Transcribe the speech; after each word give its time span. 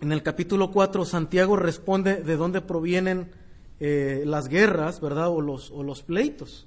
en 0.00 0.12
el 0.12 0.22
capítulo 0.22 0.70
4 0.70 1.04
Santiago 1.04 1.56
responde 1.56 2.22
de 2.22 2.36
dónde 2.36 2.60
provienen 2.60 3.30
eh, 3.78 4.22
las 4.26 4.48
guerras, 4.48 5.00
¿verdad? 5.00 5.28
O 5.28 5.40
los, 5.40 6.02
pleitos. 6.02 6.66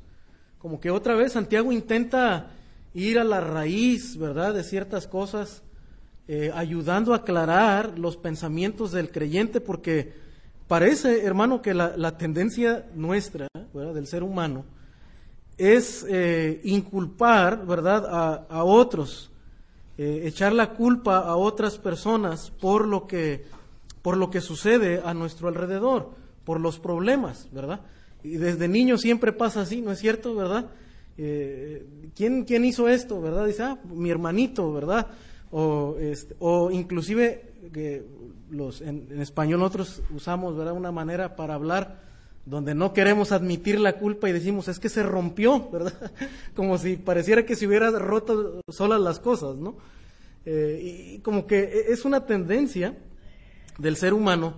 Como 0.60 0.80
que 0.80 0.92
otra 0.92 1.16
vez 1.16 1.34
Santiago 1.34 1.72
intenta 1.72 2.52
ir 2.94 3.20
a 3.20 3.24
la 3.24 3.42
raíz, 3.42 4.18
¿verdad? 4.18 4.54
De 4.54 4.64
ciertas 4.64 5.08
cosas, 5.08 5.64
eh, 6.28 6.52
ayudando 6.54 7.14
a 7.14 7.18
aclarar 7.18 7.98
los 7.98 8.18
pensamientos 8.18 8.92
del 8.92 9.12
creyente, 9.12 9.62
porque 9.62 10.14
parece, 10.68 11.26
hermano, 11.26 11.62
que 11.62 11.74
la, 11.74 12.18
tendencia 12.18 12.86
nuestra, 12.96 13.48
¿verdad? 13.74 13.96
Del 13.96 14.08
ser 14.08 14.24
humano, 14.24 14.64
es 15.58 16.06
eh, 16.08 16.62
inculpar, 16.64 17.66
¿verdad? 17.66 18.46
A 18.50 18.64
otros 18.64 19.32
eh, 19.98 20.22
echar 20.26 20.54
la 20.54 20.72
culpa 20.72 21.20
a 21.20 21.36
otras 21.36 21.78
personas 21.78 22.52
por 22.52 22.88
lo 22.88 23.06
que 23.08 23.44
por 24.02 24.18
lo 24.18 24.30
que 24.30 24.42
sucede 24.42 25.02
a 25.04 25.14
nuestro 25.14 25.48
alrededor, 25.48 26.12
por 26.44 26.60
los 26.60 26.78
problemas, 26.78 27.48
¿verdad? 27.54 27.80
Y 28.22 28.36
desde 28.36 28.68
niño 28.68 28.98
siempre 28.98 29.32
pasa 29.32 29.62
así, 29.62 29.82
¿no 29.82 29.92
es 29.94 30.00
cierto, 30.00 30.36
verdad? 30.36 30.70
Eh, 31.18 31.86
¿quién, 32.14 32.44
¿quién, 32.44 32.66
hizo 32.66 32.90
esto, 32.90 33.22
verdad? 33.22 33.46
Dice, 33.46 33.64
ah, 33.64 33.80
mi 33.86 34.10
hermanito, 34.10 34.74
¿verdad? 34.74 35.08
O, 35.52 35.96
este, 36.00 36.36
o 36.40 36.70
inclusive 36.70 37.54
que 37.72 38.04
los, 38.50 38.82
en, 38.82 39.08
en, 39.10 39.22
español 39.22 39.60
nosotros 39.62 40.02
usamos, 40.14 40.58
¿verdad? 40.58 40.74
Una 40.74 40.92
manera 40.92 41.38
para 41.38 41.54
hablar 41.54 42.02
donde 42.46 42.76
no 42.76 42.94
queremos 42.94 43.32
admitir 43.32 43.80
la 43.80 43.94
culpa 43.94 44.30
y 44.30 44.34
decimos, 44.34 44.68
es 44.68 44.80
que 44.80 44.90
se 44.90 45.04
rompió, 45.04 45.70
¿verdad? 45.70 46.12
Como 46.56 46.78
si 46.78 46.98
pareciera 46.98 47.46
que 47.46 47.56
se 47.56 47.68
hubiera 47.68 47.90
roto 47.92 48.62
solas 48.70 49.00
las 49.00 49.20
cosas, 49.20 49.56
¿no? 49.56 49.78
Eh, 50.46 51.16
y 51.16 51.20
como 51.20 51.48
que 51.48 51.86
es 51.88 52.04
una 52.04 52.26
tendencia 52.26 52.98
del 53.78 53.96
ser 53.96 54.14
humano 54.14 54.56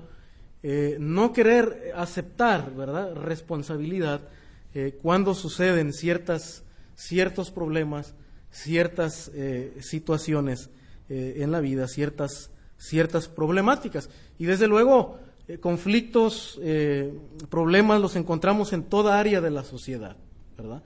eh, 0.63 0.97
no 0.99 1.31
querer 1.31 1.93
aceptar, 1.95 2.73
¿verdad? 2.73 3.13
Responsabilidad 3.13 4.21
eh, 4.73 4.97
cuando 4.99 5.35
suceden 5.35 5.93
ciertas, 5.93 6.63
ciertos 6.95 7.51
problemas, 7.51 8.15
ciertas 8.49 9.31
situaciones 9.81 10.69
en 11.09 11.51
la 11.51 11.59
vida, 11.59 11.87
ciertas, 11.87 12.49
ciertas 12.77 13.27
problemáticas. 13.27 14.09
Y 14.39 14.45
desde 14.45 14.67
luego, 14.67 15.19
eh, 15.47 15.59
conflictos, 15.59 16.59
eh, 16.63 17.13
problemas 17.49 18.01
los 18.01 18.15
encontramos 18.15 18.73
en 18.73 18.83
toda 18.83 19.19
área 19.19 19.41
de 19.41 19.51
la 19.51 19.63
sociedad, 19.63 20.17
¿verdad? 20.57 20.81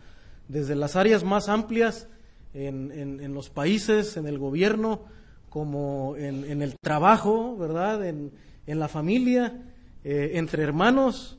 Desde 0.50 0.76
las 0.76 0.98
áreas 0.98 1.24
más 1.24 1.48
amplias 1.48 2.10
en, 2.54 2.92
en, 2.92 3.34
los 3.34 3.50
países, 3.50 4.18
en 4.18 4.28
el 4.28 4.38
gobierno, 4.38 5.06
como 5.50 6.16
en, 6.18 6.62
el 6.62 6.76
trabajo, 6.82 7.56
¿verdad? 7.56 8.06
En, 8.06 8.32
la 8.66 8.88
familia, 8.88 9.62
eh, 10.04 10.32
entre 10.34 10.64
hermanos, 10.64 11.38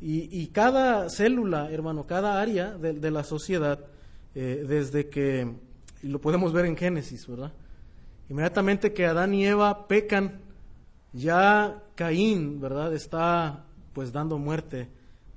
y, 0.00 0.46
cada 0.48 1.08
célula, 1.08 1.70
hermano, 1.72 2.06
cada 2.06 2.40
área 2.40 2.76
de, 2.76 2.92
de 2.92 3.10
la 3.10 3.24
sociedad, 3.24 3.80
desde 4.34 5.08
que, 5.08 5.54
y 6.02 6.08
lo 6.08 6.20
podemos 6.20 6.52
ver 6.52 6.66
en 6.66 6.76
Génesis, 6.76 7.26
¿verdad? 7.26 7.52
Inmediatamente 8.28 8.92
que 8.92 9.06
Adán 9.06 9.34
y 9.34 9.46
Eva 9.46 9.88
pecan, 9.88 10.40
ya 11.12 11.82
Caín, 11.94 12.60
¿verdad? 12.60 12.94
Está 12.94 13.64
pues 13.92 14.12
dando 14.12 14.38
muerte 14.38 14.88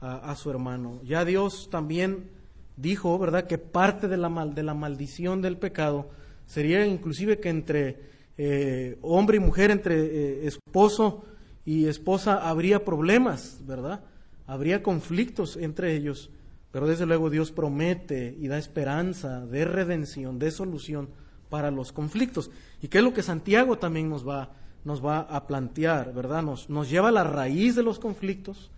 a, 0.02 0.36
su 0.36 0.50
hermano. 0.50 1.00
Ya 1.04 1.24
Dios 1.26 1.70
también 1.70 2.32
dijo, 2.76 3.18
¿verdad? 3.20 3.46
Que 3.46 3.58
parte 3.58 4.08
de 4.08 4.18
la, 4.18 4.30
mal, 4.30 4.56
de 4.56 4.64
la 4.64 4.74
maldición 4.74 5.42
del 5.42 5.58
pecado 5.58 6.10
sería 6.48 6.86
inclusive 6.86 7.40
que 7.40 7.50
entre 7.50 8.00
eh, 8.38 8.98
hombre 9.02 9.38
y 9.38 9.40
mujer, 9.40 9.70
entre 9.70 9.96
eh, 9.96 10.48
esposo 10.48 11.24
y 11.66 11.86
esposa, 11.86 12.50
habría 12.50 12.84
problemas, 12.84 13.62
¿verdad? 13.66 14.04
Habría 14.48 14.82
conflictos 14.82 15.56
entre 15.58 15.96
ellos. 15.96 16.32
Pero 16.72 16.88
desde 16.88 17.06
luego 17.06 17.30
Dios 17.30 17.52
promete 17.52 18.36
y 18.40 18.48
da 18.48 18.58
esperanza 18.58 19.46
de 19.46 19.66
redención, 19.66 20.40
de 20.40 20.52
solución 20.52 21.10
para 21.50 21.70
los 21.70 21.92
conflictos. 21.92 22.50
¿Y 22.82 22.88
qué 22.88 23.00
es 23.00 23.04
lo 23.04 23.14
que 23.14 23.22
Santiago 23.22 23.78
también 23.78 24.10
nos 24.10 24.28
va 24.28 24.52
nos 24.84 25.06
va 25.06 25.22
a 25.22 25.48
plantear, 25.48 26.14
¿verdad? 26.14 26.42
Nos, 26.42 26.70
nos 26.70 26.90
lleva 26.90 27.10
a 27.10 27.12
la 27.12 27.24
raíz 27.24 27.76
de 27.76 27.84
los 27.84 28.00
conflictos 28.00 28.72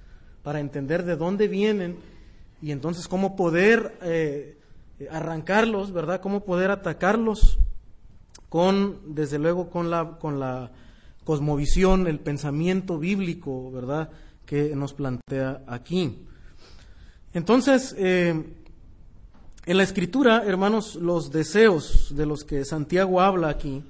para 0.44 0.60
entender 0.60 1.04
de 1.04 1.16
dónde 1.16 1.48
vienen 1.48 1.98
y 2.62 2.72
entonces 2.72 3.08
cómo 3.08 3.36
poder 3.36 3.98
eh, 4.02 4.58
arrancarlos, 5.10 5.92
¿verdad? 5.92 6.22
Cómo 6.22 6.44
poder 6.44 6.72
atacarlos 6.72 7.60
con, 8.50 9.16
desde 9.16 9.40
luego, 9.40 9.70
con 9.70 9.90
la, 9.90 10.18
con 10.20 10.40
la 10.40 10.72
cosmovisión, 11.24 12.08
el 12.08 12.20
pensamiento 12.20 13.00
bíblico, 13.00 13.72
¿verdad? 13.72 14.10
Que 14.46 14.76
nos 14.76 14.94
plantea 14.94 15.64
aquí. 15.68 16.26
Entonces, 17.34 17.96
eh, 17.98 18.44
en 19.66 19.78
la 19.78 19.84
escritura, 19.84 20.44
hermanos, 20.46 20.96
los 20.96 21.32
deseos 21.32 22.14
de 22.16 22.26
los 22.26 22.44
que 22.44 22.66
Santiago 22.66 23.22
habla 23.22 23.50
aquí, 23.50 23.84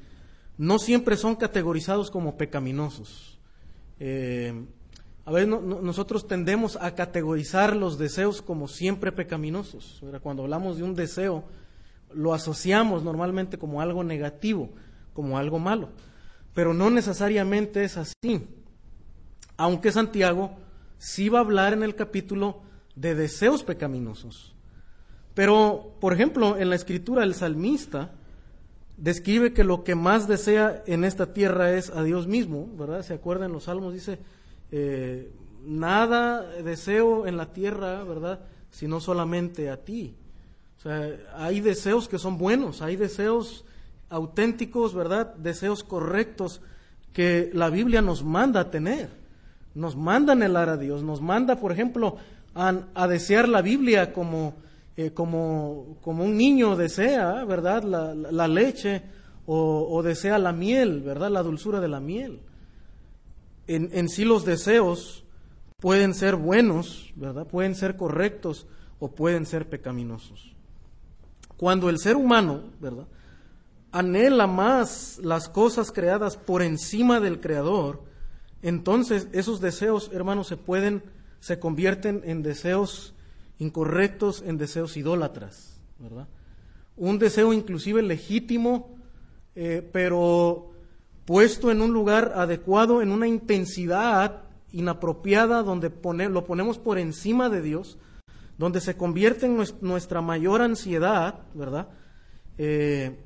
no 0.57 0.79
siempre 0.79 1.17
son 1.17 1.35
categorizados 1.35 2.11
como 2.11 2.37
pecaminosos. 2.37 3.39
Eh, 3.99 4.53
a 5.25 5.31
veces 5.31 5.47
nosotros 5.47 6.27
tendemos 6.27 6.77
a 6.81 6.95
categorizar 6.95 7.75
los 7.75 7.97
deseos 7.97 8.41
como 8.41 8.67
siempre 8.67 9.11
pecaminosos. 9.11 10.01
Cuando 10.21 10.43
hablamos 10.43 10.77
de 10.77 10.83
un 10.83 10.95
deseo, 10.95 11.45
lo 12.13 12.33
asociamos 12.33 13.03
normalmente 13.03 13.57
como 13.57 13.79
algo 13.79 14.03
negativo, 14.03 14.69
como 15.13 15.37
algo 15.37 15.59
malo. 15.59 15.89
Pero 16.53 16.73
no 16.73 16.89
necesariamente 16.89 17.83
es 17.85 17.97
así. 17.97 18.47
Aunque 19.55 19.91
Santiago 19.91 20.57
sí 20.97 21.29
va 21.29 21.39
a 21.39 21.43
hablar 21.43 21.73
en 21.73 21.83
el 21.83 21.95
capítulo 21.95 22.61
de 22.95 23.15
deseos 23.15 23.63
pecaminosos. 23.63 24.53
Pero, 25.33 25.95
por 25.99 26.13
ejemplo, 26.13 26.57
en 26.57 26.69
la 26.69 26.75
escritura 26.75 27.23
el 27.23 27.33
salmista 27.33 28.11
describe 29.03 29.51
que 29.51 29.65
lo 29.65 29.83
que 29.83 29.95
más 29.95 30.29
desea 30.29 30.81
en 30.87 31.03
esta 31.03 31.33
tierra 31.33 31.73
es 31.73 31.89
a 31.89 32.03
Dios 32.03 32.25
mismo, 32.25 32.69
¿verdad? 32.77 33.03
¿Se 33.03 33.13
acuerdan 33.13 33.51
los 33.51 33.65
salmos? 33.65 33.93
Dice, 33.93 34.17
eh, 34.71 35.29
nada 35.65 36.41
deseo 36.63 37.27
en 37.27 37.35
la 37.35 37.51
tierra, 37.51 38.01
¿verdad? 38.05 38.39
Sino 38.71 39.01
solamente 39.01 39.69
a 39.69 39.83
ti. 39.83 40.15
O 40.77 40.81
sea, 40.83 41.17
hay 41.35 41.59
deseos 41.59 42.07
que 42.07 42.17
son 42.17 42.37
buenos, 42.37 42.81
hay 42.81 42.95
deseos 42.95 43.65
auténticos, 44.09 44.93
¿verdad? 44.93 45.35
Deseos 45.35 45.83
correctos 45.83 46.61
que 47.11 47.51
la 47.53 47.69
Biblia 47.69 48.01
nos 48.01 48.23
manda 48.23 48.61
a 48.61 48.71
tener. 48.71 49.09
Nos 49.75 49.97
manda 49.97 50.31
anhelar 50.31 50.69
a 50.69 50.77
Dios, 50.77 51.03
nos 51.03 51.19
manda, 51.19 51.57
por 51.57 51.73
ejemplo, 51.73 52.15
a 52.55 53.07
desear 53.09 53.49
la 53.49 53.61
Biblia 53.61 54.13
como 54.13 54.53
eh, 54.95 55.11
como, 55.11 55.97
como, 56.01 56.23
un 56.23 56.37
niño 56.37 56.75
desea, 56.75 57.43
¿verdad? 57.45 57.83
La, 57.83 58.47
leche 58.47 59.01
o, 59.45 60.01
desea 60.03 60.37
la 60.37 60.53
miel, 60.53 61.01
¿verdad? 61.01 61.31
La 61.31 61.41
dulzura 61.41 61.79
de 61.79 61.87
la 61.87 61.99
miel. 61.99 62.41
En, 63.65 63.89
en, 63.91 64.09
sí 64.09 64.23
los 64.23 64.45
deseos 64.45 65.25
pueden 65.77 66.13
ser 66.13 66.35
buenos, 66.35 67.11
¿verdad? 67.15 67.47
Pueden 67.47 67.75
ser 67.75 67.95
correctos 67.95 68.67
o 68.99 69.09
pueden 69.09 69.45
ser 69.45 69.67
pecaminosos. 69.67 70.53
Cuando 71.57 71.89
el 71.89 71.97
ser 71.97 72.15
humano, 72.15 72.61
¿verdad? 72.79 73.07
Anhela 73.91 74.47
más 74.47 75.19
las 75.23 75.49
cosas 75.49 75.91
creadas 75.91 76.37
por 76.37 76.61
encima 76.61 77.19
del 77.19 77.39
Creador, 77.39 78.03
entonces 78.61 79.27
esos 79.33 79.59
deseos, 79.59 80.09
hermanos, 80.13 80.47
se 80.47 80.57
pueden, 80.57 81.03
se 81.39 81.59
convierten 81.59 82.21
en 82.25 82.43
deseos 82.43 83.13
incorrectos 83.63 84.43
en 84.45 84.57
deseos 84.57 84.95
idólatras, 84.97 85.81
¿verdad? 85.97 86.27
Un 86.95 87.17
deseo 87.17 87.53
inclusive 87.53 88.03
legítimo, 88.03 88.95
eh, 89.55 89.87
pero 89.91 90.71
puesto 91.25 91.71
en 91.71 91.81
un 91.81 91.93
lugar 91.93 92.33
adecuado, 92.35 93.01
en 93.01 93.11
una 93.11 93.27
intensidad 93.27 94.43
inapropiada, 94.71 95.63
donde 95.63 95.91
lo 96.29 96.45
ponemos 96.45 96.77
por 96.77 96.99
encima 96.99 97.49
de 97.49 97.61
Dios, 97.61 97.97
donde 98.57 98.81
se 98.81 98.97
convierte 98.97 99.45
en 99.45 99.63
nuestra 99.81 100.21
mayor 100.21 100.61
ansiedad, 100.61 101.39
¿verdad? 101.53 101.87
Eh, 102.57 103.17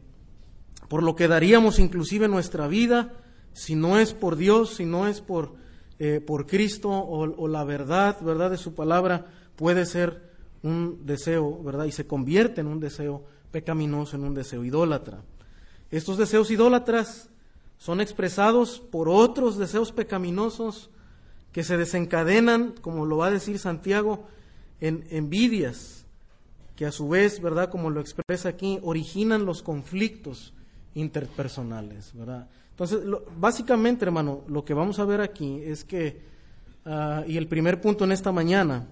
por 0.87 1.03
lo 1.03 1.15
que 1.15 1.27
daríamos 1.27 1.79
inclusive 1.79 2.27
nuestra 2.27 2.67
vida, 2.67 3.13
si 3.53 3.75
no 3.75 3.97
es 3.97 4.13
por 4.13 4.35
Dios, 4.35 4.75
si 4.75 4.85
no 4.85 5.07
es 5.07 5.19
por, 5.21 5.55
eh, 5.99 6.21
por 6.25 6.45
Cristo 6.45 6.89
o, 6.91 7.47
la 7.47 7.63
verdad, 7.63 8.17
¿verdad? 8.21 8.51
De 8.51 8.57
su 8.57 8.73
palabra, 8.73 9.25
puede 9.57 9.85
ser 9.85 10.31
un 10.63 11.05
deseo, 11.05 11.61
¿verdad? 11.61 11.85
Y 11.85 11.91
se 11.91 12.07
convierte 12.07 12.61
en 12.61 12.67
un 12.67 12.79
deseo 12.79 13.25
pecaminoso, 13.51 14.15
en 14.15 14.23
un 14.23 14.33
deseo 14.33 14.63
idólatra. 14.63 15.21
Estos 15.91 16.17
deseos 16.17 16.49
idólatras 16.51 17.29
son 17.77 17.99
expresados 17.99 18.79
por 18.79 19.09
otros 19.09 19.57
deseos 19.57 19.91
pecaminosos 19.91 20.89
que 21.51 21.63
se 21.63 21.77
desencadenan, 21.77 22.75
como 22.81 23.05
lo 23.05 23.17
va 23.17 23.27
a 23.27 23.31
decir 23.31 23.59
Santiago, 23.59 24.25
en 24.79 25.05
envidias, 25.09 26.05
que 26.75 26.85
a 26.85 26.91
su 26.91 27.09
vez, 27.09 27.41
¿verdad? 27.41 27.69
Como 27.71 27.89
lo 27.89 27.99
expresa 27.99 28.49
aquí, 28.49 28.79
originan 28.83 29.45
los 29.45 29.63
conflictos 29.63 30.53
interpersonales, 30.93 32.13
¿verdad? 32.13 32.47
Entonces, 32.71 32.99
básicamente, 33.39 34.05
hermano, 34.05 34.43
lo 34.47 34.63
que 34.63 34.75
vamos 34.75 34.99
a 34.99 35.05
ver 35.05 35.19
aquí 35.19 35.61
es 35.63 35.83
que, 35.83 36.21
ah, 36.85 37.23
y 37.27 37.37
el 37.37 37.47
primer 37.47 37.81
punto 37.81 38.03
en 38.03 38.11
esta 38.11 38.31
mañana, 38.31 38.87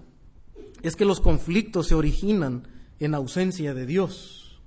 es 0.82 0.96
que 0.96 1.04
los 1.04 1.20
conflictos 1.20 1.88
se 1.88 1.94
originan 1.94 2.68
en 3.00 3.14
ausencia 3.14 3.74
de 3.74 3.86
Dios. 3.86 4.60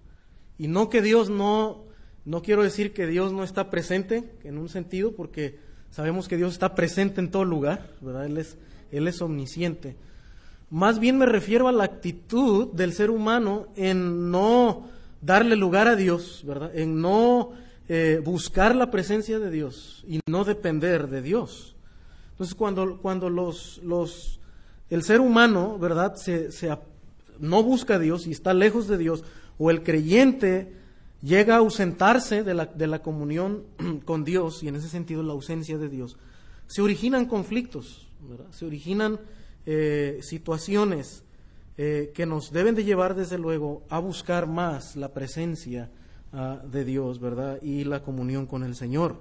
Y 0.58 0.68
no 0.68 0.90
que 0.90 1.02
Dios 1.02 1.30
no, 1.30 1.86
no 2.26 2.42
quiero 2.42 2.64
decir 2.64 2.94
que 2.94 3.08
Dios 3.08 3.32
no 3.34 3.44
está 3.44 3.70
presente 3.70 4.32
en 4.44 4.58
un 4.58 4.70
sentido, 4.70 5.14
porque 5.14 5.60
sabemos 5.92 6.28
que 6.28 6.38
Dios 6.38 6.54
está 6.54 6.76
presente 6.76 7.22
en 7.22 7.32
todo 7.32 7.46
lugar, 7.46 7.92
¿verdad? 8.02 8.26
Él 8.26 8.38
es, 8.38 8.58
Él 8.92 9.08
es 9.08 9.22
omnisciente. 9.22 9.96
Más 10.70 11.00
bien 11.00 11.18
me 11.18 11.26
refiero 11.26 11.68
a 11.68 11.72
la 11.72 11.86
actitud 11.86 12.68
del 12.74 12.94
ser 12.94 13.10
humano 13.10 13.68
en 13.76 14.30
no 14.30 14.88
darle 15.22 15.56
lugar 15.56 15.88
a 15.88 15.96
Dios, 15.96 16.44
¿verdad? 16.46 16.76
En 16.76 17.02
no 17.02 17.52
eh, 17.88 18.22
buscar 18.24 18.76
la 18.76 18.92
presencia 18.92 19.40
de 19.40 19.50
Dios 19.50 20.04
y 20.08 20.20
no 20.28 20.44
depender 20.44 21.08
de 21.08 21.22
Dios. 21.22 21.76
Entonces, 22.32 22.56
cuando, 22.56 23.00
cuando 23.02 23.30
los, 23.30 23.80
los, 23.84 24.39
el 24.90 25.04
ser 25.04 25.22
humano, 25.22 25.78
¿verdad?, 25.78 26.16
se, 26.16 26.50
no 27.40 27.64
busca 27.64 27.96
a 27.96 28.00
Dios 28.00 28.28
y 28.28 28.32
está 28.32 28.54
lejos 28.54 28.88
de 28.88 28.98
Dios, 28.98 29.24
o 29.58 29.72
el 29.72 29.84
creyente 29.84 30.74
llega 31.22 31.56
a 31.56 31.60
ausentarse 31.60 32.44
de 32.44 32.54
la, 32.54 32.66
de 32.66 32.88
la 32.88 33.02
comunión 33.02 33.64
con 34.06 34.24
Dios, 34.24 34.64
y 34.64 34.68
en 34.68 34.76
ese 34.76 34.90
sentido 34.90 35.24
la 35.24 35.34
ausencia 35.34 35.78
de 35.78 35.90
Dios, 35.90 36.18
se 36.68 36.82
originan 36.82 37.26
conflictos, 37.26 38.08
se 38.52 38.66
originan 38.66 39.20
eh, 39.66 40.20
situaciones 40.22 41.24
eh, 41.78 42.12
que 42.14 42.26
nos 42.26 42.52
deben 42.52 42.76
de 42.76 42.84
llevar 42.84 43.16
desde 43.16 43.38
luego 43.38 43.84
a 43.90 44.00
buscar 44.00 44.48
más 44.48 44.96
la 44.96 45.14
presencia 45.14 45.90
ah, 46.34 46.62
de 46.70 46.84
Dios, 46.84 47.20
¿verdad? 47.20 47.60
Y 47.62 47.86
la 47.86 48.04
comunión 48.04 48.46
con 48.46 48.64
el 48.64 48.76
Señor. 48.76 49.16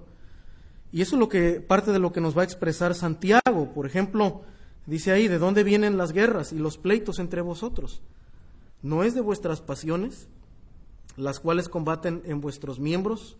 Y 0.91 1.03
eso 1.03 1.17
es 1.17 1.21
lo 1.21 1.29
que, 1.29 1.61
parte 1.61 1.93
de 1.93 1.99
lo 1.99 2.12
que 2.12 2.21
nos 2.21 2.37
va 2.37 2.43
a 2.43 2.44
expresar 2.44 2.94
Santiago. 2.94 3.73
Por 3.75 3.87
ejemplo, 3.87 4.43
dice 4.88 5.12
ahí, 5.12 5.29
¿de 5.29 5.38
dónde 5.38 5.62
vienen 5.62 5.96
las 5.96 6.12
guerras 6.12 6.52
y 6.52 6.58
los 6.58 6.79
pleitos 6.79 7.19
entre 7.19 7.40
vosotros? 7.43 8.00
¿No 8.82 9.05
es 9.05 9.14
de 9.14 9.20
vuestras 9.20 9.61
pasiones, 9.61 10.29
las 11.17 11.40
cuales 11.40 11.69
combaten 11.69 12.23
en 12.25 12.40
vuestros 12.40 12.81
miembros? 12.81 13.37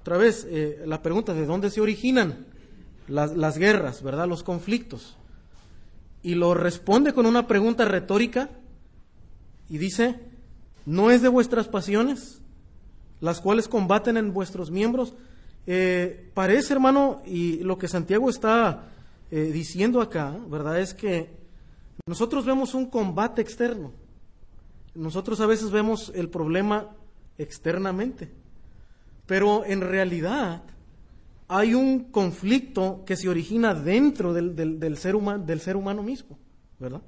Otra 0.00 0.18
vez, 0.18 0.46
eh, 0.48 0.82
la 0.86 1.02
pregunta, 1.02 1.34
¿de 1.34 1.46
dónde 1.46 1.70
se 1.70 1.80
originan 1.80 2.46
las, 3.08 3.36
las 3.36 3.58
guerras, 3.58 4.02
¿verdad? 4.02 4.28
Los 4.28 4.42
conflictos 4.42 5.16
y 6.26 6.34
lo 6.34 6.54
responde 6.54 7.12
con 7.12 7.24
una 7.24 7.46
pregunta 7.46 7.84
retórica 7.84 8.50
y 9.68 9.78
dice, 9.78 10.18
¿no 10.84 11.12
es 11.12 11.22
de 11.22 11.28
vuestras 11.28 11.68
pasiones 11.68 12.40
las 13.20 13.40
cuales 13.40 13.68
combaten 13.68 14.16
en 14.16 14.32
vuestros 14.32 14.72
miembros? 14.72 15.14
Eh, 15.68 16.30
parece, 16.34 16.72
hermano, 16.74 17.22
y 17.24 17.58
lo 17.58 17.78
que 17.78 17.86
Santiago 17.86 18.28
está 18.28 18.88
eh, 19.30 19.50
diciendo 19.52 20.00
acá, 20.00 20.36
¿verdad? 20.48 20.80
Es 20.80 20.94
que 20.94 21.36
nosotros 22.06 22.44
vemos 22.44 22.74
un 22.74 22.86
combate 22.86 23.42
externo. 23.42 23.92
Nosotros 24.94 25.40
a 25.40 25.46
veces 25.46 25.70
vemos 25.70 26.12
el 26.14 26.28
problema 26.28 26.90
externamente. 27.38 28.30
Pero 29.26 29.64
en 29.64 29.80
realidad 29.80 30.62
hay 31.48 31.74
un 31.74 32.10
conflicto 32.10 33.04
que 33.04 33.16
se 33.16 33.28
origina 33.28 33.74
dentro 33.74 34.32
del, 34.32 34.54
del, 34.54 34.96
ser, 34.96 35.14
humano, 35.14 35.44
del 35.44 35.60
ser 35.60 35.76
humano 35.76 36.02
mismo, 36.02 36.38
¿verdad? 36.78 37.02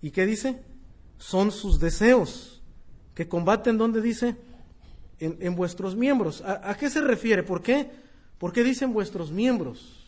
¿Y 0.00 0.10
qué 0.10 0.26
dice? 0.26 0.62
Son 1.18 1.50
sus 1.50 1.78
deseos 1.78 2.62
que 3.14 3.28
combaten, 3.28 3.78
¿dónde 3.78 4.00
dice? 4.00 4.36
En, 5.18 5.54
vuestros 5.54 5.94
miembros. 5.94 6.42
¿A, 6.44 6.76
qué 6.76 6.90
se 6.90 7.00
refiere? 7.00 7.44
¿Por 7.44 7.62
qué? 7.62 7.88
¿Por 8.38 8.52
qué 8.52 8.64
dicen 8.64 8.92
vuestros 8.92 9.30
miembros? 9.30 10.01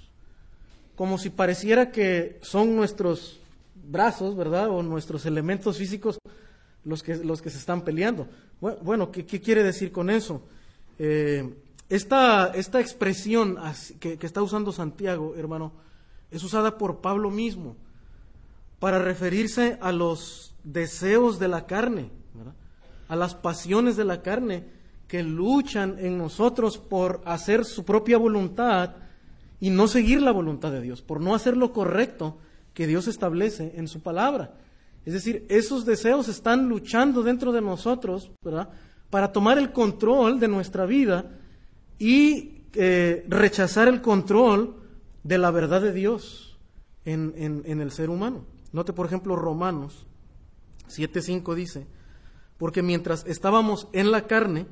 Como 0.96 1.18
si 1.18 1.30
pareciera 1.30 1.90
que 1.90 2.38
son 2.42 2.76
nuestros 2.76 3.40
brazos, 3.74 4.36
¿verdad? 4.36 4.70
O 4.70 4.82
nuestros 4.82 5.26
elementos 5.26 5.78
físicos 5.78 6.18
los 6.84 7.02
que, 7.02 7.16
los 7.16 7.42
que 7.42 7.50
se 7.50 7.58
están 7.58 7.82
peleando. 7.82 8.28
Bueno, 8.60 9.10
¿qué, 9.10 9.24
quiere 9.24 9.62
decir 9.62 9.92
con 9.92 10.10
eso? 10.10 10.42
Eh, 10.98 11.54
esta, 11.88 12.52
esta 12.54 12.80
expresión 12.80 13.58
que, 14.00 14.18
está 14.20 14.42
usando 14.42 14.72
Santiago, 14.72 15.34
hermano, 15.36 15.72
es 16.30 16.42
usada 16.42 16.78
por 16.78 17.00
Pablo 17.00 17.30
mismo 17.30 17.76
para 18.78 18.98
referirse 18.98 19.78
a 19.80 19.92
los 19.92 20.54
deseos 20.64 21.38
de 21.38 21.48
la 21.48 21.66
carne, 21.66 22.10
a 23.08 23.16
las 23.16 23.34
pasiones 23.34 23.96
de 23.96 24.04
la 24.04 24.22
carne 24.22 24.64
que 25.08 25.22
luchan 25.22 25.96
en 25.98 26.18
nosotros 26.18 26.78
por 26.78 27.22
hacer 27.24 27.64
su 27.64 27.84
propia 27.84 28.18
voluntad 28.18 28.96
y 29.64 29.70
no 29.70 29.88
seguir 29.88 30.20
la 30.20 30.30
voluntad 30.30 30.70
de 30.72 30.82
Dios, 30.82 31.00
por 31.00 31.22
no 31.22 31.34
hacer 31.34 31.56
lo 31.56 31.72
correcto 31.72 32.36
que 32.74 32.86
Dios 32.86 33.08
establece 33.08 33.72
en 33.76 33.88
su 33.88 34.02
palabra. 34.02 34.52
Es 35.06 35.14
decir, 35.14 35.46
esos 35.48 35.86
deseos 35.86 36.28
están 36.28 36.68
luchando 36.68 37.22
dentro 37.22 37.50
de 37.50 37.62
nosotros. 37.62 38.30
Para 39.08 39.32
tomar 39.32 39.56
el 39.56 39.72
control 39.72 40.38
de 40.38 40.48
nuestra 40.48 40.84
vida 40.84 41.30
y 41.98 42.64
eh, 42.74 43.24
rechazar 43.26 43.88
el 43.88 44.02
control 44.02 44.82
de 45.22 45.38
la 45.38 45.50
verdad 45.50 45.80
de 45.80 45.94
Dios 45.94 46.58
en, 47.06 47.32
en 47.34 47.80
el 47.80 47.90
ser 47.90 48.10
humano. 48.10 48.44
Note, 48.70 48.92
por 48.92 49.06
ejemplo, 49.06 49.34
Romanos 49.34 50.06
7.5 50.90 51.54
dice, 51.54 51.86
porque 52.58 52.82
mientras 52.82 53.24
estábamos 53.26 53.88
en 53.94 54.10
la 54.10 54.26
carne, 54.26 54.66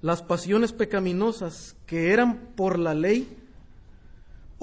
las 0.00 0.22
pasiones 0.22 0.72
pecaminosas 0.72 1.74
que 1.86 2.12
eran 2.12 2.52
por 2.54 2.78
la 2.78 2.94
ley, 2.94 3.41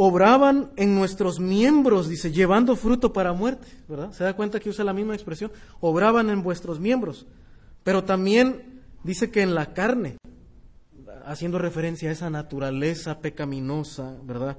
obraban 0.02 0.72
en 0.78 0.96
nuestros 0.96 1.42
miembros, 1.42 2.08
dice, 2.08 2.32
llevando 2.32 2.78
fruto 2.78 3.12
para 3.12 3.34
muerte, 3.34 3.68
¿verdad? 3.86 4.14
¿Se 4.14 4.24
da 4.24 4.34
cuenta 4.34 4.62
que 4.62 4.70
usa 4.70 4.86
la 4.86 4.94
misma 4.94 5.14
expresión? 5.14 5.52
Obraban 5.82 6.30
en 6.30 6.42
vuestros 6.42 6.80
miembros, 6.80 7.28
pero 7.84 8.06
también 8.06 8.80
dice 9.04 9.30
que 9.30 9.42
en 9.42 9.54
la 9.54 9.74
carne, 9.74 10.16
haciendo 11.26 11.60
referencia 11.60 12.08
a 12.08 12.14
esa 12.14 12.30
naturaleza 12.30 13.20
pecaminosa, 13.20 14.16
¿verdad? 14.24 14.58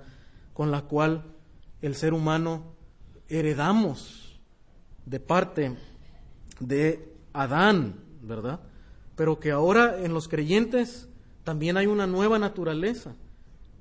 Con 0.52 0.70
la 0.70 0.82
cual 0.82 1.24
el 1.80 1.94
ser 1.94 2.12
humano 2.12 2.74
heredamos 3.26 4.38
de 5.06 5.20
parte 5.20 5.74
de 6.58 7.14
Adán, 7.32 7.94
¿verdad? 8.20 8.60
Pero 9.16 9.40
que 9.40 9.52
ahora 9.52 10.04
en 10.04 10.12
los 10.12 10.28
creyentes 10.28 11.08
también 11.44 11.78
hay 11.78 11.86
una 11.86 12.06
nueva 12.06 12.38
naturaleza 12.38 13.14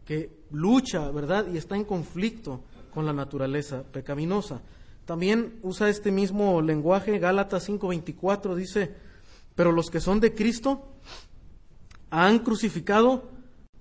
que 0.06 0.39
lucha, 0.52 1.10
¿verdad? 1.12 1.48
Y 1.52 1.58
está 1.58 1.76
en 1.76 1.86
conflicto 1.86 2.62
con 2.94 3.06
la 3.06 3.14
naturaleza 3.14 3.84
pecaminosa. 3.84 4.62
También 5.06 5.60
usa 5.64 5.90
este 5.90 6.12
mismo 6.12 6.62
lenguaje, 6.62 7.20
Gálatas 7.20 7.68
5:24 7.68 8.56
dice, 8.56 8.94
pero 9.56 9.72
los 9.72 9.90
que 9.90 10.00
son 10.00 10.20
de 10.20 10.34
Cristo 10.34 10.88
han 12.10 12.40
crucificado 12.40 13.30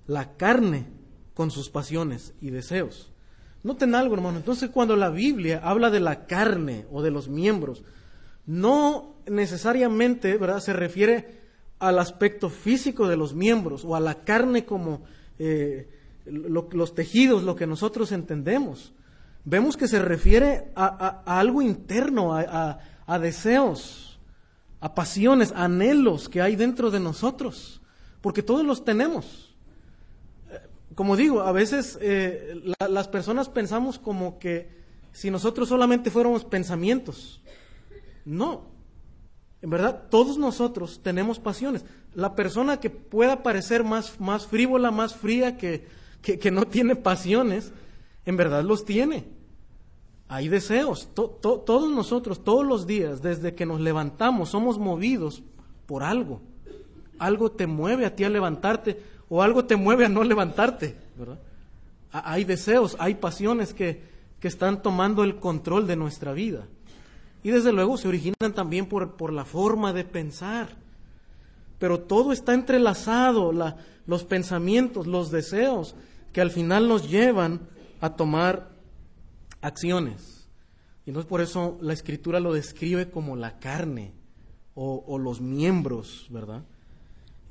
la 0.07 0.35
carne 0.37 0.87
con 1.33 1.51
sus 1.51 1.69
pasiones 1.69 2.33
y 2.41 2.49
deseos. 2.49 3.11
Noten 3.63 3.93
algo, 3.95 4.15
hermano. 4.15 4.37
Entonces, 4.37 4.69
cuando 4.69 4.95
la 4.95 5.09
Biblia 5.09 5.61
habla 5.63 5.89
de 5.89 5.99
la 5.99 6.25
carne 6.25 6.85
o 6.91 7.01
de 7.01 7.11
los 7.11 7.27
miembros, 7.27 7.83
no 8.45 9.15
necesariamente 9.27 10.37
¿verdad? 10.37 10.59
se 10.59 10.73
refiere 10.73 11.39
al 11.77 11.99
aspecto 11.99 12.49
físico 12.49 13.07
de 13.07 13.17
los 13.17 13.33
miembros 13.33 13.85
o 13.85 13.95
a 13.95 13.99
la 13.99 14.23
carne 14.23 14.65
como 14.65 15.03
eh, 15.37 15.89
los 16.25 16.95
tejidos, 16.95 17.43
lo 17.43 17.55
que 17.55 17.67
nosotros 17.67 18.11
entendemos. 18.11 18.93
Vemos 19.45 19.77
que 19.77 19.87
se 19.87 19.99
refiere 19.99 20.71
a, 20.75 21.23
algo 21.25 21.61
interno, 21.61 22.35
a 22.35 23.19
deseos, 23.19 24.19
a 24.79 24.93
pasiones, 24.93 25.51
anhelos 25.55 26.29
que 26.29 26.41
hay 26.41 26.55
dentro 26.55 26.91
de 26.91 26.99
nosotros 26.99 27.79
porque 28.21 28.43
todos 28.43 28.65
los 28.65 28.83
tenemos. 28.83 29.55
Como 30.95 31.15
digo, 31.15 31.41
a 31.41 31.51
veces 31.51 31.97
eh, 32.01 32.61
las 32.89 33.07
personas 33.07 33.47
pensamos 33.49 33.99
como 33.99 34.39
que 34.39 34.79
si 35.11 35.31
nosotros 35.31 35.69
solamente 35.69 36.11
fuéramos 36.11 36.43
pensamientos. 36.43 37.41
No. 38.25 38.67
En 39.61 39.69
verdad, 39.69 40.07
todos 40.09 40.37
nosotros 40.37 41.01
tenemos 41.01 41.39
pasiones. 41.39 41.85
La 42.13 42.35
persona 42.35 42.79
que 42.79 42.89
pueda 42.89 43.43
parecer 43.43 43.83
más, 43.83 44.19
más 44.19 44.47
frívola, 44.47 44.91
más 44.91 45.15
fría, 45.15 45.57
que, 45.57 45.87
que, 46.21 46.51
no 46.51 46.65
tiene 46.65 46.95
pasiones, 46.95 47.71
en 48.25 48.37
verdad 48.37 48.63
los 48.63 48.85
tiene. 48.85 49.25
Hay 50.27 50.47
deseos. 50.47 51.09
todos 51.13 51.91
nosotros, 51.91 52.43
todos 52.43 52.65
los 52.65 52.85
días, 52.85 53.21
desde 53.21 53.55
que 53.55 53.65
nos 53.65 53.79
levantamos, 53.79 54.49
somos 54.49 54.77
movidos 54.77 55.43
por 55.85 56.03
algo 56.03 56.41
algo 57.19 57.51
te 57.51 57.67
mueve 57.67 58.05
a 58.05 58.15
ti 58.15 58.23
a 58.23 58.29
levantarte 58.29 58.99
o 59.27 59.43
algo 59.43 59.65
te 59.65 59.75
mueve 59.75 60.05
a 60.05 60.09
no 60.09 60.23
levantarte, 60.23 60.95
¿verdad? 61.17 61.37
Hay 62.11 62.43
deseos, 62.43 62.95
hay 62.97 63.15
pasiones 63.15 63.73
que, 63.73 64.01
que 64.39 64.47
están 64.47 64.81
tomando 64.81 65.23
el 65.23 65.35
control 65.35 65.85
de 65.85 65.95
nuestra 65.95 66.33
vida. 66.33 66.65
Y 67.43 67.51
desde 67.51 67.71
luego 67.71 67.97
se 67.97 68.07
originan 68.07 68.53
también 68.55 68.87
por, 68.87 69.11
por 69.15 69.31
la 69.31 69.45
forma 69.45 69.93
de 69.93 70.05
pensar. 70.05 70.69
pero 71.77 71.99
todo 71.99 72.33
está 72.33 72.53
entrelazado, 72.53 73.53
los 74.07 74.23
pensamientos, 74.23 75.05
los 75.05 75.29
deseos, 75.29 75.95
que 76.33 76.41
al 76.41 76.51
final 76.51 76.87
nos 76.87 77.09
llevan 77.09 77.67
a 78.01 78.15
tomar 78.15 78.71
acciones. 79.61 80.47
Y 81.05 81.09
entonces 81.09 81.29
por 81.29 81.41
eso 81.41 81.77
la 81.81 81.93
escritura 81.93 82.39
lo 82.39 82.53
describe 82.53 83.09
como 83.09 83.35
la 83.35 83.59
carne 83.59 84.13
o, 84.81 85.17
los 85.17 85.41
miembros, 85.41 86.27
¿verdad? 86.29 86.63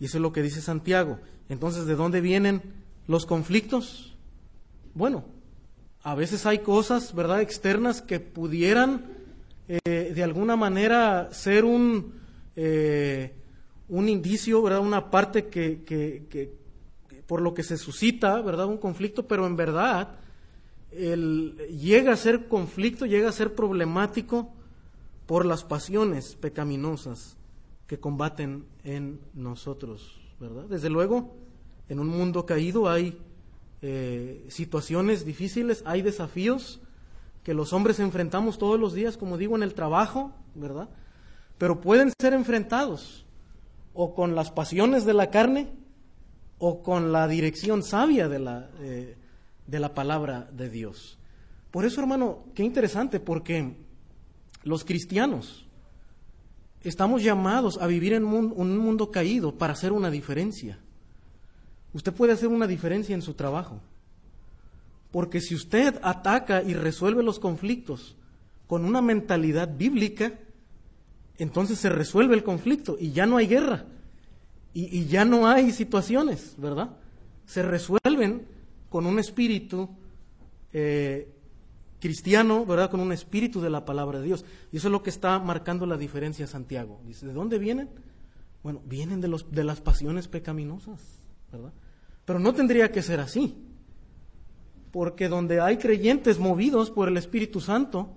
Y 0.00 0.06
eso 0.06 0.16
es 0.16 0.22
lo 0.22 0.32
que 0.32 0.42
dice 0.42 0.62
Santiago. 0.62 1.18
Entonces, 1.50 1.84
¿de 1.84 1.94
dónde 1.94 2.22
vienen 2.22 2.62
los 3.06 3.26
conflictos? 3.26 4.16
Bueno, 4.94 5.26
a 6.02 6.14
veces 6.14 6.46
hay 6.46 6.60
cosas, 6.60 7.14
¿verdad?, 7.14 7.42
externas 7.42 8.00
que 8.00 8.18
pudieran 8.18 9.04
eh, 9.68 10.12
de 10.14 10.22
alguna 10.22 10.56
manera 10.56 11.28
ser 11.32 11.66
un, 11.66 12.14
eh, 12.56 13.34
un 13.88 14.08
indicio, 14.08 14.62
¿verdad?, 14.62 14.80
una 14.80 15.10
parte 15.10 15.48
que, 15.48 16.57
por 17.28 17.42
lo 17.42 17.54
que 17.54 17.62
se 17.62 17.76
suscita, 17.76 18.40
¿verdad?, 18.40 18.66
un 18.66 18.78
conflicto, 18.78 19.28
pero 19.28 19.46
en 19.46 19.54
verdad 19.54 20.16
llega 20.90 22.12
a 22.12 22.16
ser 22.16 22.48
conflicto, 22.48 23.04
llega 23.04 23.28
a 23.28 23.32
ser 23.32 23.54
problemático 23.54 24.50
por 25.26 25.44
las 25.44 25.62
pasiones 25.62 26.34
pecaminosas 26.36 27.36
que 27.86 28.00
combaten 28.00 28.64
en 28.82 29.20
nosotros, 29.34 30.18
¿verdad? 30.40 30.64
Desde 30.64 30.88
luego, 30.88 31.36
en 31.90 32.00
un 32.00 32.08
mundo 32.08 32.46
caído 32.46 32.88
hay 32.88 33.18
eh, 33.82 34.46
situaciones 34.48 35.26
difíciles, 35.26 35.82
hay 35.84 36.00
desafíos 36.00 36.80
que 37.42 37.52
los 37.52 37.74
hombres 37.74 38.00
enfrentamos 38.00 38.56
todos 38.56 38.80
los 38.80 38.94
días, 38.94 39.18
como 39.18 39.36
digo, 39.36 39.54
en 39.54 39.62
el 39.62 39.74
trabajo, 39.74 40.32
¿verdad? 40.54 40.88
Pero 41.58 41.82
pueden 41.82 42.10
ser 42.18 42.32
enfrentados 42.32 43.26
o 43.92 44.14
con 44.14 44.34
las 44.34 44.50
pasiones 44.50 45.04
de 45.04 45.12
la 45.12 45.30
carne 45.30 45.70
o 46.58 46.82
con 46.82 47.12
la 47.12 47.28
dirección 47.28 47.82
sabia 47.82 48.28
de 48.28 48.38
la, 48.38 48.70
eh, 48.80 49.16
de 49.66 49.80
la 49.80 49.94
palabra 49.94 50.48
de 50.52 50.68
Dios. 50.68 51.18
Por 51.70 51.84
eso, 51.84 52.00
hermano, 52.00 52.44
qué 52.54 52.64
interesante, 52.64 53.20
porque 53.20 53.76
los 54.64 54.84
cristianos 54.84 55.66
estamos 56.82 57.22
llamados 57.22 57.78
a 57.80 57.86
vivir 57.86 58.12
en 58.14 58.24
un 58.24 58.78
mundo 58.78 59.10
caído 59.10 59.56
para 59.56 59.74
hacer 59.74 59.92
una 59.92 60.10
diferencia. 60.10 60.78
Usted 61.92 62.12
puede 62.12 62.32
hacer 62.32 62.48
una 62.48 62.66
diferencia 62.66 63.14
en 63.14 63.22
su 63.22 63.34
trabajo. 63.34 63.80
Porque 65.10 65.40
si 65.40 65.54
usted 65.54 65.98
ataca 66.02 66.62
y 66.62 66.74
resuelve 66.74 67.22
los 67.22 67.38
conflictos 67.38 68.16
con 68.66 68.84
una 68.84 69.00
mentalidad 69.00 69.74
bíblica, 69.76 70.38
entonces 71.38 71.78
se 71.78 71.88
resuelve 71.88 72.34
el 72.34 72.44
conflicto 72.44 72.96
y 73.00 73.12
ya 73.12 73.26
no 73.26 73.38
hay 73.38 73.46
guerra 73.46 73.86
y, 74.80 75.06
ya 75.06 75.24
no 75.24 75.48
hay 75.48 75.72
situaciones, 75.72 76.54
¿verdad? 76.56 76.90
Se 77.46 77.64
resuelven 77.64 78.46
con 78.88 79.06
un 79.06 79.18
espíritu 79.18 79.88
eh, 80.72 81.32
cristiano, 82.00 82.64
¿verdad? 82.64 82.88
Con 82.88 83.00
un 83.00 83.12
espíritu 83.12 83.60
de 83.60 83.70
la 83.70 83.84
palabra 83.84 84.20
de 84.20 84.26
Dios. 84.26 84.44
Y 84.70 84.76
eso 84.76 84.86
es 84.86 84.92
lo 84.92 85.02
que 85.02 85.10
está 85.10 85.40
marcando 85.40 85.84
la 85.84 85.96
diferencia 85.96 86.46
Santiago. 86.46 87.00
Dice, 87.04 87.26
¿de 87.26 87.32
dónde 87.32 87.58
vienen? 87.58 87.88
Bueno, 88.62 88.80
vienen 88.84 89.20
de, 89.20 89.26
los, 89.26 89.50
de 89.50 89.64
las 89.64 89.80
pasiones 89.80 90.28
pecaminosas, 90.28 91.00
¿verdad? 91.50 91.72
Pero 92.24 92.38
no 92.38 92.54
tendría 92.54 92.92
que 92.92 93.02
ser 93.02 93.18
así. 93.18 93.56
Porque 94.92 95.28
donde 95.28 95.60
hay 95.60 95.78
creyentes 95.78 96.38
movidos 96.38 96.90
por 96.90 97.08
el 97.08 97.16
Espíritu 97.16 97.60
Santo, 97.60 98.10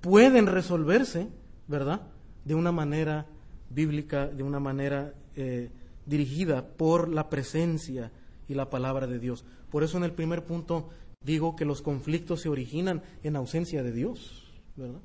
pueden 0.00 0.46
resolverse, 0.46 1.26
¿verdad? 1.66 2.02
De 2.44 2.54
una 2.54 2.70
manera 2.70 3.26
bíblica, 3.68 4.28
de 4.28 4.44
una 4.44 4.60
manera 4.60 5.12
eh, 5.34 5.70
dirigida 6.06 6.66
por 6.66 7.08
la 7.08 7.28
presencia 7.30 8.12
y 8.48 8.54
la 8.54 8.70
palabra 8.70 9.06
de 9.06 9.18
Dios. 9.18 9.44
Por 9.70 9.82
eso 9.82 9.96
en 9.96 10.04
el 10.04 10.12
primer 10.12 10.44
punto 10.44 10.90
digo 11.22 11.56
que 11.56 11.64
los 11.64 11.82
conflictos 11.82 12.42
se 12.42 12.48
originan 12.48 13.02
en 13.22 13.36
ausencia 13.36 13.82
de 13.82 13.92
Dios, 13.92 14.44
¿verdad? 14.76 15.00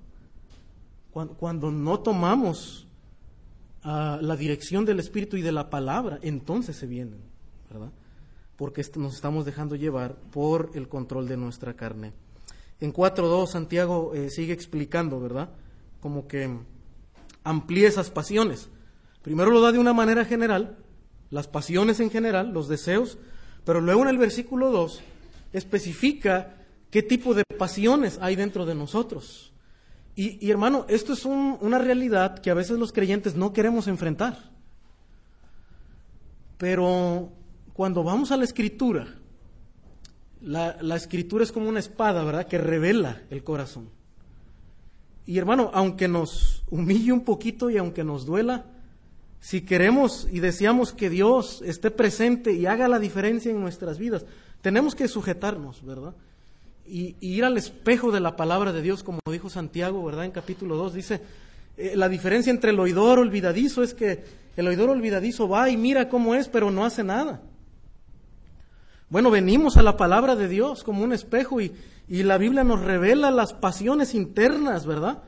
Cuando, 1.11 1.71
no 1.71 1.99
tomamos 1.99 2.87
ah, 3.83 4.19
la 4.21 4.35
dirección 4.35 4.85
del 4.85 4.99
Espíritu 4.99 5.37
y 5.37 5.41
de 5.41 5.51
la 5.51 5.69
palabra, 5.69 6.19
entonces 6.21 6.75
se 6.75 6.85
vienen, 6.85 7.19
¿verdad? 7.69 7.91
porque 8.59 8.85
nos 8.97 9.15
estamos 9.15 9.45
dejando 9.45 9.77
llevar 9.77 10.17
por 10.31 10.71
el 10.73 10.89
control 10.89 11.29
de 11.29 11.37
nuestra 11.37 11.75
carne. 11.75 12.11
En 12.81 12.91
4.2 12.91 13.47
Santiago 13.47 14.11
eh, 14.13 14.29
sigue 14.29 14.51
explicando, 14.51 15.17
¿verdad? 15.21 15.49
Como 16.01 16.27
que 16.27 16.57
amplía 17.45 17.87
esas 17.87 18.11
pasiones. 18.11 18.67
Primero 19.21 19.49
lo 19.49 19.61
da 19.61 19.71
de 19.71 19.79
una 19.79 19.93
manera 19.93 20.25
general, 20.25 20.77
las 21.29 21.47
pasiones 21.47 21.99
en 21.99 22.09
general, 22.09 22.51
los 22.51 22.67
deseos, 22.67 23.17
pero 23.65 23.81
luego 23.81 24.01
en 24.03 24.09
el 24.09 24.17
versículo 24.17 24.71
2 24.71 25.01
especifica 25.53 26.55
qué 26.91 27.03
tipo 27.03 27.33
de 27.33 27.43
pasiones 27.57 28.17
hay 28.21 28.35
dentro 28.35 28.65
de 28.65 28.75
nosotros. 28.75 29.53
Y, 30.15 30.51
hermano, 30.51 30.85
esto 30.89 31.13
es 31.13 31.23
una 31.23 31.79
realidad 31.79 32.39
que 32.39 32.49
a 32.49 32.53
veces 32.53 32.77
los 32.77 32.91
creyentes 32.91 33.35
no 33.35 33.53
queremos 33.53 33.87
enfrentar. 33.87 34.51
Pero 36.57 37.31
cuando 37.71 38.03
vamos 38.03 38.29
a 38.31 38.35
la 38.35 38.43
escritura, 38.43 39.07
la, 40.41 40.95
escritura 40.97 41.45
es 41.45 41.53
como 41.53 41.69
una 41.69 41.79
espada, 41.79 42.25
¿verdad? 42.25 42.47
Que 42.47 42.57
revela 42.57 43.21
el 43.29 43.45
corazón. 43.45 43.89
Y 45.25 45.37
hermano, 45.37 45.71
aunque 45.73 46.09
nos 46.09 46.63
humille 46.69 47.13
un 47.13 47.23
poquito 47.23 47.69
y 47.69 47.77
aunque 47.77 48.03
nos 48.03 48.25
duela, 48.25 48.65
si 49.39 49.61
queremos 49.61 50.27
y 50.31 50.39
deseamos 50.39 50.93
que 50.93 51.09
Dios 51.09 51.61
esté 51.65 51.91
presente 51.91 52.53
y 52.53 52.65
haga 52.65 52.87
la 52.87 52.99
diferencia 52.99 53.51
en 53.51 53.61
nuestras 53.61 53.97
vidas, 53.97 54.25
tenemos 54.61 54.95
que 54.95 55.07
sujetarnos, 55.07 55.83
¿verdad? 55.85 56.13
Y, 56.85 57.15
ir 57.21 57.45
al 57.45 57.57
espejo 57.57 58.11
de 58.11 58.19
la 58.19 58.35
palabra 58.35 58.73
de 58.73 58.81
Dios, 58.81 59.03
como 59.03 59.19
dijo 59.31 59.49
Santiago, 59.49 60.03
¿verdad? 60.03 60.25
En 60.25 60.31
capítulo 60.31 60.75
2 60.75 60.93
dice, 60.93 61.21
eh, 61.77 61.93
la 61.95 62.09
diferencia 62.09 62.51
entre 62.51 62.71
el 62.71 62.79
oidor 62.79 63.19
olvidadizo 63.19 63.83
es 63.83 63.93
que 63.93 64.23
el 64.57 64.67
oidor 64.67 64.89
olvidadizo 64.89 65.47
va 65.47 65.69
y 65.69 65.77
mira 65.77 66.09
cómo 66.09 66.35
es, 66.35 66.49
pero 66.49 66.71
no 66.71 66.83
hace 66.83 67.03
nada. 67.03 67.41
Bueno, 69.09 69.31
venimos 69.31 69.77
a 69.77 69.81
la 69.81 69.97
palabra 69.97 70.35
de 70.35 70.47
Dios 70.47 70.83
como 70.83 71.03
un 71.03 71.13
espejo 71.13 71.61
y, 71.61 71.73
la 72.09 72.37
Biblia 72.37 72.63
nos 72.63 72.81
revela 72.81 73.31
las 73.31 73.53
pasiones 73.53 74.15
internas, 74.15 74.85
¿verdad? 74.85 75.23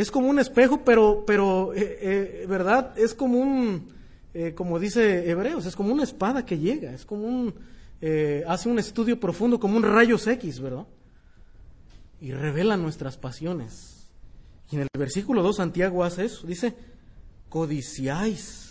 Es 0.00 0.10
como 0.10 0.28
un 0.28 0.38
espejo, 0.38 0.82
pero, 0.84 1.24
pero 1.26 1.74
eh, 1.74 1.98
eh, 2.00 2.46
¿verdad? 2.48 2.98
Es 2.98 3.14
como 3.14 3.38
un, 3.38 3.92
eh, 4.32 4.54
como 4.54 4.78
dice 4.78 5.28
Hebreos, 5.30 5.66
es 5.66 5.76
como 5.76 5.92
una 5.92 6.04
espada 6.04 6.46
que 6.46 6.58
llega, 6.58 6.92
es 6.92 7.04
como 7.04 7.24
un, 7.24 7.54
hace 8.46 8.70
un 8.70 8.78
estudio 8.78 9.20
profundo, 9.20 9.60
como 9.60 9.76
un 9.76 9.82
rayos 9.82 10.26
X, 10.26 10.60
¿verdad? 10.60 10.86
Y 12.20 12.32
revela 12.32 12.78
nuestras 12.78 13.18
pasiones. 13.18 14.08
Y 14.70 14.76
en 14.76 14.82
el 14.82 14.88
versículo 14.98 15.42
2 15.42 15.56
Santiago 15.56 16.02
hace 16.02 16.24
eso, 16.24 16.46
dice, 16.46 16.74
codiciáis 17.50 18.70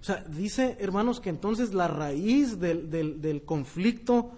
o 0.00 0.04
sea, 0.04 0.24
dice, 0.28 0.76
hermanos, 0.78 1.20
que 1.20 1.30
entonces 1.30 1.74
la 1.74 1.88
raíz 1.88 2.60
del, 2.60 2.90
del, 2.90 3.42
conflicto, 3.42 4.32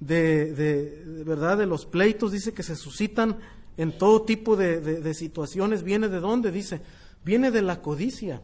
de, 0.00 1.22
verdad, 1.24 1.58
de 1.58 1.66
los 1.66 1.86
pleitos, 1.86 2.32
dice 2.32 2.52
que 2.52 2.62
se 2.62 2.76
suscitan 2.76 3.38
en 3.78 3.96
todo 3.96 4.22
tipo 4.22 4.56
de, 4.56 5.14
situaciones, 5.14 5.84
viene 5.84 6.08
de 6.08 6.20
dónde, 6.20 6.50
dice, 6.50 6.82
viene 7.24 7.50
de 7.50 7.62
la 7.62 7.80
codicia, 7.80 8.42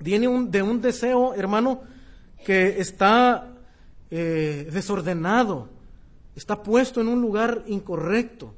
viene 0.00 0.26
de 0.48 0.62
un 0.62 0.80
deseo, 0.80 1.34
hermano, 1.34 1.82
que 2.44 2.80
está 2.80 3.54
eh, 4.10 4.68
desordenado, 4.72 5.68
está 6.34 6.62
puesto 6.62 7.02
en 7.02 7.08
un 7.08 7.20
lugar 7.20 7.64
incorrecto. 7.66 8.54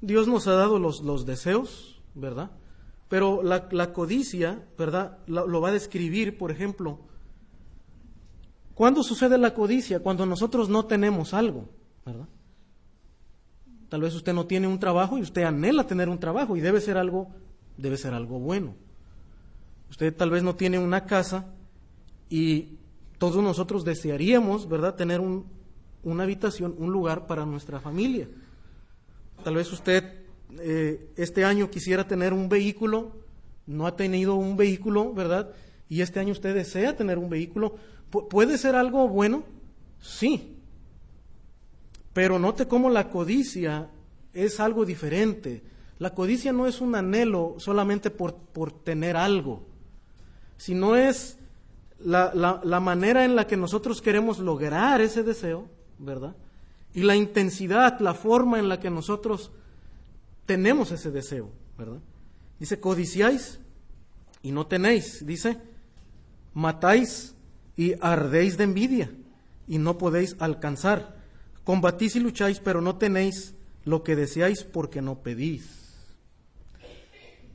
Dios 0.00 0.26
nos 0.26 0.46
ha 0.46 0.54
dado 0.54 0.78
los, 0.78 1.02
los 1.02 1.26
deseos, 1.26 2.00
¿verdad? 2.14 2.50
Pero 3.10 3.42
la, 3.42 3.92
codicia, 3.92 4.64
¿verdad? 4.78 5.18
Lo, 5.26 5.60
va 5.60 5.68
a 5.68 5.72
describir, 5.72 6.38
por 6.38 6.50
ejemplo. 6.50 7.00
¿Cuándo 8.74 9.02
sucede 9.02 9.36
la 9.36 9.52
codicia? 9.52 10.00
Cuando 10.00 10.24
nosotros 10.24 10.70
no 10.70 10.86
tenemos 10.86 11.34
algo, 11.34 11.68
¿verdad? 12.06 12.28
Tal 13.90 14.00
vez 14.00 14.14
usted 14.14 14.32
no 14.32 14.46
tiene 14.46 14.68
un 14.68 14.78
trabajo 14.78 15.18
y 15.18 15.22
usted 15.22 15.42
anhela 15.42 15.84
tener 15.84 16.08
un 16.08 16.20
trabajo 16.20 16.56
y 16.56 16.60
debe 16.60 16.80
ser 16.80 16.96
algo, 16.96 17.28
debe 17.76 17.96
ser 17.96 18.14
algo 18.14 18.38
bueno. 18.38 18.76
Usted 19.90 20.14
tal 20.14 20.30
vez 20.30 20.44
no 20.44 20.54
tiene 20.54 20.78
una 20.78 21.06
casa 21.06 21.52
y 22.30 22.78
todos 23.18 23.42
nosotros 23.42 23.84
desearíamos, 23.84 24.68
¿verdad?, 24.68 24.94
tener 24.94 25.18
un, 25.20 25.44
una 26.04 26.22
habitación, 26.22 26.76
un 26.78 26.92
lugar 26.92 27.26
para 27.26 27.44
nuestra 27.44 27.80
familia. 27.80 28.28
Tal 29.42 29.56
vez 29.56 29.72
usted 29.72 30.04
eh, 30.60 31.10
este 31.16 31.44
año 31.44 31.68
quisiera 31.68 32.06
tener 32.06 32.32
un 32.32 32.48
vehículo, 32.48 33.10
no 33.66 33.88
ha 33.88 33.96
tenido 33.96 34.36
un 34.36 34.56
vehículo, 34.56 35.12
¿verdad? 35.12 35.50
Y 35.88 36.02
este 36.02 36.20
año 36.20 36.30
usted 36.30 36.54
desea 36.54 36.96
tener 36.96 37.18
un 37.18 37.28
vehículo, 37.28 37.74
¿puede 38.30 38.56
ser 38.56 38.76
algo 38.76 39.08
bueno? 39.08 39.42
Sí. 40.00 40.59
Pero 42.12 42.38
note 42.38 42.66
cómo 42.66 42.90
la 42.90 43.08
codicia 43.10 43.88
es 44.32 44.60
algo 44.60 44.84
diferente. 44.84 45.62
La 45.98 46.14
codicia 46.14 46.52
no 46.52 46.66
es 46.66 46.80
un 46.80 46.94
anhelo 46.94 47.56
solamente 47.58 48.10
por, 48.10 48.34
por 48.34 48.72
tener 48.72 49.16
algo. 49.16 49.66
sino 50.56 50.96
es 50.96 51.38
la, 51.98 52.32
la, 52.64 52.80
manera 52.80 53.24
en 53.24 53.36
la 53.36 53.46
que 53.46 53.56
nosotros 53.56 54.00
queremos 54.00 54.38
lograr 54.38 55.00
ese 55.00 55.22
deseo, 55.22 55.68
¿verdad? 55.98 56.34
Y 56.94 57.02
la 57.02 57.14
intensidad, 57.14 58.00
la 58.00 58.14
forma 58.14 58.58
en 58.58 58.68
la 58.68 58.80
que 58.80 58.90
nosotros 58.90 59.52
tenemos 60.46 60.90
ese 60.92 61.10
deseo, 61.10 61.50
¿verdad? 61.78 62.00
Dice, 62.58 62.80
codiciáis 62.80 63.60
y 64.42 64.52
no 64.52 64.66
tenéis, 64.66 65.24
dice, 65.26 65.58
matáis 66.54 67.34
y 67.76 67.94
ardéis 68.00 68.56
de 68.56 68.64
envidia 68.64 69.10
y 69.66 69.78
no 69.78 69.98
podéis 69.98 70.36
alcanzar. 70.40 71.19
Combatís 71.70 72.16
y 72.16 72.18
lucháis, 72.18 72.58
pero 72.58 72.80
no 72.80 72.96
tenéis 72.96 73.54
lo 73.84 74.02
que 74.02 74.16
deseáis 74.16 74.64
porque 74.64 75.00
no 75.00 75.22
pedís. 75.22 76.08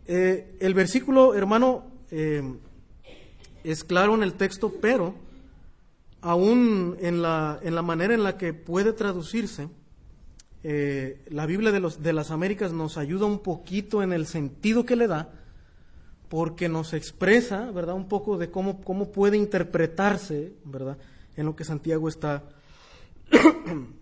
Eh, 0.08 0.56
el 0.62 0.74
versículo, 0.74 1.36
hermano, 1.36 1.84
eh, 2.12 2.42
es 3.66 3.84
claro 3.84 4.16
en 4.16 4.24
el 4.24 4.36
texto, 4.36 4.72
pero 4.80 5.16
aún 6.22 6.96
en 7.02 7.22
la, 7.22 7.60
manera 7.84 8.14
en 8.14 8.24
la 8.24 8.38
que 8.38 8.54
puede 8.54 8.94
traducirse, 8.94 9.68
eh, 10.64 11.22
la 11.28 11.46
Biblia 11.46 11.74
de, 11.74 11.82
de 12.00 12.14
las 12.14 12.32
Américas 12.32 12.72
nos 12.72 12.98
ayuda 12.98 13.26
un 13.26 13.40
poquito 13.40 14.02
en 14.02 14.14
el 14.14 14.28
sentido 14.28 14.86
que 14.86 14.96
le 14.96 15.08
da, 15.08 15.30
porque 16.30 16.70
nos 16.70 16.94
expresa, 16.94 17.70
¿verdad?, 17.72 17.96
un 17.96 18.08
poco 18.08 18.38
de 18.38 18.50
cómo, 18.50 18.82
cómo 18.82 19.12
puede 19.12 19.36
interpretarse, 19.36 20.54
¿verdad?, 20.64 20.98
en 21.36 21.48
lo 21.48 21.58
que 21.58 21.66
Santiago 21.66 22.08
está, 22.08 22.44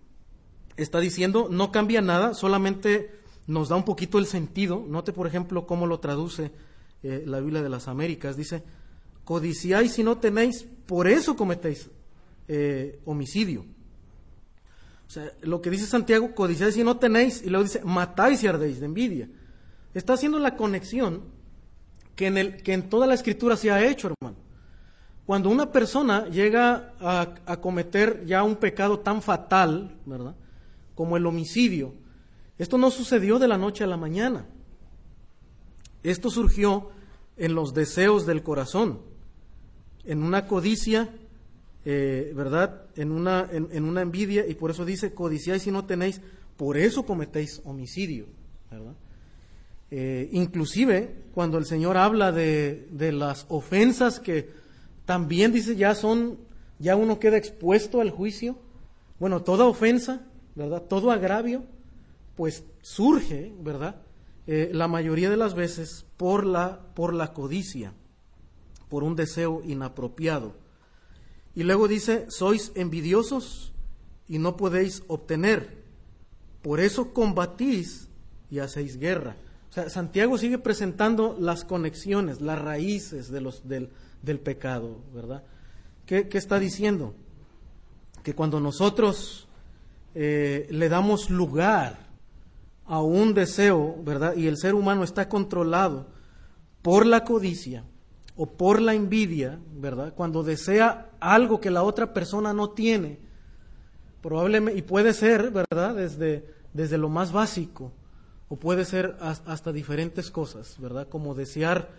está 0.77 0.99
diciendo. 0.99 1.47
No 1.49 1.71
cambia 1.71 2.01
nada, 2.01 2.33
solamente 2.33 3.11
nos 3.47 3.69
da 3.69 3.75
un 3.75 3.85
poquito 3.85 4.19
el 4.19 4.25
sentido. 4.25 4.85
Note, 4.87 5.13
por 5.13 5.27
ejemplo, 5.27 5.65
cómo 5.67 5.87
lo 5.87 5.99
traduce 5.99 6.51
eh, 7.03 7.23
la 7.25 7.39
Biblia 7.39 7.61
de 7.61 7.69
las 7.69 7.87
Américas. 7.87 8.37
Dice, 8.37 8.63
codiciáis 9.23 9.97
y 9.99 10.03
no 10.03 10.17
tenéis, 10.17 10.65
por 10.85 11.07
eso 11.07 11.35
cometéis 11.35 11.89
eh, 12.47 12.99
homicidio. 13.05 13.65
O 15.07 15.09
sea, 15.09 15.31
lo 15.41 15.61
que 15.61 15.69
dice 15.69 15.85
Santiago, 15.85 16.33
codiciáis 16.33 16.75
y 16.77 16.83
no 16.83 16.97
tenéis, 16.97 17.43
y 17.43 17.49
luego 17.49 17.63
dice, 17.63 17.81
matáis 17.83 18.43
y 18.43 18.47
ardéis 18.47 18.79
de 18.79 18.85
envidia. 18.85 19.29
Está 19.93 20.13
haciendo 20.13 20.39
la 20.39 20.55
conexión 20.55 21.21
que 22.15 22.27
en, 22.27 22.37
el, 22.37 22.63
que 22.63 22.73
en 22.73 22.89
toda 22.89 23.05
la 23.05 23.13
escritura 23.13 23.55
se 23.55 23.69
ha 23.69 23.85
hecho, 23.85 24.07
hermano. 24.07 24.41
Cuando 25.25 25.49
una 25.49 25.71
persona 25.71 26.27
llega 26.27 26.93
a, 26.99 27.35
a 27.45 27.61
cometer 27.61 28.25
ya 28.25 28.43
un 28.43 28.55
pecado 28.55 28.99
tan 28.99 29.21
fatal, 29.21 29.95
¿verdad? 30.05 30.35
Como 30.95 31.17
el 31.17 31.25
homicidio, 31.25 31.93
esto 32.57 32.77
no 32.77 32.91
sucedió 32.91 33.39
de 33.39 33.47
la 33.47 33.57
noche 33.57 33.83
a 33.83 33.87
la 33.87 33.97
mañana. 33.97 34.45
Esto 36.03 36.29
surgió 36.29 36.89
en 37.37 37.55
los 37.55 37.73
deseos 37.73 38.25
del 38.25 38.43
corazón 38.43 38.99
en 40.05 40.23
una 40.23 40.47
codicia, 40.47 41.09
eh, 41.85 42.31
¿verdad? 42.35 42.85
En 42.95 43.11
una, 43.11 43.47
en, 43.51 43.83
una 43.83 44.01
envidia, 44.01 44.45
y 44.47 44.55
por 44.55 44.71
eso 44.71 44.85
dice, 44.85 45.13
codiciáis 45.13 45.65
y 45.67 45.71
no 45.71 45.85
tenéis, 45.85 46.21
por 46.57 46.77
eso 46.77 47.05
cometéis 47.05 47.61
homicidio, 47.65 48.27
¿verdad? 48.69 48.93
Eh, 49.91 50.29
inclusive 50.31 51.23
cuando 51.33 51.57
el 51.57 51.65
Señor 51.65 51.97
habla 51.97 52.31
de, 52.31 52.87
de, 52.91 53.11
las 53.11 53.45
ofensas 53.49 54.19
que 54.19 54.49
también 55.05 55.51
dice 55.51 55.75
ya 55.75 55.93
son, 55.93 56.39
ya 56.79 56.95
uno 56.95 57.19
queda 57.19 57.37
expuesto 57.37 58.01
al 58.01 58.09
juicio, 58.09 58.57
bueno, 59.19 59.43
toda 59.43 59.65
ofensa, 59.65 60.25
¿verdad? 60.55 60.83
Todo 60.83 61.11
agravio, 61.11 61.63
pues 62.35 62.63
surge, 62.81 63.53
¿verdad? 63.59 64.01
Eh, 64.47 64.71
la 64.73 64.87
mayoría 64.87 65.29
de 65.29 65.37
las 65.37 65.53
veces 65.53 66.05
por 66.17 66.45
la, 66.45 66.79
por 66.93 67.13
la 67.13 67.33
codicia 67.33 67.93
por 68.93 69.03
un 69.03 69.15
deseo 69.15 69.63
inapropiado. 69.65 70.53
Y 71.55 71.63
luego 71.63 71.87
dice, 71.87 72.27
sois 72.29 72.71
envidiosos 72.75 73.73
y 74.27 74.37
no 74.37 74.55
podéis 74.55 75.01
obtener. 75.07 75.83
Por 76.61 76.79
eso 76.79 77.11
combatís 77.11 78.07
y 78.51 78.59
hacéis 78.59 78.99
guerra. 78.99 79.35
O 79.71 79.73
sea, 79.73 79.89
Santiago 79.89 80.37
sigue 80.37 80.59
presentando 80.59 81.35
las 81.39 81.65
conexiones, 81.65 82.39
las 82.39 82.61
raíces 82.61 83.31
de 83.31 83.41
los, 83.41 83.67
del, 83.67 83.89
pecado, 84.41 85.01
¿verdad? 85.11 85.43
¿Qué, 86.05 86.27
está 86.33 86.59
diciendo? 86.59 87.15
Que 88.21 88.35
cuando 88.35 88.59
nosotros 88.59 89.47
eh, 90.15 90.67
le 90.69 90.89
damos 90.89 91.29
lugar 91.29 91.97
a 92.85 93.01
un 93.01 93.33
deseo, 93.33 93.95
¿verdad? 94.03 94.35
Y 94.35 94.47
el 94.47 94.57
ser 94.57 94.75
humano 94.75 95.03
está 95.03 95.29
controlado 95.29 96.07
por 96.81 97.05
la 97.05 97.23
codicia, 97.23 97.83
o 98.35 98.47
por 98.47 98.81
la 98.81 98.93
envidia, 98.93 99.59
¿verdad? 99.75 100.13
Cuando 100.15 100.43
desea 100.43 101.09
algo 101.19 101.59
que 101.59 101.69
la 101.69 101.83
otra 101.83 102.13
persona 102.13 102.53
no 102.53 102.71
tiene, 102.71 103.19
probablemente, 104.21 104.79
y 104.79 104.81
puede 104.81 105.13
ser, 105.13 105.51
¿verdad? 105.51 105.95
Desde, 105.95 106.45
desde 106.73 106.97
lo 106.97 107.09
más 107.09 107.31
básico, 107.31 107.91
o 108.49 108.55
puede 108.55 108.85
ser 108.85 109.15
hasta 109.19 109.71
diferentes 109.71 110.31
cosas, 110.31 110.77
¿verdad? 110.79 111.07
Como 111.07 111.35
desear, 111.35 111.91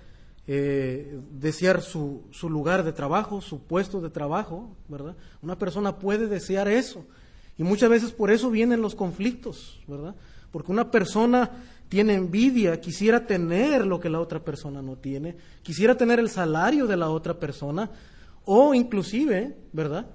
eh, 0.47 1.21
desear 1.31 1.83
su, 1.83 2.23
su 2.31 2.51
lugar 2.51 2.85
de 2.85 2.93
trabajo, 2.93 3.41
su 3.41 3.63
puesto 3.63 4.01
de 4.01 4.11
trabajo, 4.11 4.77
¿verdad? 4.89 5.17
Una 5.41 5.57
persona 5.57 5.99
puede 5.99 6.27
desear 6.27 6.69
eso, 6.69 7.05
y 7.57 7.63
muchas 7.63 7.89
veces 7.89 8.13
por 8.13 8.31
eso 8.31 8.51
vienen 8.51 8.81
los 8.81 8.95
conflictos, 8.95 9.81
¿verdad? 9.87 10.15
Porque 10.51 10.73
una 10.73 10.91
persona 10.91 11.51
tiene 11.89 12.15
envidia, 12.15 12.81
quisiera 12.81 13.27
tener 13.27 13.87
lo 13.87 14.01
que 14.01 14.11
la 14.11 14.21
otra 14.21 14.41
persona 14.41 14.83
no 14.83 14.97
tiene, 14.97 15.37
quisiera 15.63 15.97
tener 15.97 16.19
el 16.19 16.31
salario 16.31 16.87
de 16.87 16.97
la 16.97 17.11
otra 17.11 17.35
persona, 17.35 17.91
o 18.45 18.75
inclusive, 18.75 19.57
¿verdad? 19.73 20.07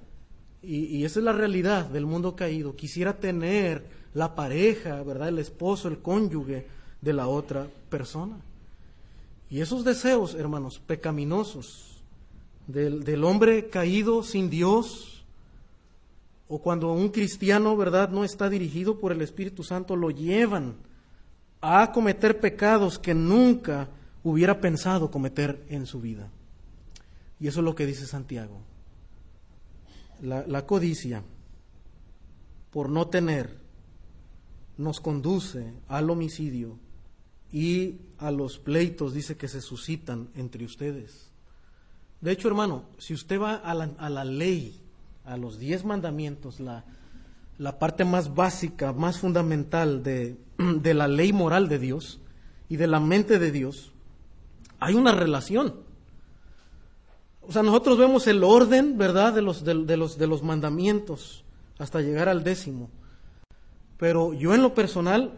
Y, 0.62 1.06
esa 1.06 1.20
es 1.20 1.24
la 1.24 1.32
realidad 1.32 1.86
del 1.86 2.06
mundo 2.06 2.36
caído, 2.36 2.76
quisiera 2.76 3.14
tener 3.18 3.86
la 4.14 4.36
pareja, 4.36 5.02
¿verdad? 5.04 5.30
El 5.30 5.40
esposo, 5.40 5.88
el 5.88 6.00
cónyuge 6.00 6.68
de 7.02 7.14
la 7.14 7.28
otra 7.28 7.68
persona. 7.90 8.36
Y 9.50 9.62
esos 9.62 9.86
deseos, 9.86 10.36
hermanos, 10.36 10.82
pecaminosos 10.86 12.02
del, 12.68 13.06
del 13.06 13.24
hombre 13.24 13.70
caído 13.70 14.22
sin 14.22 14.50
Dios, 14.50 15.19
o 16.52 16.60
cuando 16.60 16.92
un 16.92 17.10
cristiano, 17.10 17.78
¿verdad?, 17.78 18.10
no 18.10 18.24
está 18.24 18.50
dirigido 18.50 19.00
por 19.00 19.12
el 19.12 19.22
Espíritu 19.22 19.64
Santo, 19.64 19.96
lo 19.96 20.10
llevan 20.10 20.78
a 21.62 21.92
cometer 21.92 22.40
pecados 22.40 22.98
que 22.98 23.14
nunca 23.14 23.88
hubiera 24.24 24.60
pensado 24.60 25.12
cometer 25.12 25.64
en 25.70 25.86
su 25.86 26.02
vida. 26.02 26.32
Y 27.40 27.48
eso 27.48 27.60
es 27.60 27.64
lo 27.64 27.76
que 27.76 27.86
dice 27.86 28.08
Santiago. 28.08 28.62
La, 30.22 30.66
codicia, 30.66 31.24
por 32.72 32.90
no 32.90 33.08
tener, 33.08 33.56
nos 34.76 35.00
conduce 35.00 35.72
al 35.88 36.10
homicidio 36.10 36.80
y 37.54 38.00
a 38.18 38.32
los 38.32 38.58
pleitos, 38.58 39.14
dice 39.14 39.38
que 39.38 39.48
se 39.48 39.62
suscitan 39.62 40.30
entre 40.36 40.66
ustedes. 40.66 41.30
De 42.22 42.32
hecho, 42.32 42.48
hermano, 42.48 42.86
si 42.98 43.14
usted 43.14 43.40
va 43.40 43.54
a 43.54 43.76
la, 43.76 43.92
a 44.00 44.10
la 44.10 44.26
ley, 44.26 44.89
a 45.30 45.38
los 45.38 45.60
diez 45.60 45.86
mandamientos, 45.86 46.60
la, 46.60 46.84
la 47.60 47.78
parte 47.78 48.04
más 48.04 48.34
básica, 48.34 48.94
más 48.94 49.20
fundamental 49.20 50.02
de, 50.02 50.38
de, 50.58 50.94
la 50.94 51.08
ley 51.08 51.32
moral 51.32 51.70
de 51.70 51.78
Dios 51.78 52.20
y 52.68 52.78
de 52.78 52.88
la 52.88 53.00
mente 53.00 53.38
de 53.38 53.52
Dios, 53.52 53.92
hay 54.80 54.96
una 54.96 55.12
relación. 55.12 55.76
O 57.42 57.52
sea, 57.52 57.64
nosotros 57.64 57.98
vemos 57.98 58.28
el 58.28 58.44
orden, 58.44 58.98
¿verdad?, 58.98 59.34
de 59.34 59.42
los, 59.42 59.64
de, 59.64 59.98
los, 59.98 60.18
de 60.18 60.28
los 60.28 60.44
mandamientos 60.44 61.44
hasta 61.78 62.02
llegar 62.02 62.28
al 62.28 62.44
décimo. 62.44 62.90
Pero 63.98 64.34
yo 64.34 64.56
en 64.56 64.62
lo 64.62 64.74
personal, 64.74 65.34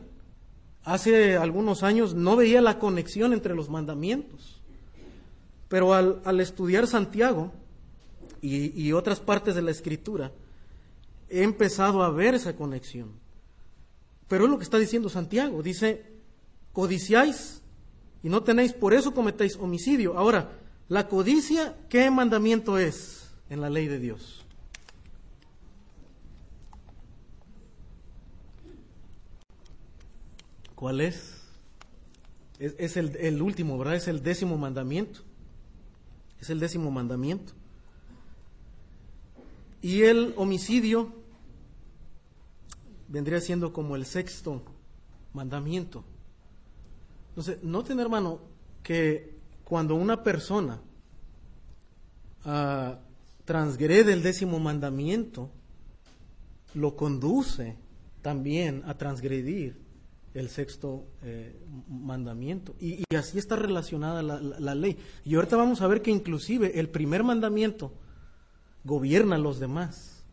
hace 0.84 1.38
algunos 1.38 1.84
años 1.84 2.14
no 2.14 2.36
veía 2.36 2.62
la 2.62 2.80
conexión 2.80 3.34
entre 3.34 3.56
los 3.56 3.70
mandamientos. 3.70 4.62
Pero 5.68 5.94
al, 5.94 6.22
al 6.26 6.40
estudiar 6.40 6.86
Santiago 6.88 7.52
y, 8.42 8.92
otras 8.94 9.20
partes 9.20 9.56
de 9.56 9.62
la 9.62 9.72
Escritura, 9.72 10.32
he 11.30 11.44
empezado 11.44 12.04
a 12.04 12.10
ver 12.10 12.34
esa 12.34 12.56
conexión. 12.56 13.12
Pero 14.28 14.46
es 14.46 14.50
lo 14.50 14.58
que 14.58 14.64
está 14.64 14.78
diciendo 14.78 15.10
Santiago. 15.10 15.62
Dice, 15.62 16.06
codiciáis 16.74 17.62
y 18.24 18.30
no 18.30 18.44
tenéis, 18.44 18.74
por 18.74 18.94
eso 18.94 19.14
cometéis 19.14 19.56
homicidio. 19.58 20.18
Ahora, 20.18 20.52
la 20.90 21.08
codicia, 21.08 21.78
¿qué 21.90 22.10
mandamiento 22.10 22.78
es 22.78 23.30
en 23.50 23.62
la 23.62 23.70
ley 23.70 23.88
de 23.88 24.00
Dios? 24.00 24.46
¿Cuál 30.76 31.02
es? 31.02 31.38
Es, 32.58 32.98
el, 32.98 33.16
el 33.18 33.42
último, 33.42 33.78
¿verdad? 33.78 33.96
Es 33.96 34.08
el 34.08 34.24
décimo 34.24 34.58
mandamiento. 34.58 35.22
Es 36.40 36.50
el 36.50 36.60
décimo 36.60 36.90
mandamiento. 36.90 37.54
Y 39.82 40.04
el 40.04 40.34
homicidio 40.38 41.12
vendría 43.08 43.42
siendo 43.42 43.74
como 43.74 43.96
el 43.96 44.06
sexto 44.06 44.64
mandamiento. 45.34 46.04
Entonces, 47.30 47.64
noten 47.64 48.00
hermano 48.00 48.40
que 48.84 49.38
cuando 49.64 49.96
una 49.96 50.24
persona 50.24 50.82
ah, 52.46 53.00
transgrede 53.46 54.14
el 54.14 54.22
décimo 54.22 54.60
mandamiento, 54.60 55.50
lo 56.74 56.96
conduce 56.96 57.76
también 58.22 58.84
a 58.86 58.98
transgredir 58.98 59.80
el 60.34 60.50
sexto 60.50 61.06
eh, 61.24 61.60
mandamiento. 61.90 62.76
Y, 62.80 63.04
así 63.16 63.38
está 63.38 63.56
relacionada 63.56 64.22
la, 64.22 64.76
ley. 64.76 64.98
Y 65.26 65.36
ahorita 65.36 65.58
vamos 65.58 65.82
a 65.82 65.88
ver 65.88 66.02
que 66.02 66.12
inclusive 66.12 66.80
el 66.80 66.90
primer 66.90 67.24
mandamiento 67.24 67.92
gobierna 68.84 69.36
a 69.36 69.40
los 69.40 69.60
demás. 69.60 70.24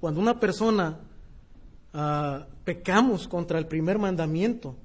Cuando 0.00 0.20
una 0.20 0.40
persona 0.40 1.00
ah, 1.94 2.46
pecamos 2.64 3.28
contra 3.28 3.58
el 3.58 3.66
primer 3.66 3.98
mandamiento, 3.98 4.76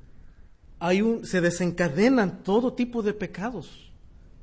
hay 0.80 1.02
un, 1.02 1.26
se 1.26 1.42
desencadenan 1.42 2.44
todo 2.44 2.74
tipo 2.74 3.02
de 3.02 3.14
pecados 3.14 3.92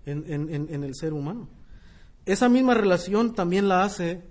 en, 0.06 0.24
en 0.50 0.84
el 0.84 0.94
ser 0.94 1.12
humano. 1.12 1.48
Esa 2.26 2.48
misma 2.48 2.74
relación 2.74 3.34
también 3.34 3.68
la 3.68 3.84
hace 3.84 4.22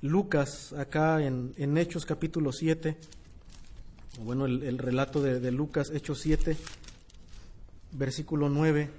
Lucas 0.00 0.72
acá 0.72 1.22
en, 1.22 1.78
Hechos 1.78 2.06
capítulo 2.06 2.52
7 2.52 2.96
bueno, 4.22 4.46
el, 4.46 4.78
relato 4.78 5.20
de, 5.20 5.50
Lucas, 5.50 5.90
Hechos 5.90 6.20
7, 6.20 6.56
versículo 7.92 8.48
9, 8.48 8.90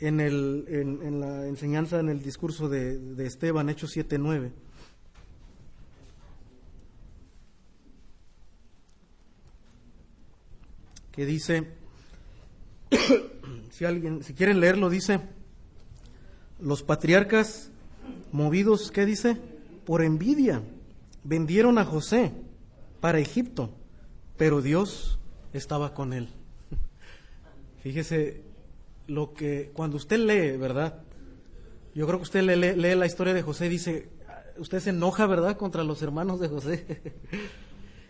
en, 0.00 0.20
el, 0.20 0.64
en, 0.68 1.20
la 1.20 1.46
enseñanza, 1.46 2.00
en 2.00 2.08
el 2.08 2.22
discurso 2.22 2.68
de, 2.68 2.98
de 2.98 3.26
Esteban, 3.26 3.68
Hechos 3.68 3.90
7, 3.92 4.18
9. 4.18 4.52
que 11.12 11.26
dice, 11.26 11.68
si 13.70 13.84
alguien, 13.84 14.24
si 14.24 14.34
quieren 14.34 14.58
leerlo, 14.58 14.90
dice, 14.90 15.20
los 16.58 16.82
patriarcas 16.82 17.70
movidos, 18.32 18.90
¿qué 18.90 19.06
dice? 19.06 19.36
Por 19.86 20.02
envidia, 20.02 20.60
vendieron 21.22 21.78
a 21.78 21.84
José 21.84 22.32
para 23.00 23.20
Egipto 23.20 23.70
pero 24.36 24.62
Dios 24.62 25.18
estaba 25.52 25.94
con 25.94 26.12
él. 26.12 26.28
Fíjese 27.82 28.42
lo 29.06 29.34
que 29.34 29.70
cuando 29.72 29.96
usted 29.96 30.18
lee, 30.18 30.56
¿verdad? 30.56 31.02
Yo 31.94 32.06
creo 32.06 32.18
que 32.18 32.24
usted 32.24 32.42
lee, 32.42 32.74
lee, 32.74 32.94
la 32.94 33.06
historia 33.06 33.34
de 33.34 33.42
José 33.42 33.66
y 33.66 33.70
dice, 33.70 34.10
usted 34.58 34.80
se 34.80 34.90
enoja, 34.90 35.26
¿verdad?, 35.26 35.56
contra 35.56 35.84
los 35.84 36.02
hermanos 36.02 36.40
de 36.40 36.48
José. 36.48 37.02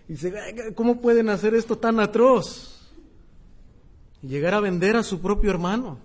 y 0.08 0.12
dice, 0.12 0.32
¿cómo 0.74 1.00
pueden 1.00 1.28
hacer 1.28 1.54
esto 1.54 1.76
tan 1.76 2.00
atroz? 2.00 2.92
Llegar 4.22 4.54
a 4.54 4.60
vender 4.60 4.96
a 4.96 5.02
su 5.02 5.20
propio 5.20 5.50
hermano. 5.50 5.98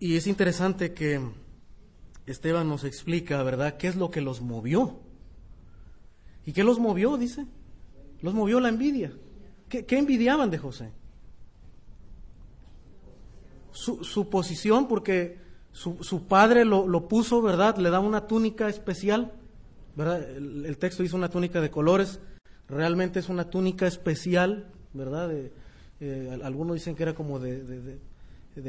Y 0.00 0.16
es 0.16 0.26
interesante 0.26 0.94
que 0.94 1.20
Esteban 2.26 2.68
nos 2.68 2.84
explica, 2.84 3.42
¿verdad?, 3.42 3.76
qué 3.76 3.88
es 3.88 3.96
lo 3.96 4.10
que 4.10 4.20
los 4.20 4.40
movió. 4.40 5.00
¿Y 6.46 6.52
qué 6.52 6.64
los 6.64 6.78
movió? 6.78 7.16
Dice. 7.16 7.46
Los 8.22 8.34
movió 8.34 8.60
la 8.60 8.68
envidia. 8.68 9.12
¿Qué, 9.68 9.86
envidiaban 9.90 10.50
de 10.50 10.58
José? 10.58 10.92
Su, 13.72 14.28
posición, 14.28 14.88
porque 14.88 15.38
su, 15.72 16.26
padre 16.26 16.64
lo, 16.64 17.08
puso, 17.08 17.42
¿verdad? 17.42 17.76
Le 17.76 17.90
da 17.90 18.00
una 18.00 18.26
túnica 18.26 18.68
especial, 18.68 19.32
¿verdad? 19.96 20.22
El, 20.36 20.76
texto 20.78 21.02
dice 21.02 21.16
una 21.16 21.30
túnica 21.30 21.60
de 21.60 21.70
colores. 21.70 22.20
Realmente 22.68 23.18
es 23.18 23.28
una 23.28 23.50
túnica 23.50 23.86
especial, 23.86 24.66
¿verdad? 24.92 25.30
Eh, 26.00 26.38
algunos 26.42 26.74
dicen 26.74 26.94
que 26.94 27.02
era 27.02 27.14
como 27.14 27.38
de, 27.38 27.98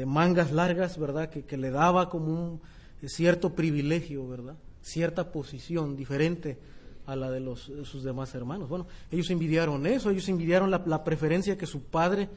mangas 0.06 0.52
largas, 0.52 0.98
¿verdad? 0.98 1.30
Que, 1.30 1.44
que, 1.44 1.56
le 1.56 1.70
daba 1.70 2.08
como 2.08 2.32
un 2.32 2.60
cierto 3.04 3.54
privilegio, 3.54 4.26
¿verdad? 4.28 4.56
Cierta 4.80 5.30
posición 5.32 5.96
diferente 5.96 6.58
a 7.06 7.16
la 7.16 7.30
de, 7.30 7.40
los, 7.40 7.70
sus 7.84 8.02
demás 8.02 8.34
hermanos. 8.34 8.68
Bueno, 8.68 8.86
ellos 9.10 9.30
envidiaron 9.30 9.86
eso, 9.86 10.10
ellos 10.10 10.28
envidiaron 10.28 10.70
la, 10.70 11.04
preferencia 11.04 11.58
que 11.58 11.66
su 11.66 11.82
padre 11.82 12.28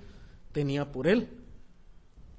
tenía 0.51 0.91
por 0.91 1.07
él. 1.07 1.29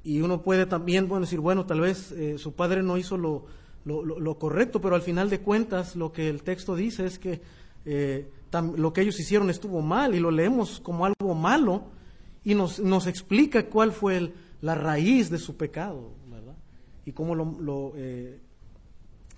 Y 0.06 0.20
uno 0.20 0.40
puede 0.40 0.66
también 0.66 1.08
decir, 1.20 1.40
bueno, 1.40 1.66
tal 1.66 1.80
vez 1.80 2.12
eh, 2.12 2.38
su 2.38 2.52
padre 2.52 2.80
no 2.80 2.96
hizo 2.96 3.18
lo, 3.18 3.46
lo, 3.84 4.38
correcto, 4.38 4.80
pero 4.80 4.94
al 4.94 5.02
final 5.02 5.28
de 5.28 5.40
cuentas 5.40 5.96
lo 5.96 6.12
que 6.12 6.28
el 6.28 6.44
texto 6.44 6.76
dice 6.76 7.06
es 7.06 7.18
que 7.18 7.40
eh, 7.84 8.30
lo 8.76 8.92
que 8.92 9.00
ellos 9.00 9.18
hicieron 9.18 9.50
estuvo 9.50 9.82
mal 9.82 10.14
y 10.14 10.20
lo 10.20 10.30
leemos 10.30 10.78
como 10.78 11.06
algo 11.06 11.34
malo 11.34 11.86
y 12.44 12.54
nos, 12.54 12.78
nos 12.78 13.08
explica 13.08 13.66
cuál 13.66 13.90
fue 13.90 14.32
la 14.60 14.76
raíz 14.76 15.28
de 15.28 15.38
su 15.38 15.56
pecado, 15.56 16.12
¿verdad? 16.30 16.54
Y 17.04 17.10
cómo 17.10 17.34
lo, 17.34 17.92
eh, 17.96 18.38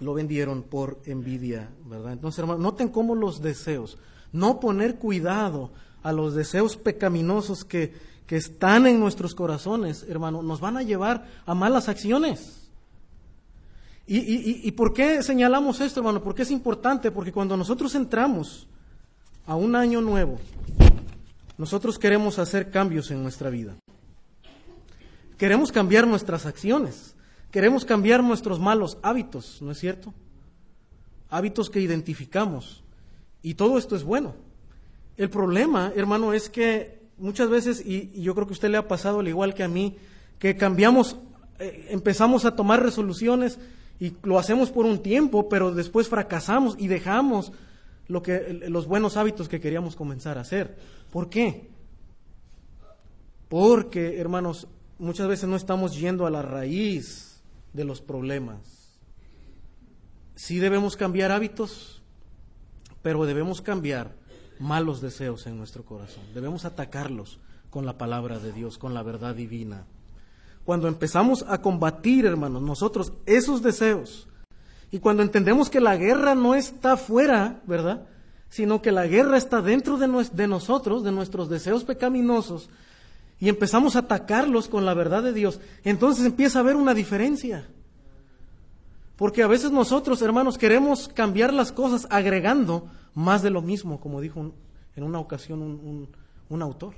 lo 0.00 0.12
vendieron 0.12 0.64
por 0.64 1.00
envidia, 1.06 1.70
¿verdad? 1.86 2.12
Entonces, 2.12 2.40
hermanos, 2.40 2.60
noten 2.62 2.90
cómo 2.90 3.14
los 3.14 3.40
deseos, 3.40 3.96
no 4.32 4.60
poner 4.60 4.96
cuidado 4.96 5.72
a 6.02 6.12
los 6.12 6.34
deseos 6.34 6.76
pecaminosos 6.76 7.64
que, 7.64 7.94
que 8.28 8.36
están 8.36 8.86
en 8.86 9.00
nuestros 9.00 9.34
corazones, 9.34 10.04
hermano, 10.06 10.42
nos 10.42 10.60
van 10.60 10.76
a 10.76 10.82
llevar 10.82 11.26
a 11.46 11.54
malas 11.54 11.88
acciones. 11.88 12.68
¿Y, 14.06 14.18
y, 14.18 14.60
y 14.64 14.72
por 14.72 14.92
qué 14.92 15.22
señalamos 15.22 15.80
esto, 15.80 16.00
hermano? 16.00 16.22
Porque 16.22 16.42
es 16.42 16.50
importante, 16.50 17.10
porque 17.10 17.32
cuando 17.32 17.56
nosotros 17.56 17.94
entramos 17.94 18.68
a 19.46 19.56
un 19.56 19.74
año 19.74 20.02
nuevo, 20.02 20.38
nosotros 21.56 21.98
queremos 21.98 22.38
hacer 22.38 22.70
cambios 22.70 23.10
en 23.10 23.22
nuestra 23.22 23.48
vida. 23.48 23.74
Queremos 25.38 25.72
cambiar 25.72 26.06
nuestras 26.06 26.44
acciones. 26.44 27.14
Queremos 27.50 27.86
cambiar 27.86 28.22
nuestros 28.22 28.60
malos 28.60 28.98
hábitos, 29.02 29.62
¿no 29.62 29.70
es 29.70 29.78
cierto? 29.78 30.12
Hábitos 31.30 31.70
que 31.70 31.80
identificamos. 31.80 32.84
Y 33.40 33.54
todo 33.54 33.78
esto 33.78 33.96
es 33.96 34.04
bueno. 34.04 34.34
El 35.16 35.30
problema, 35.30 35.92
hermano, 35.96 36.34
es 36.34 36.50
que 36.50 36.97
muchas 37.18 37.48
veces, 37.48 37.82
y, 37.84 38.20
yo 38.20 38.34
creo 38.34 38.46
que 38.46 38.52
a 38.52 38.54
usted 38.54 38.70
le 38.70 38.78
ha 38.78 38.88
pasado 38.88 39.20
al 39.20 39.28
igual 39.28 39.54
que 39.54 39.62
a 39.62 39.68
mí, 39.68 39.96
que 40.38 40.56
cambiamos, 40.56 41.16
eh, 41.58 41.86
empezamos 41.90 42.44
a 42.44 42.54
tomar 42.54 42.82
resoluciones 42.82 43.58
y 44.00 44.14
lo 44.22 44.38
hacemos 44.38 44.70
por 44.70 44.86
un 44.86 45.02
tiempo, 45.02 45.48
pero 45.48 45.72
después 45.74 46.08
fracasamos 46.08 46.76
y 46.78 46.88
dejamos 46.88 47.52
lo 48.06 48.22
que, 48.22 48.64
los 48.68 48.86
buenos 48.86 49.16
hábitos 49.16 49.48
que 49.48 49.60
queríamos 49.60 49.96
comenzar 49.96 50.38
a 50.38 50.42
hacer. 50.42 50.76
¿Por 51.10 51.28
qué? 51.28 51.68
Porque, 53.48 54.18
hermanos, 54.18 54.68
muchas 54.98 55.28
veces 55.28 55.48
no 55.48 55.56
estamos 55.56 55.98
yendo 55.98 56.26
a 56.26 56.30
la 56.30 56.42
raíz 56.42 57.42
de 57.72 57.84
los 57.84 58.00
problemas. 58.00 58.98
Sí 60.34 60.58
debemos 60.58 60.96
cambiar 60.96 61.32
hábitos, 61.32 62.02
pero 63.02 63.26
debemos 63.26 63.60
cambiar 63.60 64.14
malos 64.60 65.00
deseos 65.00 65.46
en 65.46 65.56
nuestro 65.56 65.84
corazón. 65.84 66.24
Debemos 66.34 66.64
atacarlos 66.64 67.38
con 67.70 67.86
la 67.86 67.98
palabra 67.98 68.38
de 68.38 68.52
Dios, 68.52 68.78
con 68.78 68.94
la 68.94 69.02
verdad 69.02 69.34
divina. 69.34 69.84
Cuando 70.64 70.88
empezamos 70.88 71.44
a 71.48 71.62
combatir, 71.62 72.26
hermanos, 72.26 72.62
nosotros 72.62 73.12
esos 73.26 73.62
deseos, 73.62 74.28
y 74.90 74.98
cuando 75.00 75.22
entendemos 75.22 75.70
que 75.70 75.80
la 75.80 75.96
guerra 75.96 76.34
no 76.34 76.54
está 76.54 76.96
fuera, 76.96 77.60
¿verdad? 77.66 78.06
Sino 78.48 78.80
que 78.80 78.92
la 78.92 79.06
guerra 79.06 79.36
está 79.36 79.60
dentro 79.60 79.98
de, 79.98 80.28
de 80.32 80.46
nosotros, 80.46 81.04
de 81.04 81.12
nuestros 81.12 81.48
deseos 81.48 81.84
pecaminosos, 81.84 82.70
y 83.40 83.48
empezamos 83.48 83.96
a 83.96 84.00
atacarlos 84.00 84.68
con 84.68 84.84
la 84.84 84.94
verdad 84.94 85.22
de 85.22 85.32
Dios, 85.32 85.60
entonces 85.84 86.24
empieza 86.24 86.58
a 86.58 86.62
haber 86.62 86.76
una 86.76 86.94
diferencia. 86.94 87.68
Porque 89.18 89.42
a 89.42 89.48
veces 89.48 89.72
nosotros, 89.72 90.22
hermanos, 90.22 90.56
queremos 90.56 91.08
cambiar 91.08 91.52
las 91.52 91.72
cosas 91.72 92.06
agregando 92.08 92.88
más 93.14 93.42
de 93.42 93.50
lo 93.50 93.60
mismo, 93.60 93.98
como 93.98 94.20
dijo 94.20 94.52
en 94.94 95.02
una 95.02 95.18
ocasión 95.18 95.60
un, 96.48 96.62
autor. 96.62 96.94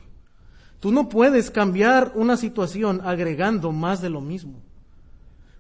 Tú 0.81 0.93
no 0.93 1.09
puedes 1.09 1.51
cambiar 1.51 2.13
una 2.15 2.37
situación 2.37 3.01
agregando 3.03 3.73
más 3.73 4.03
de 4.03 4.11
lo 4.11 4.21
mismo. 4.21 4.61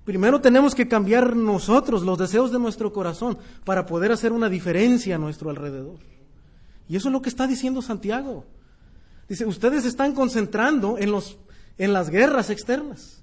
Primero 0.04 0.42
tenemos 0.42 0.74
que 0.74 0.86
cambiar 0.86 1.34
nosotros 1.34 2.02
los 2.02 2.18
deseos 2.18 2.52
de 2.52 2.58
nuestro 2.58 2.92
corazón 2.92 3.38
para 3.64 3.86
poder 3.86 4.12
hacer 4.12 4.30
una 4.30 4.50
diferencia 4.50 5.14
a 5.14 5.18
nuestro 5.18 5.48
alrededor. 5.48 5.98
Y 6.90 6.96
eso 6.96 7.08
es 7.08 7.12
lo 7.12 7.22
que 7.22 7.30
está 7.30 7.46
diciendo 7.46 7.80
Santiago. 7.80 8.44
Dice, 9.30 9.46
ustedes 9.46 9.86
están 9.86 10.12
concentrando 10.12 10.98
en, 10.98 11.10
los, 11.10 11.38
en 11.78 11.94
las 11.94 12.10
guerras 12.10 12.50
externas, 12.50 13.22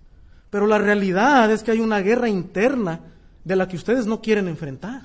pero 0.49 0.65
la 0.65 0.79
realidad 0.79 1.51
es 1.51 1.61
que 1.61 1.69
hay 1.69 1.81
una 1.81 1.99
guerra 1.99 2.29
interna 2.29 3.01
de 3.47 3.55
la 3.55 3.69
que 3.69 3.77
ustedes 3.77 4.05
no 4.05 4.21
quieren 4.21 4.49
enfrentar. 4.49 5.03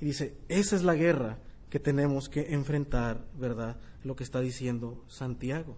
Y 0.00 0.04
dice, 0.04 0.36
esa 0.48 0.76
es 0.76 0.84
la 0.84 0.94
guerra 0.94 1.40
que 1.68 1.80
tenemos 1.80 2.28
que 2.28 2.54
enfrentar, 2.54 3.26
¿verdad? 3.36 3.76
Lo 4.04 4.14
que 4.14 4.22
está 4.22 4.40
diciendo 4.40 5.04
Santiago. 5.08 5.76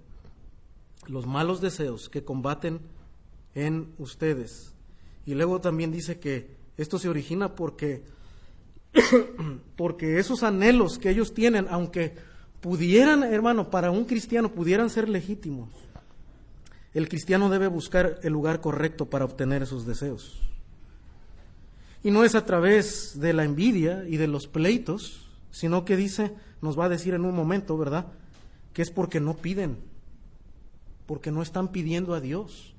Los 1.06 1.26
malos 1.26 1.62
deseos 1.62 2.10
que 2.10 2.24
combaten 2.24 2.80
en 3.54 3.94
ustedes. 3.96 4.74
Y 5.24 5.32
luego 5.32 5.62
también 5.62 5.92
dice 5.92 6.20
que 6.20 6.58
esto 6.76 6.98
se 6.98 7.08
origina 7.08 7.54
porque, 7.54 8.04
porque 9.76 10.18
esos 10.18 10.42
anhelos 10.42 10.98
que 10.98 11.08
ellos 11.08 11.32
tienen, 11.32 11.68
aunque 11.70 12.16
pudieran, 12.60 13.22
hermano, 13.22 13.70
para 13.70 13.90
un 13.90 14.04
cristiano 14.04 14.52
pudieran 14.52 14.90
ser 14.90 15.08
legítimos. 15.08 15.70
el 16.92 17.08
cristiano 17.08 17.48
debe 17.48 17.68
buscar 17.68 18.20
el 18.22 18.34
lugar 18.34 18.60
correcto 18.60 19.06
para 19.08 19.24
obtener 19.24 19.62
esos 19.62 19.86
deseos. 19.86 20.42
Y 22.02 22.11
no 22.11 22.24
es 22.24 22.34
a 22.34 22.44
través 22.44 23.18
de 23.20 23.32
la 23.32 23.44
envidia 23.44 24.04
y 24.08 24.16
de 24.16 24.28
los 24.28 24.46
pleitos, 24.46 25.28
sino 25.50 25.84
que 25.84 25.96
dice, 25.96 26.32
nos 26.62 26.78
va 26.78 26.84
a 26.84 26.88
decir 26.88 27.14
en 27.14 27.24
un 27.24 27.34
momento, 27.34 27.76
¿verdad? 27.76 28.06
Que 28.72 28.82
es 28.82 28.90
porque 28.90 29.20
no 29.20 29.34
piden, 29.34 29.78
porque 31.06 31.30
no 31.30 31.42
están 31.42 31.68
pidiendo 31.68 32.14
a 32.14 32.20
Dios, 32.20 32.74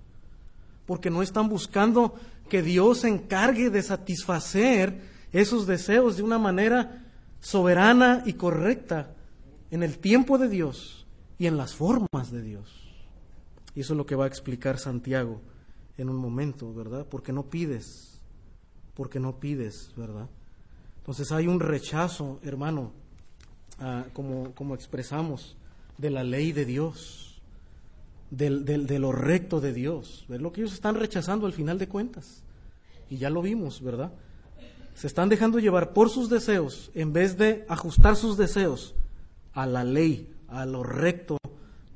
porque 0.86 1.10
no 1.10 1.22
están 1.22 1.50
buscando 1.50 2.16
que 2.48 2.62
Dios 2.62 3.00
se 3.00 3.10
encargue 3.10 3.70
de 3.70 3.84
satisfacer 3.84 5.02
esos 5.32 5.68
deseos 5.68 6.18
de 6.18 6.24
una 6.24 6.40
manera 6.40 7.06
soberana 7.40 8.24
y 8.26 8.34
correcta 8.34 9.14
en 9.72 9.84
el 9.84 10.00
tiempo 10.00 10.38
de 10.38 10.50
Dios 10.50 11.06
y 11.38 11.46
en 11.48 11.58
las 11.58 11.76
formas 11.76 12.32
de 12.32 12.42
Dios. 12.42 12.90
Y 13.76 13.82
eso 13.82 13.94
es 13.94 13.98
lo 13.98 14.06
que 14.06 14.16
va 14.16 14.26
a 14.26 14.28
explicar 14.28 14.80
Santiago 14.80 15.42
en 15.98 16.10
un 16.10 16.18
momento, 16.18 16.74
¿verdad? 16.74 17.06
Porque 17.10 17.32
no 17.32 17.44
pides, 17.44 18.09
porque 19.00 19.22
no 19.22 19.40
pides, 19.40 19.94
¿verdad? 19.96 20.28
Entonces 20.98 21.32
hay 21.32 21.48
un 21.48 21.62
rechazo, 21.62 22.38
hermano, 22.44 22.92
como, 24.12 24.54
como 24.56 24.76
expresamos, 24.76 25.56
de 25.98 26.10
la 26.10 26.26
ley 26.26 26.52
de 26.52 26.66
Dios, 26.66 27.40
del, 28.30 28.66
de 28.66 29.00
lo 29.00 29.14
recto 29.14 29.62
de 29.62 29.72
Dios. 29.72 30.26
¿Ves 30.28 30.42
lo 30.42 30.52
que 30.52 30.60
ellos 30.60 30.74
están 30.74 30.96
rechazando 30.96 31.46
al 31.46 31.54
final 31.54 31.80
de 31.80 31.88
cuentas? 31.88 32.44
Y 33.10 33.16
ya 33.16 33.30
lo 33.30 33.42
vimos, 33.42 33.82
¿verdad? 33.82 34.12
Se 34.96 35.08
están 35.08 35.30
dejando 35.30 35.60
llevar 35.60 35.94
por 35.94 36.10
sus 36.10 36.30
deseos 36.30 36.92
en 36.94 37.14
vez 37.14 37.38
de 37.38 37.66
ajustar 37.70 38.18
sus 38.18 38.36
deseos 38.36 38.96
a 39.54 39.66
la 39.66 39.86
ley, 39.86 40.30
a 40.50 40.66
lo 40.66 40.84
recto 40.84 41.38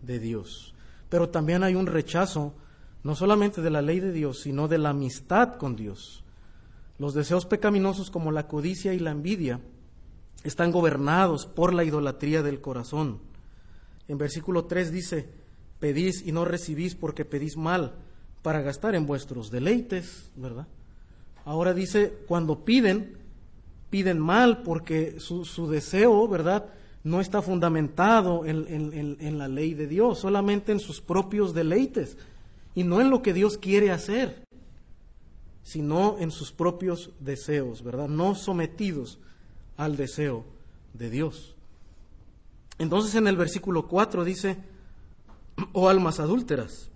de 0.02 0.20
Dios. 0.20 0.74
Pero 1.10 1.28
también 1.28 1.64
hay 1.64 1.76
un 1.76 1.88
rechazo, 1.88 2.54
no 3.04 3.14
solamente 3.14 3.62
de 3.62 3.72
la 3.72 3.82
ley 3.82 4.00
de 4.00 4.14
Dios, 4.14 4.40
sino 4.40 4.70
de 4.70 4.78
la 4.78 4.92
amistad 4.92 5.58
con 5.58 5.76
Dios. 5.76 6.23
Los 7.04 7.14
deseos 7.14 7.46
pecaminosos 7.46 8.10
como 8.10 8.32
la 8.32 8.48
codicia 8.48 8.94
y 8.94 9.00
la 9.00 9.12
envidia 9.12 9.60
están 10.46 10.72
gobernados 10.72 11.46
por 11.46 11.74
la 11.74 11.84
idolatría 11.84 12.42
del 12.42 12.62
corazón. 12.62 13.20
En 14.08 14.18
versículo 14.18 14.64
3 14.64 14.90
dice, 14.90 15.28
pedís 15.82 16.26
y 16.26 16.32
no 16.32 16.46
recibís 16.46 16.96
porque 16.96 17.26
pedís 17.26 17.58
mal 17.58 17.92
para 18.42 18.62
gastar 18.62 18.96
en 18.96 19.06
vuestros 19.06 19.52
deleites, 19.52 20.32
¿verdad? 20.38 20.66
Ahora 21.44 21.74
dice, 21.74 22.14
cuando 22.26 22.64
piden, 22.64 23.18
piden 23.90 24.18
mal 24.18 24.64
porque 24.64 25.20
su, 25.20 25.68
deseo, 25.70 26.26
¿verdad? 26.30 26.68
No 27.04 27.20
está 27.20 27.42
fundamentado 27.42 28.46
en, 28.46 29.18
en 29.20 29.38
la 29.38 29.50
ley 29.50 29.74
de 29.74 29.88
Dios, 29.88 30.20
solamente 30.20 30.72
en 30.72 30.80
sus 30.80 31.02
propios 31.02 31.54
deleites 31.54 32.18
y 32.76 32.86
no 32.86 33.02
en 33.02 33.10
lo 33.10 33.22
que 33.22 33.34
Dios 33.34 33.58
quiere 33.58 33.92
hacer, 33.92 34.43
sino 35.64 36.18
en 36.20 36.32
sus 36.32 36.52
propios 36.52 37.12
deseos, 37.20 37.84
¿verdad? 37.84 38.08
No 38.08 38.36
sometidos 38.36 39.20
al 39.78 39.96
deseo 39.96 40.46
de 40.94 41.10
Dios. 41.10 41.56
Entonces 42.78 43.16
en 43.16 43.28
el 43.28 43.38
versículo 43.38 43.88
4 43.88 44.24
dice, 44.24 44.58
oh 45.72 45.90
almas 45.90 46.20
adúlteras, 46.20 46.90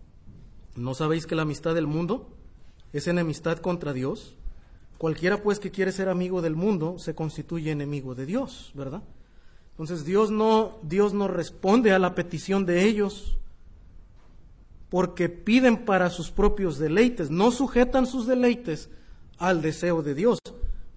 ¿no 0.75 0.93
sabéis 0.93 1.25
que 1.25 1.35
la 1.35 1.43
amistad 1.43 1.73
del 1.73 1.87
mundo 1.87 2.29
es 2.93 3.07
enemistad 3.07 3.59
contra 3.59 3.93
Dios? 3.93 4.35
Cualquiera 4.97 5.41
pues 5.41 5.59
que 5.59 5.71
quiere 5.71 5.91
ser 5.91 6.09
amigo 6.09 6.41
del 6.41 6.55
mundo 6.55 6.97
se 6.99 7.15
constituye 7.15 7.71
enemigo 7.71 8.15
de 8.15 8.25
Dios, 8.25 8.71
¿verdad? 8.73 9.03
Entonces 9.71 10.05
Dios 10.05 10.31
no, 10.31 10.79
Dios 10.81 11.13
no 11.13 11.27
responde 11.27 11.91
a 11.93 11.99
la 11.99 12.15
petición 12.15 12.65
de 12.65 12.83
ellos 12.83 13.37
porque 14.89 15.29
piden 15.29 15.85
para 15.85 16.09
sus 16.09 16.31
propios 16.31 16.77
deleites, 16.77 17.29
no 17.29 17.51
sujetan 17.51 18.05
sus 18.05 18.25
deleites 18.25 18.89
al 19.37 19.61
deseo 19.61 20.01
de 20.01 20.15
Dios. 20.15 20.39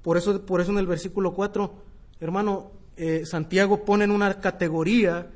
Por 0.03 0.17
eso, 0.17 0.43
por 0.47 0.61
eso 0.61 0.71
en 0.71 0.79
el 0.79 0.87
versículo 0.87 1.35
4, 1.35 1.75
hermano, 2.21 2.71
eh, 2.97 3.27
Santiago 3.27 3.85
pone 3.85 4.05
en 4.05 4.11
una 4.11 4.41
categoría 4.41 5.31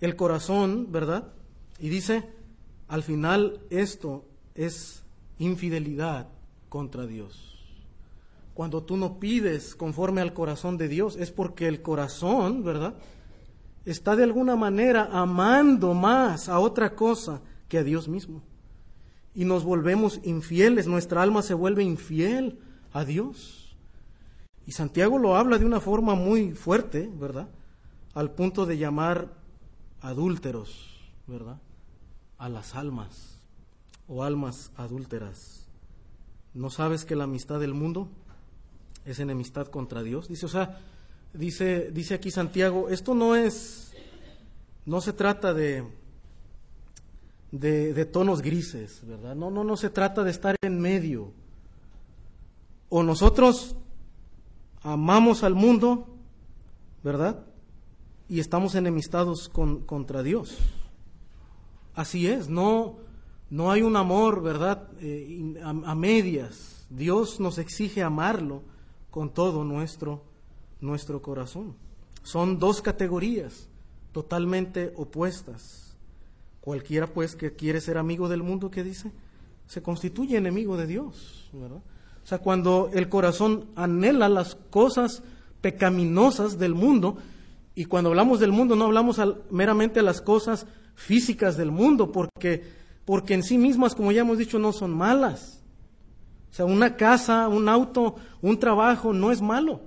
el 0.00 0.16
corazón, 0.16 0.90
¿verdad? 0.90 1.28
Y 1.78 1.88
dice, 1.88 2.28
al 2.88 3.02
final 3.02 3.60
esto 3.70 4.24
es 4.54 5.02
infidelidad 5.38 6.28
contra 6.68 7.06
Dios. 7.06 7.58
Cuando 8.54 8.82
tú 8.82 8.96
no 8.96 9.18
pides 9.18 9.74
conforme 9.74 10.20
al 10.20 10.34
corazón 10.34 10.76
de 10.76 10.88
Dios, 10.88 11.16
es 11.16 11.30
porque 11.30 11.68
el 11.68 11.82
corazón, 11.82 12.64
¿verdad? 12.64 12.94
Está 13.84 14.14
de 14.14 14.24
alguna 14.24 14.56
manera 14.56 15.08
amando 15.12 15.94
más 15.94 16.48
a 16.48 16.58
otra 16.58 16.94
cosa 16.94 17.40
que 17.72 17.78
a 17.78 17.84
Dios 17.84 18.06
mismo. 18.06 18.42
Y 19.34 19.46
nos 19.46 19.64
volvemos 19.64 20.20
infieles, 20.24 20.86
nuestra 20.86 21.22
alma 21.22 21.40
se 21.40 21.54
vuelve 21.54 21.82
infiel 21.82 22.58
a 22.92 23.06
Dios. 23.06 23.74
Y 24.66 24.72
Santiago 24.72 25.16
lo 25.18 25.36
habla 25.36 25.56
de 25.56 25.64
una 25.64 25.80
forma 25.80 26.14
muy 26.14 26.52
fuerte, 26.52 27.10
¿verdad? 27.18 27.48
Al 28.12 28.32
punto 28.32 28.66
de 28.66 28.76
llamar 28.76 29.32
adúlteros, 30.02 31.00
¿verdad? 31.26 31.62
A 32.36 32.50
las 32.50 32.74
almas 32.74 33.40
o 34.06 34.22
almas 34.22 34.70
adúlteras. 34.76 35.66
¿No 36.52 36.68
sabes 36.68 37.06
que 37.06 37.16
la 37.16 37.24
amistad 37.24 37.58
del 37.58 37.72
mundo 37.72 38.10
es 39.06 39.18
enemistad 39.18 39.68
contra 39.68 40.02
Dios. 40.02 40.28
Dice, 40.28 40.44
o 40.44 40.50
sea, 40.50 40.78
dice, 41.32 41.90
dice 41.90 42.12
aquí 42.12 42.30
Santiago, 42.30 42.90
esto 42.90 43.14
no 43.14 43.34
es, 43.34 43.94
no 44.84 45.00
se 45.00 45.14
trata 45.14 45.54
de, 45.54 45.84
de, 47.52 48.04
tonos 48.06 48.40
grises, 48.40 49.06
¿verdad? 49.06 49.36
No, 49.36 49.50
no, 49.50 49.62
no 49.62 49.76
se 49.76 49.90
trata 49.90 50.24
de 50.24 50.30
estar 50.30 50.56
en 50.62 50.80
medio. 50.80 51.32
O 52.88 53.02
nosotros 53.02 53.76
amamos 54.82 55.44
al 55.44 55.54
mundo, 55.54 56.08
¿verdad? 57.04 57.44
Y 58.28 58.40
estamos 58.40 58.74
enemistados 58.74 59.48
con, 59.48 59.82
contra 59.82 60.22
Dios. 60.22 60.56
Así 61.94 62.26
es, 62.26 62.48
no, 62.48 62.96
no 63.50 63.70
hay 63.70 63.82
un 63.82 63.96
amor, 63.96 64.42
¿verdad? 64.42 64.88
Eh, 65.00 65.54
a 65.62 65.94
medias. 65.94 66.86
Dios 66.88 67.38
nos 67.38 67.58
exige 67.58 68.02
amarlo 68.02 68.62
con 69.10 69.32
todo 69.32 69.62
nuestro, 69.62 70.22
nuestro 70.80 71.20
corazón. 71.20 71.76
Son 72.22 72.58
dos 72.58 72.80
categorías 72.80 73.68
totalmente 74.12 74.92
opuestas. 74.96 75.81
Cualquiera 76.62 77.08
pues 77.08 77.34
que 77.34 77.54
quiere 77.54 77.80
ser 77.80 77.98
amigo 77.98 78.28
del 78.28 78.44
mundo, 78.44 78.70
¿qué 78.70 78.84
dice? 78.84 79.10
Se 79.66 79.82
constituye 79.82 80.36
enemigo 80.36 80.76
de 80.76 80.86
Dios, 80.86 81.50
¿verdad? 81.52 81.82
O 82.22 82.26
sea, 82.26 82.38
cuando 82.38 82.88
el 82.94 83.08
corazón 83.08 83.66
anhela 83.74 84.28
las 84.28 84.54
cosas 84.54 85.24
pecaminosas 85.60 86.60
del 86.60 86.74
mundo, 86.74 87.18
y 87.74 87.86
cuando 87.86 88.10
hablamos 88.10 88.38
del 88.38 88.52
mundo 88.52 88.76
no 88.76 88.84
hablamos 88.84 89.20
meramente 89.50 89.98
de 90.00 90.04
las 90.04 90.20
cosas 90.20 90.66
físicas 90.94 91.56
del 91.56 91.72
mundo, 91.72 92.12
porque, 92.12 92.62
porque 93.04 93.34
en 93.34 93.42
sí 93.42 93.58
mismas, 93.58 93.96
como 93.96 94.12
ya 94.12 94.20
hemos 94.20 94.38
dicho, 94.38 94.60
no 94.60 94.72
son 94.72 94.92
malas. 94.92 95.64
O 96.52 96.54
sea, 96.54 96.64
una 96.64 96.96
casa, 96.96 97.48
un 97.48 97.68
auto, 97.68 98.14
un 98.40 98.60
trabajo 98.60 99.12
no 99.12 99.32
es 99.32 99.42
malo. 99.42 99.80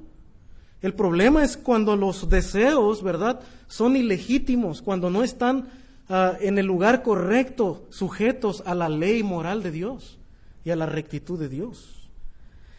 El 0.81 0.93
problema 0.93 1.41
es 1.41 1.55
cuando 1.55 1.95
los 1.95 2.27
deseos, 2.27 3.01
¿verdad?, 3.01 3.39
son 3.67 3.95
ilegítimos, 3.95 4.81
cuando 4.81 5.09
no 5.09 5.23
están 5.23 5.69
ah, 6.09 6.33
en 6.39 6.57
el 6.57 6.65
lugar 6.65 7.03
correcto, 7.03 7.85
sujetos 7.89 8.63
a 8.65 8.75
la 8.75 8.89
ley 8.89 9.23
moral 9.23 9.63
de 9.63 9.71
Dios 9.71 10.17
y 10.63 10.71
a 10.71 10.75
la 10.75 10.85
rectitud 10.85 11.39
de 11.39 11.49
Dios. 11.49 12.09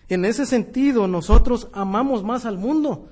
En 0.09 0.25
ese 0.25 0.47
sentido, 0.47 1.09
nosotros 1.09 1.69
amamos 1.73 2.23
más 2.23 2.47
al 2.47 2.59
mundo, 2.59 3.09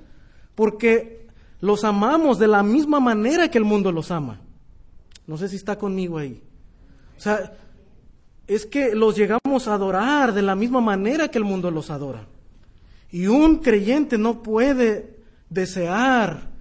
porque 0.54 1.26
los 1.60 1.84
amamos 1.84 2.38
de 2.38 2.48
la 2.48 2.62
misma 2.62 3.00
manera 3.00 3.50
que 3.50 3.58
el 3.58 3.64
mundo 3.64 3.90
los 3.90 4.10
ama. 4.10 4.40
No 5.26 5.36
sé 5.36 5.48
si 5.48 5.56
está 5.56 5.76
conmigo 5.76 6.18
ahí. 6.18 6.42
O 7.16 7.20
sea, 7.20 7.54
es 8.46 8.66
que 8.66 8.94
los 8.94 9.16
llegamos 9.16 9.66
a 9.66 9.74
adorar 9.74 10.34
de 10.34 10.42
la 10.42 10.54
misma 10.54 10.80
manera 10.80 11.28
que 11.28 11.38
el 11.38 11.44
mundo 11.44 11.70
los 11.70 11.90
adora. 11.90 12.26
Y 13.10 13.26
un 13.26 13.56
creyente 13.56 14.18
no 14.18 14.42
puede 14.42 15.18
desear 15.48 16.53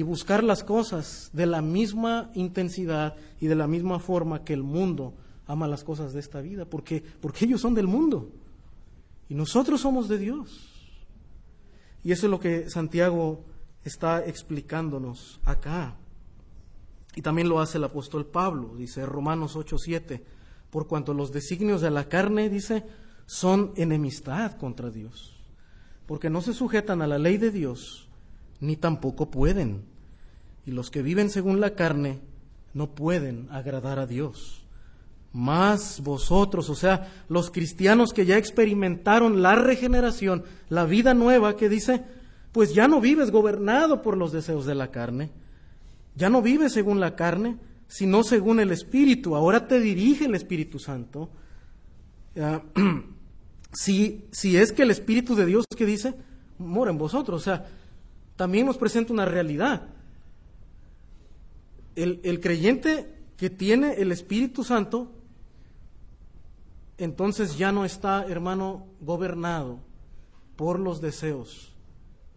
y 0.00 0.02
buscar 0.02 0.42
las 0.42 0.64
cosas 0.64 1.28
de 1.34 1.44
la 1.44 1.60
misma 1.60 2.30
intensidad 2.32 3.16
y 3.38 3.48
de 3.48 3.54
la 3.54 3.66
misma 3.66 3.98
forma 3.98 4.44
que 4.44 4.54
el 4.54 4.62
mundo 4.62 5.12
ama 5.46 5.68
las 5.68 5.84
cosas 5.84 6.14
de 6.14 6.20
esta 6.20 6.40
vida, 6.40 6.64
porque, 6.64 7.04
porque 7.20 7.44
ellos 7.44 7.60
son 7.60 7.74
del 7.74 7.86
mundo 7.86 8.30
y 9.28 9.34
nosotros 9.34 9.82
somos 9.82 10.08
de 10.08 10.16
Dios. 10.16 10.70
Y 12.02 12.12
eso 12.12 12.28
es 12.28 12.30
lo 12.30 12.40
que 12.40 12.70
Santiago 12.70 13.44
está 13.84 14.24
explicándonos 14.24 15.38
acá. 15.44 15.98
Y 17.14 17.20
también 17.20 17.50
lo 17.50 17.60
hace 17.60 17.76
el 17.76 17.84
apóstol 17.84 18.24
Pablo, 18.24 18.74
dice 18.78 19.04
Romanos 19.04 19.54
8:7 19.54 20.22
por 20.70 20.86
cuanto 20.86 21.12
los 21.12 21.30
designios 21.30 21.82
de 21.82 21.90
la 21.90 22.08
carne, 22.08 22.48
dice, 22.48 22.84
son 23.26 23.74
enemistad 23.76 24.56
contra 24.56 24.88
Dios, 24.88 25.42
porque 26.06 26.30
no 26.30 26.40
se 26.40 26.54
sujetan 26.54 27.02
a 27.02 27.06
la 27.06 27.18
ley 27.18 27.36
de 27.36 27.50
Dios, 27.50 28.08
ni 28.60 28.76
tampoco 28.76 29.30
pueden. 29.30 29.89
Y 30.66 30.72
los 30.72 30.90
que 30.90 31.02
viven 31.02 31.30
según 31.30 31.60
la 31.60 31.74
carne 31.74 32.20
no 32.74 32.90
pueden 32.90 33.48
agradar 33.50 33.98
a 33.98 34.06
Dios. 34.06 34.56
más 35.32 36.00
vosotros, 36.02 36.68
o 36.70 36.74
sea, 36.74 37.12
los 37.28 37.52
cristianos 37.52 38.12
que 38.12 38.26
ya 38.26 38.36
experimentaron 38.36 39.42
la 39.42 39.54
regeneración, 39.54 40.42
la 40.68 40.86
vida 40.86 41.14
nueva, 41.14 41.56
que 41.56 41.68
dice, 41.68 42.02
pues 42.50 42.74
ya 42.74 42.88
no 42.88 43.00
vives 43.00 43.30
gobernado 43.30 44.02
por 44.02 44.16
los 44.16 44.32
deseos 44.32 44.66
de 44.66 44.74
la 44.74 44.90
carne, 44.90 45.30
ya 46.16 46.28
no 46.30 46.42
vives 46.42 46.72
según 46.72 46.98
la 46.98 47.14
carne, 47.14 47.58
sino 47.86 48.24
según 48.24 48.58
el 48.58 48.72
Espíritu, 48.72 49.36
ahora 49.36 49.68
te 49.68 49.78
dirige 49.78 50.24
el 50.24 50.34
Espíritu 50.34 50.78
Santo. 50.80 51.30
si, 53.72 54.24
si 54.30 54.56
es 54.56 54.72
que 54.72 54.82
el 54.82 54.90
Espíritu 54.90 55.34
de 55.34 55.46
Dios 55.46 55.64
que 55.76 55.86
dice, 55.86 56.14
mora 56.58 56.90
en 56.90 56.98
vosotros, 56.98 57.40
o 57.40 57.44
sea, 57.44 57.66
también 58.36 58.66
nos 58.66 58.78
presenta 58.78 59.12
una 59.12 59.24
realidad. 59.24 59.88
El, 61.96 62.20
el 62.24 62.40
creyente 62.40 63.14
que 63.36 63.50
tiene 63.50 63.94
el 63.94 64.12
Espíritu 64.12 64.64
Santo 64.64 65.12
entonces 67.00 67.56
ya 67.56 67.72
no 67.72 67.86
está, 67.86 68.26
hermano, 68.26 68.86
gobernado 69.00 69.78
por 70.54 70.78
los 70.78 71.00
deseos 71.00 71.72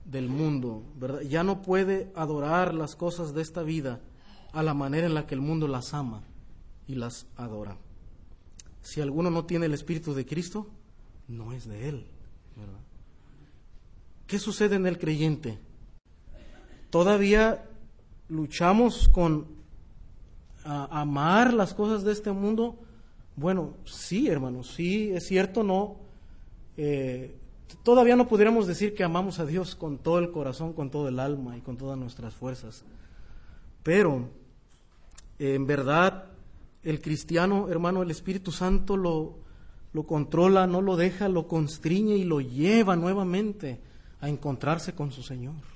del 0.05 0.29
mundo, 0.29 0.83
¿verdad? 0.95 1.21
Ya 1.21 1.43
no 1.43 1.61
puede 1.61 2.13
adorar 2.15 2.73
las 2.73 2.95
cosas 2.95 3.33
de 3.33 3.41
esta 3.41 3.61
vida 3.61 3.99
a 4.53 4.63
la 4.63 4.73
manera 4.73 5.05
en 5.05 5.15
la 5.15 5.27
que 5.27 5.35
el 5.35 5.41
mundo 5.41 5.67
las 5.67 5.93
ama 5.93 6.23
y 6.87 6.95
las 6.95 7.25
adora. 7.35 7.77
Si 8.81 9.01
alguno 9.01 9.29
no 9.29 9.45
tiene 9.45 9.65
el 9.65 9.73
Espíritu 9.73 10.13
de 10.13 10.25
Cristo, 10.25 10.67
no 11.27 11.51
es 11.51 11.67
de 11.67 11.89
Él, 11.89 12.07
¿verdad? 12.55 12.79
¿Qué 14.27 14.39
sucede 14.39 14.77
en 14.77 14.87
el 14.87 14.97
creyente? 14.97 15.59
Todavía 16.89 17.69
luchamos 18.29 19.07
con 19.07 19.47
amar 20.65 21.53
las 21.53 21.73
cosas 21.73 22.03
de 22.03 22.13
este 22.13 22.31
mundo 22.31 22.79
bueno, 23.35 23.73
sí, 23.85 24.27
hermanos, 24.27 24.73
sí, 24.75 25.11
es 25.11 25.25
cierto, 25.27 25.63
no. 25.63 25.97
Eh, 26.77 27.35
todavía 27.81 28.15
no 28.15 28.27
pudiéramos 28.27 28.67
decir 28.67 28.93
que 28.93 29.03
amamos 29.03 29.39
a 29.39 29.45
Dios 29.45 29.75
con 29.75 29.97
todo 29.97 30.19
el 30.19 30.31
corazón, 30.31 30.73
con 30.73 30.91
todo 30.91 31.07
el 31.07 31.19
alma 31.19 31.57
y 31.57 31.61
con 31.61 31.77
todas 31.77 31.97
nuestras 31.97 32.35
fuerzas. 32.35 32.85
Pero, 33.81 34.29
en 35.39 35.65
verdad, 35.65 36.25
el 36.83 37.01
cristiano, 37.01 37.69
hermano, 37.69 38.03
el 38.03 38.11
Espíritu 38.11 38.51
Santo 38.51 38.97
lo, 38.97 39.39
lo 39.93 40.03
controla, 40.05 40.67
no 40.67 40.81
lo 40.81 40.95
deja, 40.95 41.27
lo 41.27 41.47
constriñe 41.47 42.15
y 42.15 42.25
lo 42.25 42.39
lleva 42.39 42.95
nuevamente 42.95 43.81
a 44.21 44.29
encontrarse 44.29 44.93
con 44.93 45.11
su 45.11 45.23
Señor. 45.23 45.72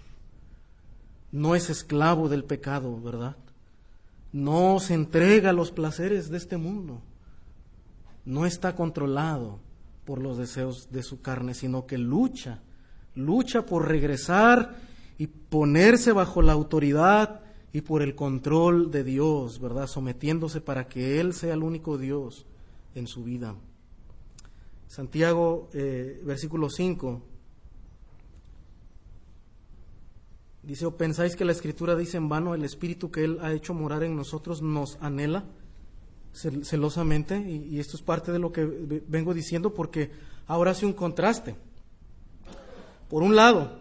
No 1.32 1.56
es 1.56 1.70
esclavo 1.70 2.30
del 2.30 2.44
pecado, 2.44 3.00
¿verdad? 3.02 3.36
No 4.32 4.80
se 4.80 4.94
entrega 4.94 5.52
a 5.52 5.54
los 5.54 5.72
placeres 5.72 6.30
de 6.30 6.38
este 6.38 6.58
mundo 6.58 7.02
no 8.28 8.46
está 8.46 8.76
controlado 8.76 9.60
por 10.04 10.22
los 10.22 10.38
deseos 10.38 10.92
de 10.92 11.02
su 11.02 11.22
carne, 11.22 11.54
sino 11.54 11.88
que 11.88 11.98
lucha, 11.98 12.62
lucha 13.16 13.66
por 13.66 13.88
regresar 13.88 14.76
y 15.18 15.28
ponerse 15.28 16.12
bajo 16.12 16.42
la 16.42 16.52
autoridad 16.52 17.40
y 17.72 17.82
por 17.82 18.02
el 18.02 18.16
control 18.16 18.92
de 18.92 19.06
Dios, 19.06 19.62
¿verdad? 19.62 19.88
Sometiéndose 19.88 20.60
para 20.60 20.90
que 20.90 21.22
Él 21.22 21.34
sea 21.34 21.54
el 21.54 21.64
único 21.64 21.98
Dios 21.98 22.46
en 22.96 23.08
su 23.08 23.24
vida. 23.24 23.56
Santiago, 24.88 25.70
eh, 25.74 26.22
versículo 26.26 26.70
5, 26.70 27.22
dice, 30.68 30.86
¿o 30.86 30.98
pensáis 30.98 31.36
que 31.36 31.46
la 31.46 31.54
Escritura 31.54 31.96
dice 31.96 32.18
en 32.18 32.30
vano, 32.30 32.54
el 32.54 32.64
Espíritu 32.64 33.10
que 33.10 33.24
Él 33.24 33.40
ha 33.42 33.54
hecho 33.54 33.74
morar 33.74 34.04
en 34.04 34.16
nosotros 34.16 34.62
nos 34.62 34.98
anhela? 35.02 35.46
celosamente, 36.38 37.40
y, 37.40 37.80
esto 37.80 37.98
es 37.98 38.04
parte 38.04 38.32
de 38.32 38.38
lo 38.38 38.52
que 38.52 38.64
vengo 39.08 39.34
diciendo 39.34 39.74
porque 39.74 40.12
ahora 40.46 40.72
hace 40.72 40.86
un 40.86 40.94
contraste. 40.94 41.56
Por 43.10 43.24
un 43.24 43.36
lado, 43.36 43.80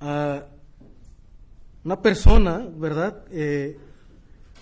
una 0.00 0.46
persona, 2.02 2.66
¿verdad?, 2.76 3.24
eh, 3.30 3.78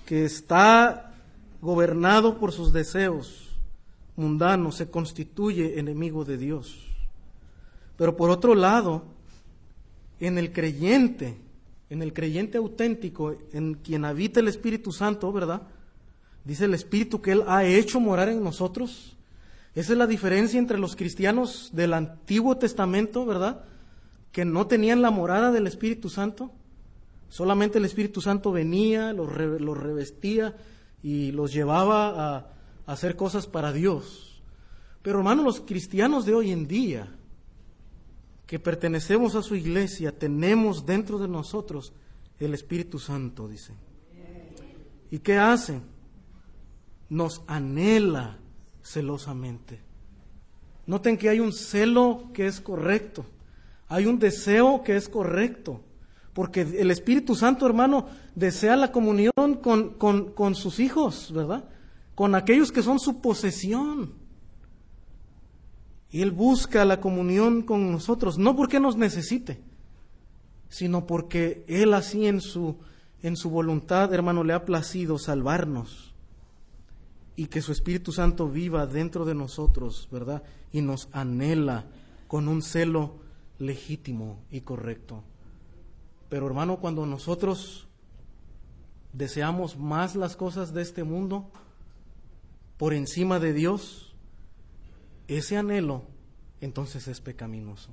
que 0.05 0.25
está 0.25 1.15
gobernado 1.61 2.39
por 2.39 2.53
sus 2.53 2.73
deseos 2.73 3.59
mundanos, 4.17 4.77
se 4.77 4.91
constituye 4.91 5.79
enemigo 5.79 6.25
de 6.25 6.39
Dios. 6.39 6.87
Pero 7.97 8.17
por 8.17 8.31
otro 8.31 8.55
lado, 8.55 9.05
en 10.21 10.39
el 10.39 10.53
creyente, 10.53 11.37
en 11.91 12.03
el 12.03 12.13
creyente 12.13 12.59
auténtico, 12.59 13.37
en 13.53 13.75
quien 13.75 14.05
habita 14.05 14.41
el 14.41 14.49
Espíritu 14.49 14.93
Santo, 14.93 15.33
¿verdad? 15.33 15.63
Dice 16.45 16.65
el 16.65 16.75
Espíritu 16.75 17.21
que 17.21 17.33
Él 17.33 17.45
ha 17.47 17.65
hecho 17.65 18.01
morar 18.01 18.29
en 18.29 18.43
nosotros. 18.43 19.17
Esa 19.75 19.93
es 19.93 19.99
la 19.99 20.07
diferencia 20.07 20.59
entre 20.59 20.79
los 20.79 20.97
cristianos 20.97 21.71
del 21.73 21.95
Antiguo 21.95 22.57
Testamento, 22.57 23.25
¿verdad? 23.25 23.65
Que 24.33 24.45
no 24.45 24.67
tenían 24.67 25.03
la 25.03 25.11
morada 25.11 25.53
del 25.53 25.67
Espíritu 25.67 26.09
Santo. 26.09 26.51
Solamente 27.29 27.79
el 27.79 27.85
Espíritu 27.85 28.21
Santo 28.21 28.51
venía, 28.51 29.13
los, 29.13 29.31
revestía 29.31 30.57
y 31.03 31.33
los 31.33 31.53
llevaba 31.53 32.09
a, 32.09 32.37
a 32.87 32.93
hacer 32.93 33.15
cosas 33.15 33.47
para 33.47 33.73
Dios. 33.73 34.43
Pero 35.03 35.19
hermanos, 35.19 35.45
los 35.45 35.61
cristianos 35.61 36.25
de 36.25 36.35
hoy 36.35 36.51
en 36.51 36.67
día, 36.67 37.09
que 38.49 38.59
pertenecemos 38.59 39.37
a 39.37 39.43
su 39.43 39.55
iglesia, 39.55 40.11
tenemos 40.11 40.85
dentro 40.85 41.19
de 41.19 41.29
nosotros 41.29 41.93
el 42.41 42.55
Espíritu 42.55 42.99
Santo, 42.99 43.47
dice. 43.47 43.75
¿Y 45.13 45.21
qué 45.21 45.39
hacen? 45.39 45.83
nos 47.09 47.43
anhela 47.47 48.39
celosamente. 48.83 49.81
Noten 50.87 51.17
que 51.17 51.29
hay 51.29 51.41
un 51.41 51.53
celo 51.53 52.31
que 52.33 52.47
es 52.47 52.61
correcto, 52.61 53.25
hay 53.89 54.07
un 54.07 54.19
deseo 54.19 54.83
que 54.83 54.97
es 54.97 55.09
correcto, 55.09 55.83
porque 56.33 56.63
el 56.63 56.91
Espíritu 56.91 57.35
Santo, 57.35 57.67
hermano, 57.67 58.07
desea 58.35 58.77
la 58.77 58.93
comunión 58.93 59.33
con, 59.63 59.95
con 59.95 60.55
sus 60.55 60.79
hijos, 60.79 61.33
¿verdad? 61.33 61.65
Con 62.15 62.35
aquellos 62.35 62.73
que 62.73 62.83
son 62.83 62.99
su 62.99 63.21
posesión. 63.21 64.15
Y 66.11 66.23
Él 66.23 66.31
busca 66.31 66.85
la 66.85 67.01
comunión 67.01 67.63
con 67.63 67.93
nosotros, 67.93 68.39
no 68.39 68.57
porque 68.57 68.81
nos 68.81 68.97
necesite, 68.97 69.61
sino 70.69 71.07
porque 71.07 71.65
Él 71.69 71.93
así 71.95 72.27
en 72.27 72.41
su, 72.41 72.77
en 73.23 73.37
su 73.37 73.51
voluntad, 73.51 74.13
hermano, 74.15 74.45
le 74.45 74.55
ha 74.55 74.65
placido 74.65 75.19
salvarnos 75.19 76.15
y 77.37 77.47
que 77.47 77.63
su 77.63 77.73
Espíritu 77.73 78.11
Santo 78.11 78.49
viva 78.49 78.87
dentro 78.87 79.25
de 79.25 79.35
nosotros, 79.35 80.09
¿verdad? 80.11 80.43
Y 80.73 80.81
nos 80.81 81.09
anhela 81.13 81.85
con 82.27 82.49
un 82.49 82.63
celo 82.63 83.15
legítimo 83.59 84.41
y 84.51 84.63
correcto. 84.63 85.23
Pero 86.29 86.47
hermano, 86.47 86.79
cuando 86.79 87.07
nosotros 87.07 87.87
deseamos 89.13 89.79
más 89.79 90.17
las 90.17 90.37
cosas 90.37 90.75
de 90.75 90.83
este 90.83 91.05
mundo 91.05 91.51
por 92.77 92.93
encima 92.93 93.39
de 93.39 93.53
Dios, 93.53 94.08
ese 95.29 95.57
anhelo 95.57 96.03
entonces 96.61 97.07
es 97.07 97.21
pecaminoso. 97.21 97.91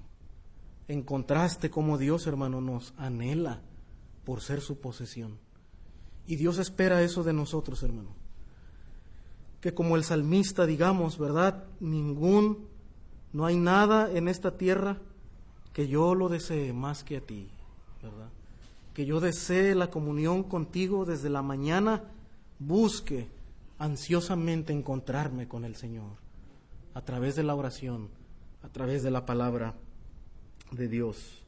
En 0.87 1.03
contraste 1.03 1.69
como 1.69 1.97
Dios, 1.97 2.25
hermano, 2.25 2.61
nos 2.61 2.93
anhela 2.97 3.61
por 4.23 4.41
ser 4.41 4.61
su 4.61 4.79
posesión. 4.79 5.37
Y 6.25 6.37
Dios 6.37 6.57
espera 6.57 7.03
eso 7.03 7.23
de 7.23 7.33
nosotros, 7.33 7.83
hermano 7.83 8.25
que 9.65 9.73
como 9.73 9.95
el 9.95 10.03
salmista 10.03 10.67
digamos, 10.67 11.17
¿verdad? 11.17 11.63
Ningún, 11.79 12.67
no 13.33 13.47
hay 13.47 13.55
nada 13.55 14.11
en 14.11 14.27
esta 14.27 14.59
tierra 14.59 14.99
que 15.73 15.87
yo 15.87 16.13
lo 16.13 16.29
desee 16.29 16.71
más 16.71 17.03
que 17.03 17.17
a 17.17 17.21
ti, 17.21 17.49
¿verdad? 18.03 18.29
Que 18.93 19.07
yo 19.07 19.19
desee 19.19 19.73
la 19.73 19.89
comunión 19.89 20.43
contigo 20.43 21.03
desde 21.03 21.31
la 21.31 21.41
mañana, 21.41 22.03
busque 22.59 23.27
ansiosamente 23.79 24.71
encontrarme 24.71 25.47
con 25.47 25.65
el 25.65 25.75
Señor 25.75 26.24
a 26.95 27.01
través 27.01 27.35
de 27.35 27.43
la 27.43 27.53
oración, 27.53 28.09
a 28.63 28.69
través 28.69 29.03
de 29.03 29.11
la 29.11 29.25
palabra 29.25 29.75
de 30.71 30.87
Dios. 30.87 31.43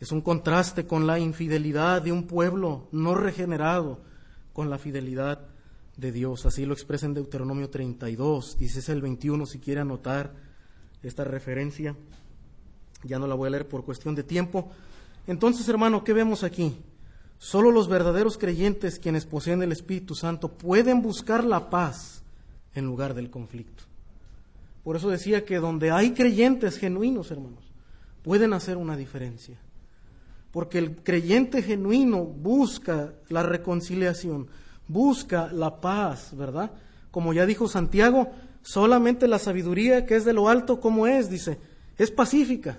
Es 0.00 0.10
un 0.12 0.22
contraste 0.22 0.86
con 0.86 1.06
la 1.06 1.18
infidelidad 1.18 2.02
de 2.02 2.10
un 2.10 2.26
pueblo 2.26 2.88
no 2.90 3.14
regenerado, 3.14 4.00
con 4.52 4.70
la 4.70 4.78
fidelidad 4.78 5.46
de 5.96 6.10
Dios. 6.10 6.46
Así 6.46 6.64
lo 6.64 6.72
expresa 6.72 7.04
en 7.04 7.14
Deuteronomio 7.14 7.68
32, 7.68 8.58
dice 8.58 8.90
el 8.90 9.02
21 9.02 9.44
si 9.46 9.58
quiere 9.58 9.82
anotar 9.82 10.32
esta 11.02 11.22
referencia. 11.22 11.94
Ya 13.04 13.18
no 13.18 13.26
la 13.26 13.34
voy 13.34 13.48
a 13.48 13.50
leer 13.50 13.68
por 13.68 13.84
cuestión 13.84 14.14
de 14.14 14.24
tiempo. 14.24 14.70
Entonces, 15.26 15.68
hermano, 15.68 16.02
¿qué 16.02 16.14
vemos 16.14 16.42
aquí? 16.42 16.76
Solo 17.38 17.70
los 17.70 17.88
verdaderos 17.88 18.38
creyentes 18.38 18.98
quienes 18.98 19.26
poseen 19.26 19.62
el 19.62 19.70
Espíritu 19.70 20.14
Santo 20.14 20.48
pueden 20.48 21.02
buscar 21.02 21.44
la 21.44 21.68
paz 21.68 22.22
en 22.74 22.86
lugar 22.86 23.14
del 23.14 23.30
conflicto. 23.30 23.84
Por 24.88 24.96
eso 24.96 25.10
decía 25.10 25.44
que 25.44 25.56
donde 25.56 25.90
hay 25.90 26.14
creyentes 26.14 26.78
genuinos, 26.78 27.30
hermanos, 27.30 27.62
pueden 28.22 28.54
hacer 28.54 28.78
una 28.78 28.96
diferencia. 28.96 29.58
Porque 30.50 30.78
el 30.78 31.02
creyente 31.02 31.62
genuino 31.62 32.24
busca 32.24 33.12
la 33.28 33.42
reconciliación, 33.42 34.46
busca 34.86 35.52
la 35.52 35.82
paz, 35.82 36.34
¿verdad? 36.34 36.72
Como 37.10 37.34
ya 37.34 37.44
dijo 37.44 37.68
Santiago, 37.68 38.30
solamente 38.62 39.28
la 39.28 39.38
sabiduría 39.38 40.06
que 40.06 40.16
es 40.16 40.24
de 40.24 40.32
lo 40.32 40.48
alto, 40.48 40.80
como 40.80 41.06
es, 41.06 41.28
dice, 41.28 41.58
es 41.98 42.10
pacífica, 42.10 42.78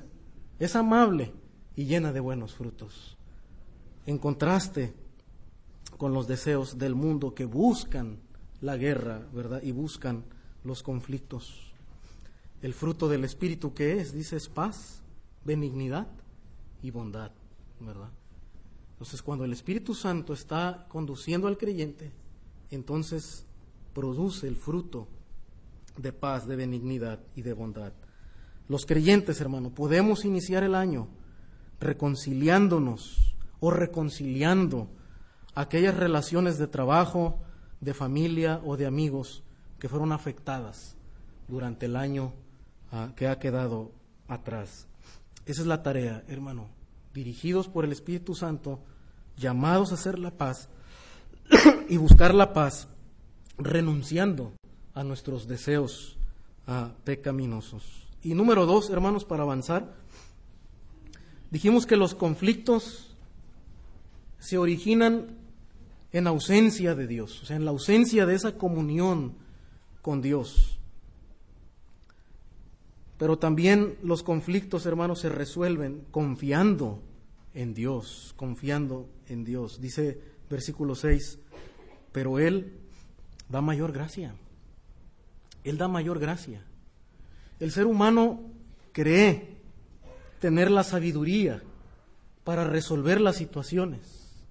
es 0.58 0.76
amable 0.76 1.32
y 1.76 1.86
llena 1.86 2.12
de 2.12 2.22
buenos 2.22 2.56
frutos. 2.56 3.20
En 4.08 4.18
contraste 4.18 4.96
con 6.00 6.16
los 6.16 6.28
deseos 6.28 6.80
del 6.80 6.96
mundo 6.96 7.36
que 7.36 7.46
buscan 7.46 8.18
la 8.62 8.78
guerra, 8.78 9.28
¿verdad? 9.32 9.62
Y 9.62 9.74
buscan 9.74 10.24
los 10.64 10.82
conflictos. 10.82 11.69
El 12.62 12.74
fruto 12.74 13.08
del 13.08 13.24
Espíritu 13.24 13.74
que 13.74 14.00
es, 14.00 14.14
dice, 14.14 14.36
es 14.36 14.50
paz, 14.50 15.02
benignidad 15.46 16.08
y 16.82 16.92
bondad, 16.92 17.32
¿verdad? 17.80 18.10
Entonces, 18.92 19.22
cuando 19.22 19.46
el 19.46 19.54
Espíritu 19.54 19.94
Santo 19.94 20.34
está 20.34 20.86
conduciendo 20.90 21.48
al 21.48 21.58
creyente, 21.58 22.12
entonces 22.70 23.46
produce 23.94 24.48
el 24.48 24.58
fruto 24.58 25.08
de 25.98 26.12
paz, 26.12 26.48
de 26.48 26.58
benignidad 26.58 27.20
y 27.36 27.42
de 27.42 27.54
bondad. 27.54 27.94
Los 28.68 28.86
creyentes, 28.86 29.40
hermano, 29.42 29.74
podemos 29.74 30.26
iniciar 30.26 30.64
el 30.64 30.76
año 30.76 31.08
reconciliándonos 31.80 33.36
o 33.60 33.72
reconciliando 33.72 34.90
aquellas 35.56 35.96
relaciones 35.96 36.58
de 36.58 36.68
trabajo, 36.68 37.40
de 37.82 37.94
familia 37.94 38.62
o 38.66 38.78
de 38.78 38.86
amigos 38.86 39.44
que 39.80 39.90
fueron 39.90 40.12
afectadas 40.12 40.98
durante 41.48 41.86
el 41.88 41.96
año 41.96 42.34
que 43.16 43.28
ha 43.28 43.40
quedado 43.40 43.92
atrás. 44.28 44.88
Esa 45.46 45.62
es 45.62 45.68
la 45.68 45.84
tarea, 45.84 46.24
hermano, 46.28 46.70
dirigidos 47.14 47.68
por 47.68 47.86
el 47.86 47.92
Espíritu 47.92 48.36
Santo, 48.36 48.80
llamados 49.38 49.92
a 49.92 49.96
hacer 49.96 50.20
la 50.20 50.32
paz 50.32 50.70
y 51.90 51.98
buscar 51.98 52.34
la 52.34 52.54
paz, 52.54 52.88
renunciando 53.58 54.54
a 54.94 55.04
nuestros 55.04 55.48
deseos 55.48 56.18
pecaminosos. 57.04 58.08
Y 58.22 58.34
número 58.34 58.66
dos, 58.66 58.90
hermanos, 58.90 59.26
para 59.26 59.44
avanzar, 59.44 59.94
dijimos 61.52 61.86
que 61.86 61.96
los 61.96 62.16
conflictos 62.16 63.16
se 64.40 64.58
originan 64.58 65.38
en 66.12 66.28
ausencia 66.28 66.96
de 66.96 67.08
Dios, 67.08 67.42
o 67.44 67.46
sea, 67.46 67.56
en 67.56 67.66
la 67.66 67.72
ausencia 67.72 68.26
de 68.26 68.36
esa 68.36 68.58
comunión 68.58 69.36
con 70.02 70.22
Dios. 70.22 70.79
Pero 73.20 73.38
también 73.38 73.98
los 74.02 74.24
conflictos, 74.24 74.86
hermanos, 74.86 75.20
se 75.20 75.30
resuelven 75.30 76.06
confiando 76.10 77.04
en 77.54 77.74
Dios, 77.74 78.34
confiando 78.38 79.10
en 79.28 79.44
Dios. 79.44 79.82
Dice 79.82 80.22
versículo 80.50 80.96
6, 80.96 81.38
pero 82.14 82.40
Él 82.40 82.80
da 83.50 83.60
mayor 83.60 83.92
gracia. 83.92 84.36
Él 85.66 85.78
da 85.78 85.90
mayor 85.90 86.18
gracia. 86.18 86.64
El 87.60 87.72
ser 87.72 87.88
humano 87.88 88.40
cree 88.94 89.58
tener 90.40 90.72
la 90.72 90.86
sabiduría 90.86 91.62
para 92.46 92.64
resolver 92.64 93.20
las 93.20 93.36
situaciones, 93.36 94.48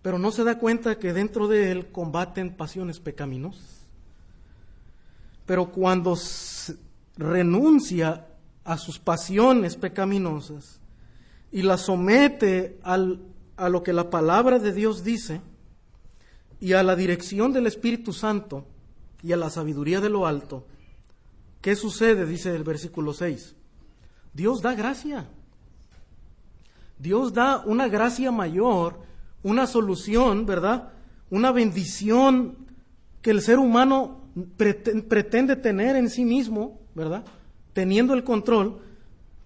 pero 0.00 0.18
no 0.18 0.32
se 0.32 0.44
da 0.44 0.58
cuenta 0.58 0.98
que 0.98 1.12
dentro 1.12 1.46
de 1.46 1.70
él 1.70 1.92
combaten 1.92 2.56
pasiones 2.56 3.00
pecaminosas. 3.00 3.86
Pero 5.44 5.70
cuando 5.70 6.16
renuncia 7.18 8.26
a 8.64 8.78
sus 8.78 8.98
pasiones 8.98 9.76
pecaminosas 9.76 10.80
y 11.50 11.62
las 11.62 11.82
somete 11.82 12.78
al, 12.82 13.20
a 13.56 13.68
lo 13.68 13.82
que 13.82 13.92
la 13.92 14.08
palabra 14.08 14.58
de 14.58 14.72
Dios 14.72 15.04
dice 15.04 15.40
y 16.60 16.72
a 16.72 16.82
la 16.82 16.96
dirección 16.96 17.52
del 17.52 17.66
Espíritu 17.66 18.12
Santo 18.12 18.64
y 19.22 19.32
a 19.32 19.36
la 19.36 19.50
sabiduría 19.50 20.00
de 20.00 20.10
lo 20.10 20.26
alto, 20.26 20.66
¿qué 21.60 21.76
sucede? 21.76 22.24
Dice 22.24 22.54
el 22.54 22.64
versículo 22.64 23.12
6. 23.12 23.54
Dios 24.32 24.62
da 24.62 24.74
gracia. 24.74 25.28
Dios 26.98 27.32
da 27.32 27.62
una 27.64 27.88
gracia 27.88 28.30
mayor, 28.30 29.00
una 29.42 29.66
solución, 29.66 30.46
¿verdad? 30.46 30.92
Una 31.30 31.52
bendición 31.52 32.56
que 33.22 33.30
el 33.30 33.40
ser 33.40 33.58
humano 33.58 34.22
pretende 34.56 35.56
tener 35.56 35.96
en 35.96 36.10
sí 36.10 36.24
mismo, 36.24 36.80
¿verdad? 36.98 37.24
Teniendo 37.72 38.12
el 38.12 38.24
control, 38.24 38.80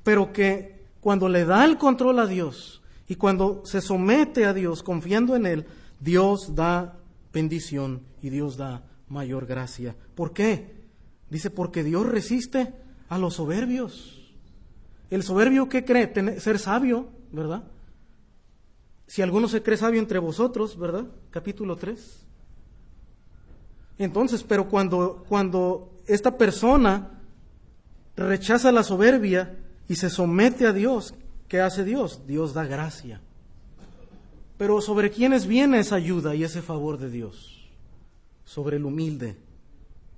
pero 0.03 0.32
que 0.32 0.86
cuando 1.00 1.28
le 1.28 1.44
da 1.44 1.64
el 1.66 1.76
control 1.76 2.18
a 2.18 2.26
Dios 2.26 2.82
y 3.07 3.16
cuando 3.16 3.62
se 3.66 3.82
somete 3.82 4.46
a 4.46 4.55
Dios 4.55 4.82
confiando 4.82 5.36
en 5.36 5.44
Él, 5.44 5.66
Dios 6.00 6.55
da 6.55 6.96
bendición 7.32 8.00
y 8.22 8.30
Dios 8.30 8.57
da 8.57 8.82
mayor 9.09 9.44
gracia. 9.44 9.94
¿Por 10.14 10.32
qué? 10.32 10.82
Dice, 11.28 11.50
porque 11.50 11.84
Dios 11.84 12.07
resiste 12.07 12.72
a 13.11 13.18
los 13.18 13.34
soberbios. 13.34 14.34
El 15.11 15.22
soberbio, 15.22 15.68
¿qué 15.68 15.84
cree? 15.84 16.40
ser 16.40 16.59
sabio, 16.59 17.11
¿verdad? 17.32 17.64
Si 19.07 19.20
alguno 19.20 19.46
se 19.46 19.62
cree 19.62 19.76
sabio 19.76 20.00
entre 20.00 20.18
vosotros, 20.18 20.78
¿verdad? 20.78 21.05
Capítulo 21.30 21.76
3. 21.76 22.26
Entonces, 23.98 24.42
pero 24.42 24.68
cuando, 24.70 25.24
cuando 25.28 25.92
esta 26.07 26.38
persona 26.38 27.21
rechaza 28.16 28.72
la 28.72 28.82
soberbia 28.82 29.58
y 29.88 29.96
se 29.96 30.10
somete 30.10 30.66
a 30.66 30.72
Dios, 30.72 31.14
¿qué 31.48 31.60
hace 31.60 31.84
Dios? 31.84 32.26
Dios 32.26 32.54
da 32.54 32.64
gracia. 32.64 33.20
Pero 34.58 34.80
¿sobre 34.80 35.10
quiénes 35.10 35.46
viene 35.46 35.80
esa 35.80 35.96
ayuda 35.96 36.34
y 36.34 36.44
ese 36.44 36.62
favor 36.62 36.98
de 36.98 37.10
Dios? 37.10 37.68
Sobre 38.44 38.76
el 38.76 38.84
humilde, 38.84 39.36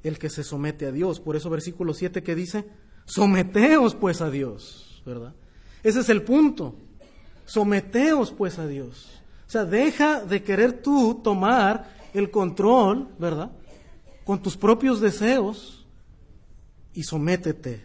el 0.02 0.18
que 0.18 0.28
se 0.28 0.44
somete 0.44 0.86
a 0.86 0.92
Dios. 0.92 1.20
Por 1.20 1.36
eso 1.36 1.48
versículo 1.50 1.94
7 1.94 2.22
que 2.22 2.34
dice, 2.34 2.68
someteos 3.06 3.94
pues 3.94 4.20
a 4.20 4.30
Dios, 4.30 5.02
¿verdad? 5.06 5.34
Ese 5.82 6.00
es 6.00 6.08
el 6.08 6.22
punto. 6.22 6.76
Someteos 7.46 8.32
pues 8.32 8.58
a 8.58 8.66
Dios. 8.66 9.20
O 9.46 9.50
sea, 9.50 9.64
deja 9.64 10.24
de 10.24 10.42
querer 10.42 10.82
tú 10.82 11.20
tomar 11.22 11.90
el 12.12 12.30
control, 12.30 13.08
¿verdad? 13.18 13.50
Con 14.24 14.42
tus 14.42 14.56
propios 14.56 15.00
deseos 15.00 15.83
y 16.94 17.02
sométete 17.02 17.84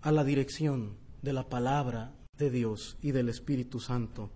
a 0.00 0.10
la 0.10 0.24
dirección 0.24 0.96
de 1.20 1.32
la 1.32 1.48
palabra 1.48 2.12
de 2.36 2.50
Dios 2.50 2.96
y 3.02 3.12
del 3.12 3.28
Espíritu 3.28 3.78
Santo. 3.78 4.30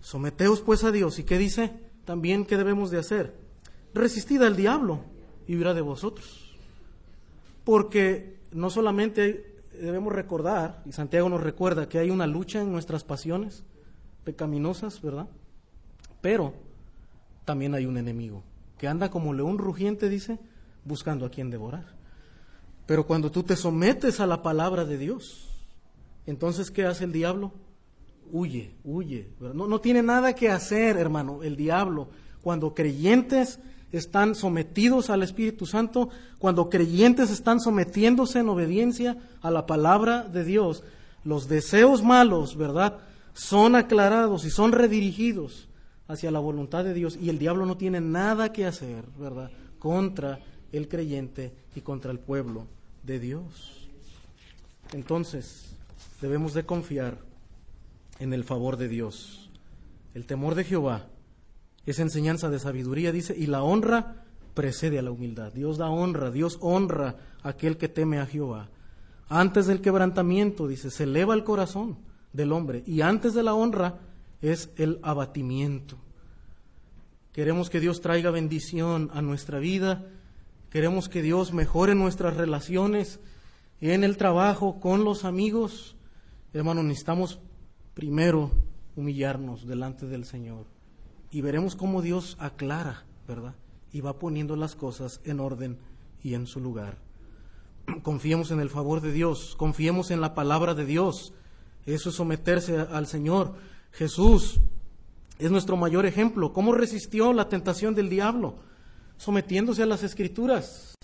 Someteos 0.00 0.60
pues 0.60 0.84
a 0.84 0.90
Dios. 0.90 1.18
¿Y 1.18 1.24
qué 1.24 1.38
dice? 1.38 1.72
También, 2.04 2.44
¿qué 2.44 2.56
debemos 2.56 2.90
de 2.90 2.98
hacer? 2.98 3.34
Resistid 3.94 4.42
al 4.42 4.56
diablo 4.56 5.00
y 5.46 5.56
huirá 5.56 5.74
de 5.74 5.80
vosotros. 5.80 6.56
Porque 7.64 8.40
no 8.52 8.68
solamente 8.68 9.62
debemos 9.72 10.12
recordar, 10.12 10.82
y 10.84 10.92
Santiago 10.92 11.28
nos 11.28 11.42
recuerda, 11.42 11.88
que 11.88 11.98
hay 11.98 12.10
una 12.10 12.26
lucha 12.26 12.60
en 12.60 12.72
nuestras 12.72 13.04
pasiones 13.04 13.64
pecaminosas, 14.24 15.00
¿verdad? 15.00 15.28
Pero 16.20 16.54
también 17.44 17.74
hay 17.74 17.86
un 17.86 17.96
enemigo 17.96 18.42
que 18.76 18.88
anda 18.88 19.10
como 19.10 19.32
león 19.32 19.58
rugiente, 19.58 20.08
dice, 20.08 20.38
buscando 20.84 21.26
a 21.26 21.30
quien 21.30 21.50
devorar. 21.50 21.99
Pero 22.90 23.06
cuando 23.06 23.30
tú 23.30 23.44
te 23.44 23.54
sometes 23.54 24.18
a 24.18 24.26
la 24.26 24.42
palabra 24.42 24.84
de 24.84 24.98
Dios, 24.98 25.48
entonces, 26.26 26.72
¿qué 26.72 26.86
hace 26.86 27.04
el 27.04 27.12
diablo? 27.12 27.52
Huye, 28.32 28.74
huye. 28.82 29.28
No, 29.38 29.68
no 29.68 29.80
tiene 29.80 30.02
nada 30.02 30.34
que 30.34 30.48
hacer, 30.48 30.96
hermano, 30.96 31.44
el 31.44 31.54
diablo. 31.54 32.08
Cuando 32.42 32.74
creyentes 32.74 33.60
están 33.92 34.34
sometidos 34.34 35.08
al 35.08 35.22
Espíritu 35.22 35.66
Santo, 35.66 36.08
cuando 36.40 36.68
creyentes 36.68 37.30
están 37.30 37.60
sometiéndose 37.60 38.40
en 38.40 38.48
obediencia 38.48 39.16
a 39.40 39.52
la 39.52 39.66
palabra 39.66 40.24
de 40.24 40.42
Dios, 40.42 40.82
los 41.22 41.46
deseos 41.46 42.02
malos, 42.02 42.56
¿verdad? 42.56 42.98
Son 43.34 43.76
aclarados 43.76 44.44
y 44.44 44.50
son 44.50 44.72
redirigidos 44.72 45.68
hacia 46.08 46.32
la 46.32 46.40
voluntad 46.40 46.82
de 46.82 46.94
Dios 46.94 47.16
y 47.22 47.28
el 47.28 47.38
diablo 47.38 47.66
no 47.66 47.76
tiene 47.76 48.00
nada 48.00 48.52
que 48.52 48.66
hacer, 48.66 49.04
¿verdad? 49.16 49.52
Contra 49.78 50.40
el 50.72 50.88
creyente 50.88 51.54
y 51.76 51.82
contra 51.82 52.10
el 52.10 52.18
pueblo 52.18 52.66
de 53.02 53.18
Dios. 53.18 53.88
Entonces, 54.92 55.76
debemos 56.20 56.54
de 56.54 56.64
confiar 56.64 57.18
en 58.18 58.32
el 58.32 58.44
favor 58.44 58.76
de 58.76 58.88
Dios. 58.88 59.50
El 60.14 60.26
temor 60.26 60.54
de 60.54 60.64
Jehová 60.64 61.06
es 61.86 61.98
enseñanza 61.98 62.50
de 62.50 62.58
sabiduría, 62.58 63.12
dice, 63.12 63.34
y 63.36 63.46
la 63.46 63.62
honra 63.62 64.24
precede 64.54 64.98
a 64.98 65.02
la 65.02 65.10
humildad. 65.10 65.52
Dios 65.52 65.78
da 65.78 65.88
honra, 65.88 66.30
Dios 66.30 66.58
honra 66.60 67.16
a 67.42 67.50
aquel 67.50 67.76
que 67.76 67.88
teme 67.88 68.18
a 68.18 68.26
Jehová. 68.26 68.68
Antes 69.28 69.66
del 69.66 69.80
quebrantamiento, 69.80 70.66
dice, 70.66 70.90
se 70.90 71.04
eleva 71.04 71.34
el 71.34 71.44
corazón 71.44 71.98
del 72.32 72.52
hombre, 72.52 72.82
y 72.86 73.00
antes 73.00 73.32
de 73.34 73.42
la 73.42 73.54
honra 73.54 74.00
es 74.42 74.70
el 74.76 74.98
abatimiento. 75.02 75.96
Queremos 77.32 77.70
que 77.70 77.80
Dios 77.80 78.00
traiga 78.00 78.30
bendición 78.30 79.10
a 79.14 79.22
nuestra 79.22 79.58
vida, 79.58 80.04
queremos 80.70 81.08
que 81.08 81.22
Dios 81.22 81.52
mejore 81.52 81.94
nuestras 81.94 82.36
relaciones 82.36 83.20
en 83.80 84.04
el 84.04 84.16
trabajo, 84.16 84.80
con 84.80 85.04
los 85.04 85.24
amigos. 85.24 85.96
Hermano, 86.52 86.82
necesitamos 86.82 87.40
primero 87.94 88.50
humillarnos 88.96 89.66
delante 89.66 90.06
del 90.06 90.24
Señor 90.24 90.66
y 91.30 91.40
veremos 91.40 91.76
cómo 91.76 92.02
Dios 92.02 92.36
aclara, 92.40 93.04
¿verdad? 93.26 93.54
y 93.92 94.00
va 94.00 94.18
poniendo 94.18 94.56
las 94.56 94.76
cosas 94.76 95.20
en 95.24 95.40
orden 95.40 95.78
y 96.22 96.34
en 96.34 96.46
su 96.46 96.60
lugar. 96.60 96.98
Confiemos 98.02 98.50
en 98.50 98.60
el 98.60 98.70
favor 98.70 99.00
de 99.00 99.12
Dios, 99.12 99.54
confiemos 99.56 100.10
en 100.10 100.20
la 100.20 100.34
palabra 100.34 100.74
de 100.74 100.84
Dios. 100.84 101.32
Eso 101.86 102.10
es 102.10 102.14
someterse 102.14 102.78
al 102.78 103.06
Señor. 103.06 103.54
Jesús 103.92 104.60
es 105.38 105.50
nuestro 105.50 105.76
mayor 105.76 106.06
ejemplo. 106.06 106.52
¿Cómo 106.52 106.72
resistió 106.72 107.32
la 107.32 107.48
tentación 107.48 107.94
del 107.94 108.10
diablo? 108.10 108.56
Sometiéndose 109.20 109.82
a 109.82 109.86
las 109.86 110.02
escrituras. 110.02 110.94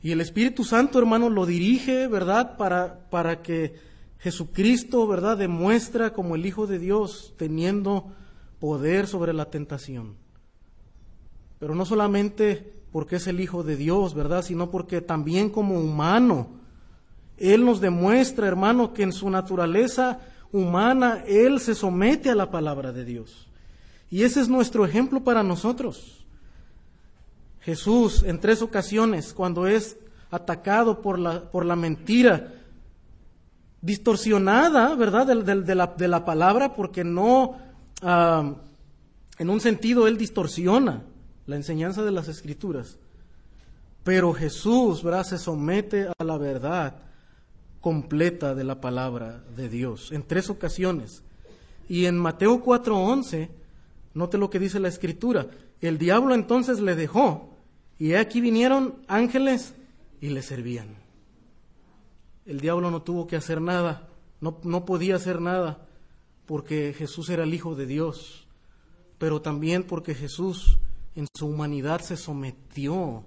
Y 0.00 0.12
el 0.12 0.20
Espíritu 0.20 0.62
Santo, 0.62 1.00
hermano, 1.00 1.28
lo 1.28 1.44
dirige, 1.44 2.06
¿verdad? 2.06 2.56
Para, 2.56 3.10
para 3.10 3.42
que 3.42 3.74
Jesucristo, 4.20 5.08
¿verdad?, 5.08 5.36
demuestra 5.36 6.12
como 6.12 6.36
el 6.36 6.46
Hijo 6.46 6.68
de 6.68 6.78
Dios, 6.78 7.34
teniendo 7.36 8.12
poder 8.60 9.08
sobre 9.08 9.32
la 9.32 9.46
tentación. 9.46 10.14
Pero 11.58 11.74
no 11.74 11.84
solamente 11.84 12.74
porque 12.92 13.16
es 13.16 13.26
el 13.26 13.40
Hijo 13.40 13.64
de 13.64 13.74
Dios, 13.74 14.14
¿verdad?, 14.14 14.42
sino 14.42 14.70
porque 14.70 15.00
también 15.00 15.50
como 15.50 15.80
humano, 15.80 16.46
Él 17.38 17.64
nos 17.64 17.80
demuestra, 17.80 18.46
hermano, 18.46 18.94
que 18.94 19.02
en 19.02 19.12
su 19.12 19.28
naturaleza 19.30 20.20
humana, 20.52 21.24
Él 21.26 21.58
se 21.58 21.74
somete 21.74 22.30
a 22.30 22.36
la 22.36 22.52
palabra 22.52 22.92
de 22.92 23.04
Dios. 23.04 23.48
Y 24.08 24.22
ese 24.22 24.40
es 24.40 24.48
nuestro 24.48 24.84
ejemplo 24.84 25.24
para 25.24 25.42
nosotros. 25.42 26.19
Jesús 27.60 28.22
en 28.22 28.40
tres 28.40 28.62
ocasiones, 28.62 29.32
cuando 29.34 29.66
es 29.66 29.96
atacado 30.30 31.02
por 31.02 31.18
la, 31.18 31.50
por 31.50 31.64
la 31.64 31.76
mentira 31.76 32.54
distorsionada, 33.82 34.94
¿verdad?, 34.94 35.26
de, 35.26 35.74
la, 35.74 35.86
de 35.86 36.08
la, 36.08 36.24
palabra, 36.24 36.74
porque 36.74 37.04
no, 37.04 37.56
en 38.02 39.50
un 39.50 39.60
sentido, 39.60 40.06
él 40.06 40.18
distorsiona 40.18 41.02
la 41.46 41.56
enseñanza 41.56 42.02
de 42.02 42.10
las 42.10 42.28
escrituras. 42.28 42.98
Pero 44.04 44.32
Jesús, 44.32 45.02
¿verdad?, 45.02 45.24
se 45.24 45.38
somete 45.38 46.08
a 46.18 46.24
la 46.24 46.38
verdad 46.38 46.96
completa 47.80 48.54
de 48.54 48.64
la 48.64 48.80
palabra 48.80 49.42
de 49.56 49.68
Dios 49.68 50.12
en 50.12 50.22
tres 50.22 50.50
ocasiones. 50.50 51.22
Y 51.88 52.06
en 52.06 52.18
Mateo 52.18 52.62
4:11, 52.62 53.48
note 54.14 54.38
lo 54.38 54.50
que 54.50 54.58
dice 54.58 54.78
la 54.78 54.88
escritura, 54.88 55.48
el 55.80 55.98
diablo 55.98 56.34
entonces 56.34 56.80
le 56.80 56.94
dejó 56.94 57.49
y 58.00 58.14
aquí 58.14 58.40
vinieron 58.40 58.96
ángeles 59.08 59.74
y 60.22 60.30
le 60.30 60.40
servían. 60.40 60.96
El 62.46 62.58
diablo 62.58 62.90
no 62.90 63.02
tuvo 63.02 63.26
que 63.26 63.36
hacer 63.36 63.60
nada, 63.60 64.08
no, 64.40 64.58
no 64.64 64.86
podía 64.86 65.16
hacer 65.16 65.42
nada, 65.42 65.86
porque 66.46 66.94
Jesús 66.96 67.28
era 67.28 67.44
el 67.44 67.52
Hijo 67.52 67.74
de 67.74 67.84
Dios, 67.84 68.48
pero 69.18 69.42
también 69.42 69.84
porque 69.84 70.14
Jesús 70.14 70.78
en 71.14 71.26
su 71.36 71.46
humanidad 71.46 72.00
se 72.00 72.16
sometió 72.16 73.22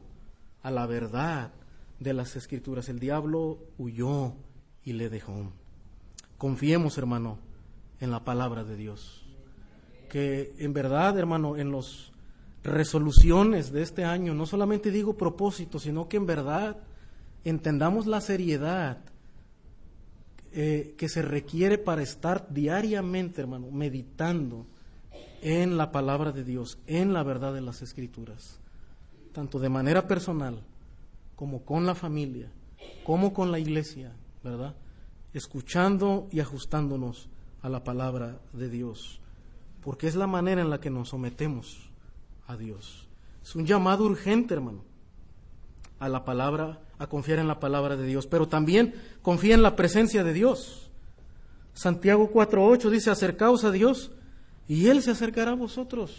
a 0.64 0.72
la 0.72 0.88
verdad 0.88 1.54
de 2.00 2.14
las 2.14 2.36
escrituras. 2.36 2.90
El 2.90 3.00
diablo 3.00 3.60
huyó 3.78 4.34
y 4.84 4.94
le 4.94 5.10
dejó. 5.10 5.52
Confiemos, 6.40 6.98
hermano, 6.98 7.38
en 8.00 8.10
la 8.10 8.24
palabra 8.24 8.64
de 8.64 8.76
Dios. 8.76 9.24
Que 10.10 10.56
en 10.58 10.74
verdad, 10.74 11.16
hermano, 11.20 11.58
en 11.58 11.70
los 11.70 12.13
resoluciones 12.64 13.72
de 13.72 13.82
este 13.82 14.06
año, 14.06 14.34
no 14.34 14.46
solamente 14.46 14.90
digo 14.90 15.16
propósitos, 15.18 15.84
sino 15.84 16.08
que 16.08 16.18
en 16.18 16.26
verdad 16.26 16.78
entendamos 17.44 18.08
la 18.08 18.22
seriedad 18.22 19.00
eh, 20.54 20.96
que 20.98 21.10
se 21.10 21.22
requiere 21.22 21.78
para 21.78 22.02
estar 22.02 22.48
diariamente, 22.54 23.42
hermano, 23.42 23.70
meditando 23.72 24.66
en 25.42 25.78
la 25.78 25.92
palabra 25.92 26.32
de 26.32 26.44
Dios, 26.44 26.78
en 26.88 27.12
la 27.12 27.24
verdad 27.24 27.54
de 27.54 27.62
las 27.62 27.82
escrituras, 27.82 28.60
tanto 29.34 29.60
de 29.60 29.70
manera 29.70 30.08
personal 30.08 30.62
como 31.36 31.64
con 31.64 31.86
la 31.86 31.96
familia, 31.96 32.50
como 33.04 33.34
con 33.34 33.52
la 33.52 33.60
iglesia, 33.60 34.14
¿verdad? 34.42 34.76
Escuchando 35.34 36.30
y 36.32 36.40
ajustándonos 36.40 37.28
a 37.62 37.68
la 37.68 37.84
palabra 37.84 38.40
de 38.54 38.70
Dios, 38.70 39.20
porque 39.82 40.08
es 40.08 40.16
la 40.16 40.28
manera 40.28 40.62
en 40.62 40.70
la 40.70 40.80
que 40.80 40.90
nos 40.90 41.10
sometemos 41.10 41.93
a 42.54 42.58
Dios. 42.58 43.08
Es 43.44 43.56
un 43.56 43.66
llamado 43.66 44.06
urgente, 44.06 44.54
hermano, 44.54 44.84
a 46.00 46.08
la 46.08 46.24
palabra, 46.24 46.80
a 46.98 47.08
confiar 47.08 47.40
en 47.40 47.48
la 47.48 47.60
palabra 47.60 47.98
de 47.98 48.06
Dios, 48.06 48.28
pero 48.28 48.48
también 48.48 48.96
confía 49.22 49.56
en 49.56 49.64
la 49.64 49.76
presencia 49.76 50.24
de 50.24 50.34
Dios. 50.34 50.90
Santiago 51.74 52.32
4.8 52.32 52.90
dice, 52.90 53.10
acercaos 53.10 53.64
a 53.64 53.72
Dios 53.72 54.12
y 54.68 54.88
Él 54.88 55.02
se 55.02 55.12
acercará 55.12 55.52
a 55.52 55.56
vosotros. 55.56 56.16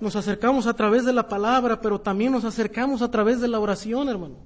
Nos 0.00 0.16
acercamos 0.16 0.66
a 0.66 0.74
través 0.74 1.04
de 1.04 1.12
la 1.12 1.28
palabra, 1.28 1.80
pero 1.80 2.00
también 2.00 2.32
nos 2.32 2.44
acercamos 2.44 3.02
a 3.02 3.10
través 3.10 3.40
de 3.40 3.48
la 3.48 3.60
oración, 3.60 4.08
hermano. 4.08 4.36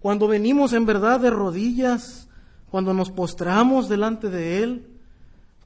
Cuando 0.00 0.28
venimos 0.28 0.72
en 0.74 0.86
verdad 0.86 1.20
de 1.20 1.30
rodillas, 1.30 2.28
cuando 2.70 2.92
nos 2.92 3.10
postramos 3.10 3.88
delante 3.88 4.28
de 4.28 4.62
Él, 4.62 4.86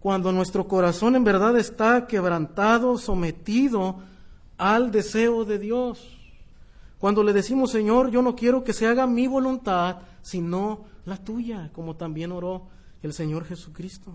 cuando 0.00 0.30
nuestro 0.30 0.68
corazón 0.68 1.16
en 1.16 1.24
verdad 1.24 1.56
está 1.56 2.06
quebrantado, 2.06 2.98
sometido 2.98 4.00
al 4.58 4.90
deseo 4.90 5.44
de 5.44 5.58
Dios. 5.58 6.18
Cuando 6.98 7.22
le 7.22 7.32
decimos, 7.32 7.70
Señor, 7.70 8.10
yo 8.10 8.22
no 8.22 8.34
quiero 8.34 8.64
que 8.64 8.72
se 8.72 8.86
haga 8.86 9.06
mi 9.06 9.28
voluntad, 9.28 9.98
sino 10.20 10.84
la 11.06 11.16
tuya, 11.16 11.70
como 11.72 11.96
también 11.96 12.32
oró 12.32 12.66
el 13.02 13.12
Señor 13.12 13.44
Jesucristo. 13.44 14.12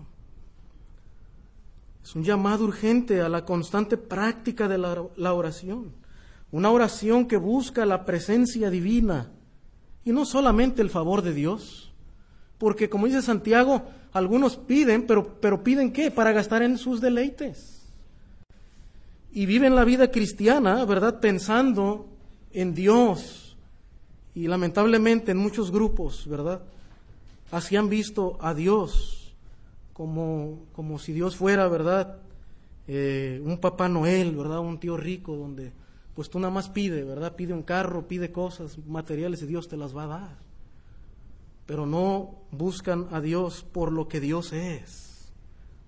Es 2.02 2.14
un 2.14 2.22
llamado 2.22 2.64
urgente 2.64 3.22
a 3.22 3.30
la 3.30 3.46
constante 3.46 3.96
práctica 3.96 4.68
de 4.68 4.76
la, 4.76 5.32
oración. 5.32 5.92
Una 6.52 6.70
oración 6.70 7.26
que 7.26 7.38
busca 7.38 7.86
la 7.86 8.04
presencia 8.04 8.68
divina 8.68 9.30
y 10.04 10.12
no 10.12 10.26
solamente 10.26 10.82
el 10.82 10.90
favor 10.90 11.22
de 11.22 11.32
Dios. 11.32 11.94
Porque 12.58 12.90
como 12.90 13.06
dice 13.06 13.22
Santiago, 13.22 13.82
algunos 14.12 14.58
piden, 14.58 15.06
pero, 15.06 15.40
pero 15.40 15.64
piden 15.64 15.90
qué? 15.90 16.10
Para 16.10 16.32
gastar 16.32 16.62
en 16.62 16.76
sus 16.76 17.00
deleites 17.00 17.73
y 19.34 19.46
viven 19.46 19.74
la 19.74 19.84
vida 19.84 20.12
cristiana, 20.12 20.84
¿verdad? 20.84 21.18
Pensando 21.18 22.06
en 22.52 22.72
Dios. 22.72 23.56
Y 24.32 24.46
lamentablemente 24.46 25.32
en 25.32 25.38
muchos 25.38 25.72
grupos, 25.72 26.26
¿verdad? 26.28 26.62
Así 27.50 27.74
han 27.74 27.88
visto 27.88 28.38
a 28.40 28.54
Dios 28.54 29.34
como, 29.92 30.60
como 30.72 31.00
si 31.00 31.12
Dios 31.12 31.34
fuera, 31.34 31.66
¿verdad? 31.66 32.18
Eh, 32.86 33.42
un 33.44 33.58
Papá 33.58 33.88
Noel, 33.88 34.36
¿verdad? 34.36 34.60
Un 34.60 34.78
tío 34.78 34.96
rico 34.96 35.34
donde 35.36 35.72
pues 36.14 36.30
tú 36.30 36.38
nada 36.38 36.52
más 36.52 36.68
pide, 36.68 37.02
¿verdad? 37.02 37.34
Pide 37.34 37.54
un 37.54 37.62
carro, 37.62 38.06
pide 38.06 38.30
cosas 38.30 38.78
materiales 38.86 39.42
y 39.42 39.46
Dios 39.46 39.66
te 39.68 39.76
las 39.76 39.96
va 39.96 40.04
a 40.04 40.08
dar. 40.08 40.36
Pero 41.66 41.86
no 41.86 42.36
buscan 42.52 43.08
a 43.10 43.20
Dios 43.20 43.64
por 43.64 43.90
lo 43.90 44.06
que 44.06 44.20
Dios 44.20 44.52
es, 44.52 45.32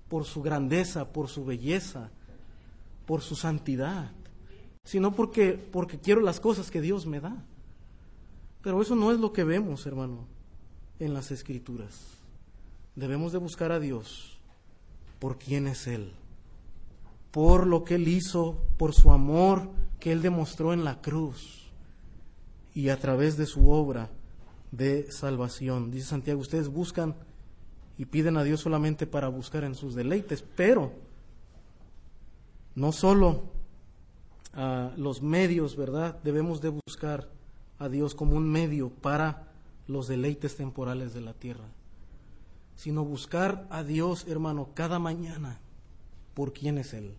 por 0.08 0.24
su 0.24 0.42
grandeza, 0.42 1.12
por 1.12 1.28
su 1.28 1.44
belleza, 1.44 2.10
por 3.06 3.22
su 3.22 3.36
santidad, 3.36 4.10
sino 4.84 5.12
porque, 5.12 5.52
porque 5.52 5.98
quiero 5.98 6.20
las 6.20 6.40
cosas 6.40 6.70
que 6.70 6.80
Dios 6.80 7.06
me 7.06 7.20
da. 7.20 7.44
Pero 8.62 8.82
eso 8.82 8.96
no 8.96 9.12
es 9.12 9.20
lo 9.20 9.32
que 9.32 9.44
vemos, 9.44 9.86
hermano, 9.86 10.26
en 10.98 11.14
las 11.14 11.30
escrituras. 11.30 12.00
Debemos 12.96 13.32
de 13.32 13.38
buscar 13.38 13.72
a 13.72 13.78
Dios 13.78 14.38
por 15.18 15.38
quién 15.38 15.66
es 15.68 15.86
Él, 15.86 16.12
por 17.30 17.66
lo 17.66 17.84
que 17.84 17.94
Él 17.94 18.08
hizo, 18.08 18.58
por 18.76 18.92
su 18.92 19.12
amor 19.12 19.70
que 20.00 20.12
Él 20.12 20.20
demostró 20.20 20.72
en 20.72 20.84
la 20.84 21.00
cruz 21.00 21.70
y 22.74 22.88
a 22.88 22.98
través 22.98 23.36
de 23.36 23.46
su 23.46 23.70
obra 23.70 24.10
de 24.70 25.10
salvación. 25.10 25.90
Dice 25.90 26.08
Santiago, 26.08 26.40
ustedes 26.40 26.68
buscan 26.68 27.14
y 27.98 28.06
piden 28.06 28.36
a 28.36 28.44
Dios 28.44 28.60
solamente 28.60 29.06
para 29.06 29.28
buscar 29.28 29.64
en 29.64 29.74
sus 29.74 29.94
deleites, 29.94 30.44
pero 30.56 30.92
no 32.76 32.92
solo 32.92 33.42
a 34.54 34.92
los 34.96 35.22
medios, 35.22 35.76
¿verdad? 35.76 36.18
Debemos 36.22 36.60
de 36.60 36.68
buscar 36.68 37.28
a 37.78 37.88
Dios 37.88 38.14
como 38.14 38.36
un 38.36 38.48
medio 38.48 38.90
para 38.90 39.48
los 39.88 40.06
deleites 40.06 40.56
temporales 40.56 41.12
de 41.14 41.20
la 41.22 41.34
tierra, 41.34 41.64
sino 42.76 43.04
buscar 43.04 43.66
a 43.70 43.82
Dios, 43.82 44.26
hermano, 44.28 44.70
cada 44.74 44.98
mañana 44.98 45.58
por 46.34 46.52
quién 46.52 46.78
es 46.78 46.94
Él. 46.94 47.14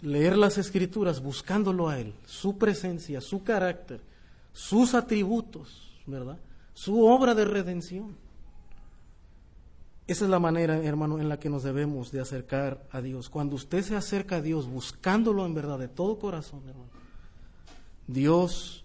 Leer 0.00 0.36
las 0.36 0.58
escrituras 0.58 1.22
buscándolo 1.22 1.88
a 1.88 1.98
Él, 1.98 2.14
su 2.26 2.58
presencia, 2.58 3.20
su 3.20 3.44
carácter, 3.44 4.00
sus 4.52 4.94
atributos, 4.94 6.00
¿verdad? 6.06 6.38
Su 6.74 7.06
obra 7.06 7.34
de 7.34 7.44
redención. 7.44 8.16
Esa 10.06 10.24
es 10.24 10.30
la 10.30 10.40
manera, 10.40 10.76
hermano, 10.78 11.20
en 11.20 11.28
la 11.28 11.38
que 11.38 11.48
nos 11.48 11.62
debemos 11.62 12.10
de 12.10 12.20
acercar 12.20 12.86
a 12.90 13.00
Dios. 13.00 13.28
Cuando 13.28 13.54
usted 13.54 13.82
se 13.82 13.96
acerca 13.96 14.36
a 14.36 14.42
Dios 14.42 14.68
buscándolo 14.68 15.46
en 15.46 15.54
verdad 15.54 15.78
de 15.78 15.88
todo 15.88 16.18
corazón, 16.18 16.60
hermano, 16.68 16.90
Dios 18.06 18.84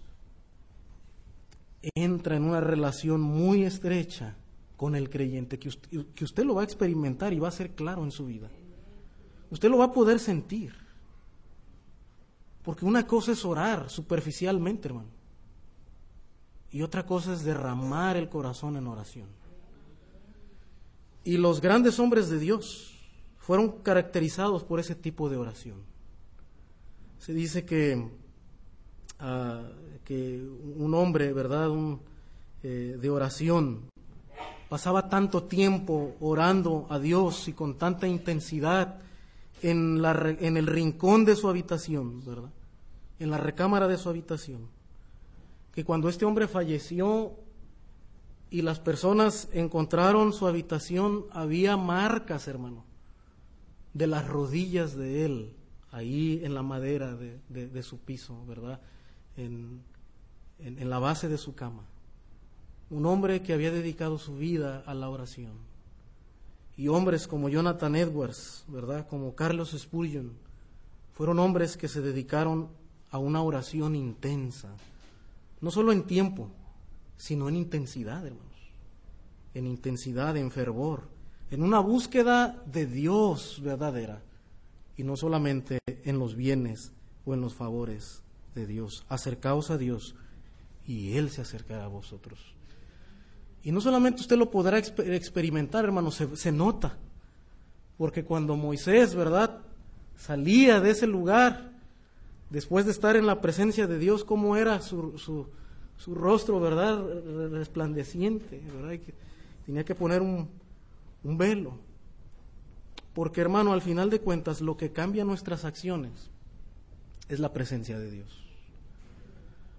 entra 1.94 2.36
en 2.36 2.44
una 2.44 2.60
relación 2.60 3.20
muy 3.20 3.64
estrecha 3.64 4.36
con 4.76 4.94
el 4.94 5.10
creyente, 5.10 5.58
que 5.58 5.68
usted, 5.68 6.06
que 6.14 6.24
usted 6.24 6.44
lo 6.44 6.54
va 6.54 6.62
a 6.62 6.64
experimentar 6.64 7.32
y 7.32 7.40
va 7.40 7.48
a 7.48 7.52
ser 7.52 7.72
claro 7.72 8.04
en 8.04 8.12
su 8.12 8.26
vida. 8.26 8.48
Usted 9.50 9.68
lo 9.68 9.78
va 9.78 9.86
a 9.86 9.92
poder 9.92 10.20
sentir. 10.20 10.72
Porque 12.62 12.84
una 12.84 13.06
cosa 13.06 13.32
es 13.32 13.44
orar 13.44 13.90
superficialmente, 13.90 14.88
hermano. 14.88 15.08
Y 16.70 16.82
otra 16.82 17.06
cosa 17.06 17.32
es 17.32 17.42
derramar 17.42 18.16
el 18.16 18.28
corazón 18.28 18.76
en 18.76 18.86
oración. 18.86 19.26
Y 21.28 21.36
los 21.36 21.60
grandes 21.60 21.98
hombres 21.98 22.30
de 22.30 22.38
Dios 22.38 22.94
fueron 23.36 23.82
caracterizados 23.82 24.64
por 24.64 24.80
ese 24.80 24.94
tipo 24.94 25.28
de 25.28 25.36
oración. 25.36 25.76
Se 27.18 27.34
dice 27.34 27.66
que, 27.66 28.08
ah, 29.20 29.60
que 30.06 30.42
un 30.78 30.94
hombre, 30.94 31.34
¿verdad?, 31.34 31.68
un, 31.68 32.00
eh, 32.62 32.96
de 32.98 33.10
oración, 33.10 33.90
pasaba 34.70 35.10
tanto 35.10 35.42
tiempo 35.42 36.16
orando 36.20 36.86
a 36.88 36.98
Dios 36.98 37.46
y 37.46 37.52
con 37.52 37.76
tanta 37.76 38.08
intensidad 38.08 38.98
en, 39.60 40.00
la, 40.00 40.34
en 40.40 40.56
el 40.56 40.66
rincón 40.66 41.26
de 41.26 41.36
su 41.36 41.50
habitación, 41.50 42.24
¿verdad? 42.24 42.50
En 43.18 43.30
la 43.30 43.36
recámara 43.36 43.86
de 43.86 43.98
su 43.98 44.08
habitación, 44.08 44.66
que 45.74 45.84
cuando 45.84 46.08
este 46.08 46.24
hombre 46.24 46.48
falleció 46.48 47.34
y 48.50 48.62
las 48.62 48.80
personas 48.80 49.48
encontraron 49.52 50.32
su 50.32 50.46
habitación, 50.46 51.26
había 51.30 51.76
marcas, 51.76 52.48
hermano, 52.48 52.84
de 53.94 54.06
las 54.06 54.26
rodillas 54.26 54.96
de 54.96 55.24
él, 55.24 55.56
ahí 55.90 56.40
en 56.44 56.54
la 56.54 56.62
madera 56.62 57.16
de, 57.16 57.82
su 57.82 57.98
piso, 57.98 58.44
¿verdad? 58.46 58.80
en 59.36 59.80
la 60.58 60.98
base 60.98 61.28
de 61.28 61.38
su 61.38 61.54
cama 61.54 61.84
un 62.90 63.04
hombre 63.06 63.42
que 63.42 63.52
había 63.52 63.70
dedicado 63.70 64.18
su 64.18 64.36
vida 64.36 64.82
a 64.86 64.94
la 64.94 65.08
oración. 65.10 65.52
Y 66.76 66.88
hombres 66.88 67.26
como 67.26 67.48
Jonathan 67.48 67.96
Edwards, 67.96 68.64
¿verdad? 68.68 69.06
Como 69.08 69.34
Carlos 69.34 69.74
Spurgeon, 69.76 70.32
fueron 71.12 71.38
hombres 71.38 71.76
que 71.76 71.88
se 71.88 72.00
dedicaron 72.00 72.68
a 73.10 73.18
una 73.18 73.42
oración 73.42 73.96
intensa, 73.96 74.68
no 75.60 75.70
solo 75.70 75.92
en 75.92 76.04
tiempo, 76.04 76.50
sino 77.18 77.48
en 77.48 77.56
intensidad, 77.56 78.26
hermanos, 78.26 78.46
en 79.52 79.66
intensidad, 79.66 80.36
en 80.38 80.50
fervor, 80.50 81.02
en 81.50 81.62
una 81.62 81.80
búsqueda 81.80 82.62
de 82.64 82.86
Dios 82.86 83.60
verdadera, 83.62 84.22
y 84.96 85.04
no 85.04 85.16
solamente 85.16 85.78
en 85.86 86.18
los 86.18 86.34
bienes 86.34 86.92
o 87.26 87.34
en 87.34 87.40
los 87.40 87.54
favores 87.54 88.22
de 88.54 88.66
Dios. 88.66 89.04
Acercaos 89.08 89.70
a 89.70 89.78
Dios 89.78 90.14
y 90.86 91.16
Él 91.16 91.30
se 91.30 91.42
acercará 91.42 91.84
a 91.84 91.88
vosotros. 91.88 92.40
Y 93.62 93.72
no 93.72 93.80
solamente 93.80 94.22
usted 94.22 94.36
lo 94.36 94.50
podrá 94.50 94.78
experimentar, 94.78 95.84
hermano, 95.84 96.10
se, 96.10 96.52
nota. 96.52 96.96
Porque 97.96 98.24
cuando 98.24 98.56
Moisés, 98.56 99.14
¿verdad? 99.14 99.58
Salía 100.16 100.80
de 100.80 100.90
ese 100.90 101.06
lugar, 101.06 101.72
después 102.50 102.86
de 102.86 102.92
estar 102.92 103.16
en 103.16 103.26
la 103.26 103.40
presencia 103.40 103.86
de 103.86 103.98
Dios, 103.98 104.24
¿cómo 104.24 104.56
era 104.56 104.80
su, 104.80 105.48
rostro, 106.06 106.60
¿verdad? 106.60 107.04
Resplandeciente, 107.50 108.60
¿verdad? 108.74 109.04
que 109.04 109.14
tenía 109.66 109.84
que 109.84 109.94
poner 109.94 110.22
un, 110.22 110.48
un 111.24 111.38
velo. 111.38 111.78
Porque, 113.14 113.40
hermano, 113.40 113.72
al 113.72 113.82
final 113.82 114.10
de 114.10 114.20
cuentas, 114.20 114.60
lo 114.60 114.76
que 114.76 114.92
cambia 114.92 115.24
nuestras 115.24 115.64
acciones 115.64 116.30
es 117.28 117.40
la 117.40 117.52
presencia 117.52 117.98
de 117.98 118.10
Dios. 118.10 118.48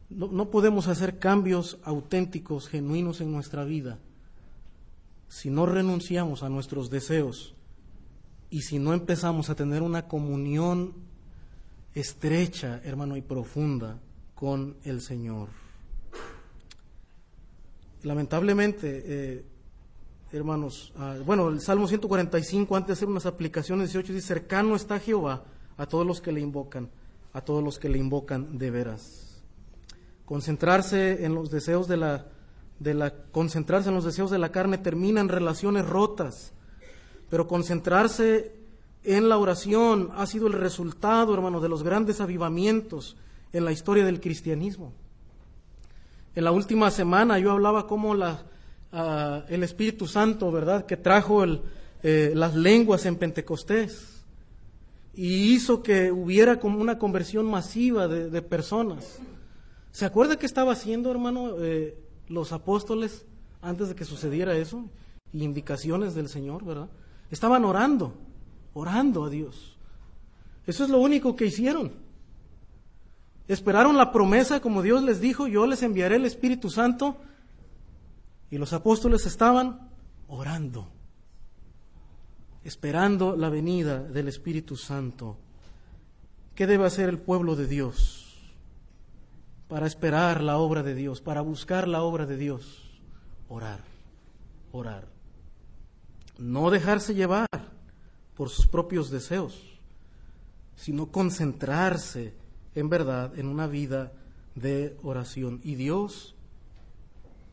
No, 0.10 0.50
podemos 0.50 0.88
hacer 0.88 1.20
cambios 1.20 1.78
auténticos, 1.84 2.68
genuinos 2.68 3.22
en 3.22 3.32
nuestra 3.32 3.64
vida 3.64 4.00
si 5.28 5.52
no 5.52 5.68
renunciamos 5.68 6.42
a 6.42 6.50
nuestros 6.50 6.90
deseos 6.90 7.54
y 8.50 8.64
si 8.64 8.80
no 8.80 8.96
empezamos 8.96 9.52
a 9.52 9.56
tener 9.56 9.84
una 9.84 10.08
comunión 10.08 10.94
estrecha, 11.94 12.82
hermano, 12.84 13.16
y 13.16 13.22
profunda 13.22 14.00
con 14.34 14.78
el 14.84 15.02
Señor. 15.02 15.50
Lamentablemente, 18.04 19.04
eh, 19.06 19.46
hermanos, 20.32 20.94
ah, 20.98 21.18
bueno, 21.26 21.50
el 21.50 21.60
Salmo 21.60 21.88
145, 21.88 22.76
antes 22.76 22.88
de 22.88 22.94
hacer 22.94 23.08
unas 23.08 23.26
aplicaciones 23.26 23.90
18, 23.90 24.14
dice, 24.14 24.28
cercano 24.28 24.76
está 24.76 25.00
Jehová 25.00 25.44
a 25.78 25.86
todos 25.86 26.06
los 26.06 26.22
que 26.22 26.32
le 26.32 26.40
invocan, 26.40 26.90
a 27.34 27.42
todos 27.42 27.64
los 27.64 27.78
que 27.78 27.90
le 27.90 27.98
invocan 27.98 28.58
de 28.58 28.72
veras. 28.72 29.42
Concentrarse 30.26 31.26
en 31.26 31.36
los 31.36 31.50
deseos 31.50 31.88
de 31.88 31.98
la, 31.98 32.28
de 32.80 32.94
la, 32.94 33.14
concentrarse 33.32 33.90
en 33.90 33.96
los 33.96 34.06
deseos 34.06 34.32
de 34.32 34.40
la 34.40 34.52
carne 34.52 34.78
termina 34.78 35.22
en 35.22 35.30
relaciones 35.30 35.86
rotas. 35.86 36.54
Pero 37.30 37.48
concentrarse 37.48 38.56
en 39.04 39.30
la 39.30 39.38
oración 39.38 40.10
ha 40.16 40.26
sido 40.26 40.48
el 40.48 40.54
resultado, 40.54 41.34
hermano, 41.34 41.60
de 41.60 41.70
los 41.70 41.84
grandes 41.84 42.22
avivamientos 42.22 43.18
en 43.54 43.66
la 43.66 43.72
historia 43.72 44.06
del 44.06 44.22
cristianismo. 44.22 44.94
En 46.40 46.46
la 46.46 46.54
última 46.54 46.90
semana 46.90 47.38
yo 47.38 47.52
hablaba 47.52 47.86
cómo 47.86 48.16
ah, 48.94 49.44
el 49.50 49.62
Espíritu 49.62 50.08
Santo, 50.08 50.50
¿verdad?, 50.50 50.86
que 50.86 50.96
trajo 50.96 51.44
eh, 51.44 52.32
las 52.34 52.56
lenguas 52.56 53.06
en 53.06 53.18
Pentecostés 53.18 54.24
y 55.14 55.54
hizo 55.54 55.84
que 55.84 56.14
hubiera 56.14 56.58
como 56.58 56.80
una 56.80 56.98
conversión 56.98 57.46
masiva 57.46 58.08
de, 58.08 58.42
personas. 58.42 59.20
¿Se 59.92 60.06
acuerda 60.06 60.38
qué 60.38 60.46
estaba 60.46 60.72
haciendo, 60.72 61.12
hermano, 61.12 61.56
eh, 61.60 61.98
los 62.30 62.54
apóstoles 62.54 63.26
antes 63.62 63.90
de 63.90 63.96
que 63.96 64.06
sucediera 64.06 64.56
eso? 64.56 64.86
Indicaciones 65.34 66.16
del 66.16 66.30
Señor, 66.30 66.64
¿verdad? 66.64 66.88
Estaban 67.30 67.66
orando, 67.66 68.14
orando 68.74 69.26
a 69.26 69.30
Dios. 69.30 69.76
Eso 70.66 70.86
es 70.86 70.90
lo 70.90 71.00
único 71.00 71.36
que 71.36 71.48
hicieron. 71.48 71.92
Esperaron 73.50 73.98
la 73.98 74.14
promesa, 74.14 74.62
como 74.62 74.82
Dios 74.82 75.04
les 75.04 75.20
dijo, 75.20 75.46
yo 75.48 75.68
les 75.68 75.84
enviaré 75.84 76.16
el 76.16 76.26
Espíritu 76.26 76.70
Santo. 76.70 77.18
Y 78.50 78.58
los 78.58 78.72
apóstoles 78.72 79.26
estaban 79.26 79.90
orando, 80.30 80.88
esperando 82.64 83.36
la 83.36 83.50
venida 83.50 84.00
del 84.00 84.30
Espíritu 84.30 84.78
Santo. 84.78 85.38
¿Qué 86.56 86.66
debe 86.66 86.86
hacer 86.86 87.10
el 87.10 87.20
pueblo 87.20 87.58
de 87.58 87.68
Dios? 87.68 88.30
para 89.70 89.86
esperar 89.86 90.42
la 90.42 90.58
obra 90.58 90.82
de 90.82 90.96
Dios, 90.96 91.22
para 91.22 91.42
buscar 91.42 91.88
la 91.88 92.02
obra 92.02 92.26
de 92.26 92.36
Dios. 92.36 92.90
Orar, 93.48 93.80
orar. 94.72 95.08
No 96.40 96.72
dejarse 96.72 97.14
llevar 97.14 97.48
por 98.36 98.50
sus 98.50 98.66
propios 98.66 99.12
deseos, 99.12 99.62
sino 100.76 101.12
concentrarse 101.12 102.34
en 102.76 102.90
verdad 102.90 103.38
en 103.38 103.48
una 103.48 103.68
vida 103.68 104.12
de 104.56 104.98
oración. 105.04 105.60
Y 105.64 105.76
Dios 105.76 106.36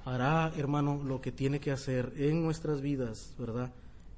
hará, 0.04 0.52
hermano, 0.56 1.02
lo 1.04 1.20
que 1.20 1.32
tiene 1.32 1.60
que 1.60 1.72
hacer 1.72 2.12
en 2.16 2.42
nuestras 2.42 2.80
vidas, 2.80 3.34
¿verdad? 3.38 3.72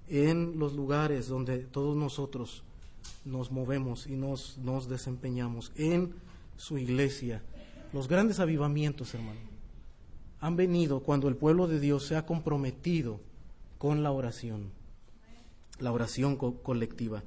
En 0.08 0.58
los 0.58 0.74
lugares 0.74 1.28
donde 1.28 1.58
todos 1.58 1.96
nosotros 1.96 2.62
nos 3.24 3.50
movemos 3.50 4.06
y 4.06 4.16
nos, 4.16 4.58
nos 4.58 4.88
desempeñamos, 4.88 5.72
en 5.76 6.14
su 6.56 6.78
iglesia 6.78 7.42
los 7.92 8.06
grandes 8.06 8.38
avivamientos, 8.38 9.14
hermano, 9.14 9.40
han 10.40 10.56
venido 10.56 11.00
cuando 11.00 11.28
el 11.28 11.36
pueblo 11.36 11.66
de 11.66 11.80
Dios 11.80 12.04
se 12.04 12.16
ha 12.16 12.26
comprometido 12.26 13.20
con 13.78 14.02
la 14.02 14.10
oración, 14.10 14.70
la 15.78 15.92
oración 15.92 16.36
colectiva. 16.36 17.22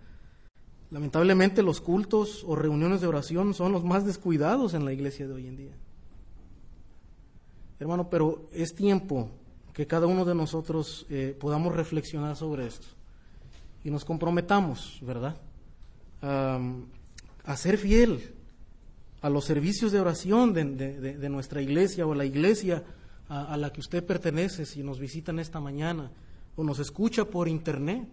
Lamentablemente 0.92 1.64
los 1.64 1.82
cultos 1.82 2.44
o 2.46 2.56
reuniones 2.56 3.02
de 3.02 3.08
oración 3.08 3.54
son 3.54 3.72
los 3.72 3.84
más 3.84 4.06
descuidados 4.06 4.74
en 4.74 4.86
la 4.86 4.94
iglesia 4.94 5.28
de 5.28 5.34
hoy 5.34 5.48
en 5.48 5.58
día. 5.58 5.72
Hermano, 7.80 8.10
pero 8.10 8.48
es 8.52 8.76
tiempo 8.76 9.30
que 9.74 9.88
cada 9.88 10.06
uno 10.06 10.26
de 10.26 10.36
nosotros 10.36 11.06
eh, 11.10 11.36
podamos 11.40 11.74
reflexionar 11.74 12.36
sobre 12.36 12.68
esto 12.68 12.88
y 13.84 13.90
nos 13.90 14.06
comprometamos, 14.06 15.00
¿verdad? 15.02 15.36
a 16.22 17.58
ser 17.58 17.80
fiel 17.80 18.36
a 19.22 19.30
los 19.30 19.46
servicios 19.46 19.92
de 19.92 20.00
oración 20.00 20.54
de, 20.54 21.30
nuestra 21.30 21.62
iglesia 21.62 22.06
o 22.06 22.14
la 22.14 22.26
iglesia 22.26 22.84
a, 23.28 23.56
la 23.58 23.72
que 23.72 23.80
usted 23.80 24.06
pertenece 24.06 24.66
si 24.66 24.84
nos 24.84 25.00
visitan 25.00 25.40
esta 25.40 25.60
mañana 25.60 26.12
o 26.56 26.64
nos 26.64 26.80
escucha 26.80 27.26
por 27.26 27.48
internet. 27.48 28.08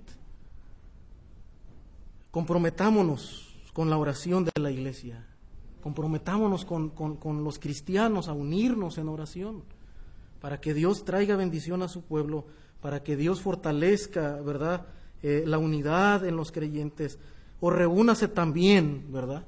Comprometámonos 2.31 3.49
con 3.73 3.91
la 3.91 3.97
oración 3.97 4.45
de 4.45 4.53
la 4.61 4.71
iglesia. 4.71 5.25
Comprometámonos 5.83 6.65
con, 6.65 7.45
los 7.45 7.59
cristianos 7.59 8.29
a 8.29 8.33
unirnos 8.33 8.99
en 8.99 9.09
oración 9.09 9.63
para 10.41 10.61
que 10.61 10.75
Dios 10.75 11.05
traiga 11.05 11.37
bendición 11.37 11.83
a 11.83 11.89
su 11.89 12.03
pueblo, 12.03 12.47
para 12.81 13.03
que 13.03 13.17
Dios 13.17 13.41
fortalezca, 13.41 14.41
¿verdad?, 14.43 14.87
eh, 15.23 15.43
la 15.47 15.59
unidad 15.59 16.25
en 16.25 16.37
los 16.37 16.53
creyentes, 16.53 17.19
o 17.61 17.71
reúnase 17.71 18.29
también, 18.29 19.07
¿verdad?, 19.11 19.47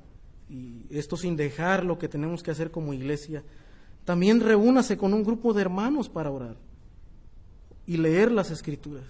y 0.49 0.87
esto 0.91 1.17
sin 1.17 1.37
dejar 1.37 1.85
lo 1.85 1.99
que 1.99 2.09
tenemos 2.09 2.43
que 2.43 2.51
hacer 2.51 2.73
como 2.73 2.93
iglesia, 2.93 3.45
también 4.05 4.41
reúnase 4.41 4.97
con 4.97 5.15
un 5.15 5.23
grupo 5.23 5.53
de 5.53 5.63
hermanos 5.63 6.09
para 6.09 6.31
orar 6.31 6.57
y 7.87 7.97
leer 7.97 8.33
las 8.33 8.51
escrituras. 8.51 9.05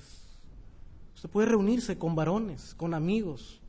Usted 1.15 1.31
puede 1.31 1.49
reunirse 1.49 1.99
con 1.99 2.15
varones, 2.15 2.75
con 2.75 2.93
amigos, 2.93 3.60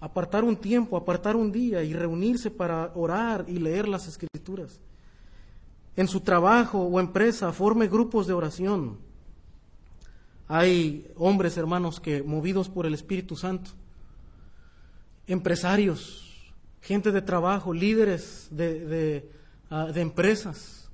apartar 0.00 0.44
un 0.44 0.56
tiempo, 0.56 0.96
apartar 0.96 1.36
un 1.36 1.50
día 1.50 1.82
y 1.82 1.92
reunirse 1.92 2.50
para 2.50 2.92
orar 2.94 3.44
y 3.48 3.58
leer 3.58 3.88
las 3.88 4.06
escrituras. 4.06 4.80
En 5.96 6.08
su 6.08 6.20
trabajo 6.20 6.80
o 6.80 7.00
empresa 7.00 7.52
forme 7.52 7.88
grupos 7.88 8.26
de 8.26 8.34
oración. 8.34 8.98
Hay 10.48 11.10
hombres, 11.16 11.56
hermanos, 11.56 11.98
que 11.98 12.22
movidos 12.22 12.68
por 12.68 12.86
el 12.86 12.94
Espíritu 12.94 13.34
Santo, 13.36 13.70
empresarios, 15.26 16.52
gente 16.82 17.10
de 17.10 17.22
trabajo, 17.22 17.72
líderes 17.72 18.48
de, 18.50 19.28
ah, 19.70 19.90
empresas, 19.94 20.88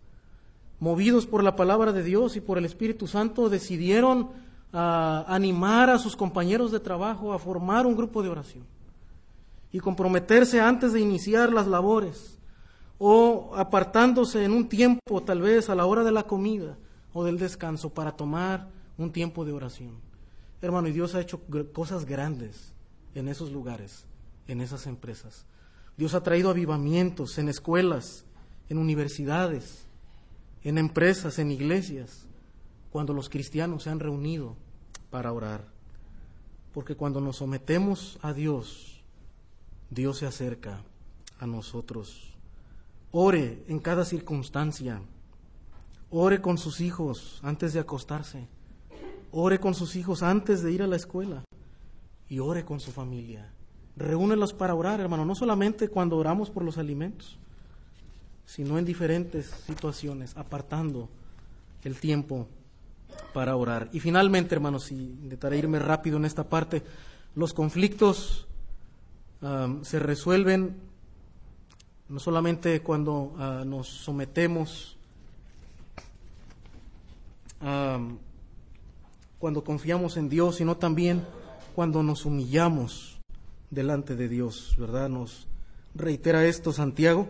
movidos 0.78 1.26
por 1.26 1.44
la 1.44 1.54
palabra 1.54 1.92
de 1.92 2.02
Dios 2.02 2.36
y 2.36 2.40
por 2.40 2.56
el 2.56 2.64
Espíritu 2.64 3.06
Santo, 3.08 3.50
decidieron 3.50 4.30
ah, 4.72 5.24
animar 5.28 5.90
a 5.90 5.98
sus 5.98 6.16
compañeros 6.16 6.70
de 6.70 6.80
trabajo 6.80 7.32
a 7.32 7.38
formar 7.38 7.84
un 7.84 7.96
grupo 7.96 8.22
de 8.22 8.30
oración 8.30 8.64
y 9.72 9.80
comprometerse 9.80 10.60
antes 10.60 10.92
de 10.92 11.00
iniciar 11.00 11.52
las 11.52 11.66
labores 11.66 12.38
o 12.98 13.52
apartándose 13.56 14.44
en 14.44 14.52
un 14.52 14.68
tiempo 14.68 15.22
tal 15.24 15.40
vez 15.40 15.68
a 15.70 15.74
la 15.74 15.86
hora 15.86 16.04
de 16.04 16.12
la 16.12 16.24
comida 16.24 16.76
o 17.12 17.24
del 17.24 17.38
descanso 17.38 17.90
para 17.90 18.12
tomar 18.12 18.68
un 18.96 19.10
tiempo 19.10 19.44
de 19.44 19.52
oración. 19.52 19.96
Hermano, 20.60 20.88
y 20.88 20.92
Dios 20.92 21.14
ha 21.14 21.20
hecho 21.20 21.40
cosas 21.72 22.04
grandes 22.04 22.72
en 23.14 23.28
esos 23.28 23.50
lugares, 23.50 24.04
en 24.46 24.60
esas 24.60 24.86
empresas. 24.86 25.46
Dios 25.96 26.14
ha 26.14 26.22
traído 26.22 26.50
avivamientos 26.50 27.38
en 27.38 27.48
escuelas, 27.48 28.24
en 28.68 28.78
universidades, 28.78 29.86
en 30.62 30.78
empresas, 30.78 31.38
en 31.38 31.50
iglesias, 31.50 32.26
cuando 32.90 33.12
los 33.12 33.28
cristianos 33.28 33.82
se 33.82 33.90
han 33.90 34.00
reunido 34.00 34.54
para 35.10 35.32
orar. 35.32 35.64
Porque 36.72 36.94
cuando 36.94 37.20
nos 37.20 37.38
sometemos 37.38 38.18
a 38.22 38.32
Dios, 38.32 38.91
Dios 39.92 40.18
se 40.18 40.26
acerca 40.26 40.80
a 41.38 41.46
nosotros. 41.46 42.32
Ore 43.10 43.62
en 43.68 43.78
cada 43.78 44.06
circunstancia. 44.06 45.02
Ore 46.10 46.40
con 46.40 46.56
sus 46.56 46.80
hijos 46.80 47.40
antes 47.42 47.74
de 47.74 47.80
acostarse. 47.80 48.48
Ore 49.32 49.60
con 49.60 49.74
sus 49.74 49.96
hijos 49.96 50.22
antes 50.22 50.62
de 50.62 50.72
ir 50.72 50.82
a 50.82 50.86
la 50.86 50.96
escuela. 50.96 51.44
Y 52.30 52.38
ore 52.38 52.64
con 52.64 52.80
su 52.80 52.90
familia. 52.90 53.50
Reúnelos 53.96 54.54
para 54.54 54.74
orar, 54.74 54.98
hermano, 55.00 55.26
no 55.26 55.34
solamente 55.34 55.88
cuando 55.88 56.16
oramos 56.16 56.48
por 56.48 56.64
los 56.64 56.78
alimentos, 56.78 57.38
sino 58.46 58.78
en 58.78 58.86
diferentes 58.86 59.46
situaciones, 59.66 60.34
apartando 60.38 61.10
el 61.84 61.96
tiempo 61.96 62.48
para 63.34 63.56
orar. 63.56 63.90
Y 63.92 64.00
finalmente, 64.00 64.54
hermanos, 64.54 64.84
si 64.84 64.94
intentaré 64.94 65.58
irme 65.58 65.78
rápido 65.78 66.16
en 66.16 66.24
esta 66.24 66.44
parte, 66.44 66.82
los 67.34 67.52
conflictos 67.52 68.46
se 69.82 69.98
resuelven 69.98 70.76
no 72.08 72.20
solamente 72.20 72.80
cuando 72.82 73.12
uh, 73.12 73.64
nos 73.64 73.88
sometemos, 73.88 74.96
cuando 79.38 79.64
confiamos 79.64 80.16
en 80.16 80.28
Dios, 80.28 80.56
sino 80.56 80.76
también 80.76 81.24
cuando 81.74 82.02
nos 82.02 82.26
humillamos 82.26 83.20
delante 83.70 84.16
de 84.16 84.28
Dios, 84.28 84.74
¿verdad? 84.78 85.08
Nos 85.08 85.46
reitera 85.94 86.44
esto 86.44 86.72
Santiago, 86.72 87.28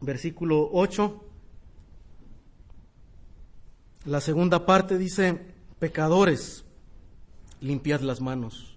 versículo 0.00 0.70
8. 0.72 1.24
La 4.06 4.20
segunda 4.20 4.66
parte 4.66 4.98
dice, 4.98 5.40
pecadores, 5.78 6.64
limpiad 7.60 8.00
las 8.00 8.20
manos. 8.20 8.73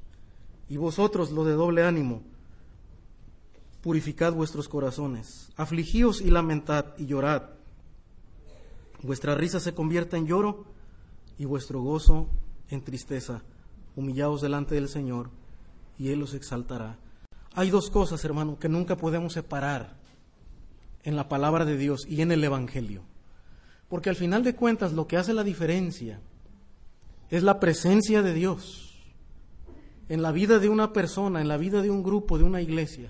Y 0.69 0.77
vosotros, 0.77 1.31
lo 1.31 1.43
de 1.45 1.53
doble 1.53 1.83
ánimo, 1.83 2.21
purificad 3.81 4.33
vuestros 4.33 4.67
corazones. 4.67 5.49
Afligíos 5.55 6.21
y 6.21 6.29
lamentad 6.29 6.87
y 6.97 7.05
llorad. 7.05 7.43
Vuestra 9.01 9.35
risa 9.35 9.59
se 9.59 9.73
convierta 9.73 10.17
en 10.17 10.27
lloro 10.27 10.65
y 11.37 11.45
vuestro 11.45 11.81
gozo 11.81 12.27
en 12.69 12.81
tristeza. 12.81 13.43
Humillaos 13.95 14.41
delante 14.41 14.75
del 14.75 14.89
Señor 14.89 15.29
y 15.97 16.09
Él 16.09 16.19
los 16.19 16.33
exaltará. 16.33 16.97
Hay 17.53 17.69
dos 17.69 17.89
cosas, 17.89 18.23
hermano, 18.25 18.59
que 18.59 18.69
nunca 18.69 18.97
podemos 18.97 19.33
separar 19.33 19.95
en 21.03 21.15
la 21.15 21.29
palabra 21.29 21.65
de 21.65 21.77
Dios 21.77 22.05
y 22.07 22.21
en 22.21 22.31
el 22.31 22.43
Evangelio. 22.43 23.01
Porque 23.89 24.09
al 24.09 24.15
final 24.15 24.43
de 24.43 24.55
cuentas 24.55 24.93
lo 24.93 25.07
que 25.07 25.17
hace 25.17 25.33
la 25.33 25.43
diferencia 25.43 26.19
es 27.29 27.43
la 27.43 27.59
presencia 27.59 28.21
de 28.21 28.33
Dios 28.33 28.86
en 30.09 30.21
la 30.21 30.31
vida 30.31 30.59
de 30.59 30.69
una 30.69 30.93
persona, 30.93 31.41
en 31.41 31.47
la 31.47 31.57
vida 31.57 31.81
de 31.81 31.89
un 31.89 32.03
grupo, 32.03 32.37
de 32.37 32.43
una 32.43 32.61
iglesia. 32.61 33.09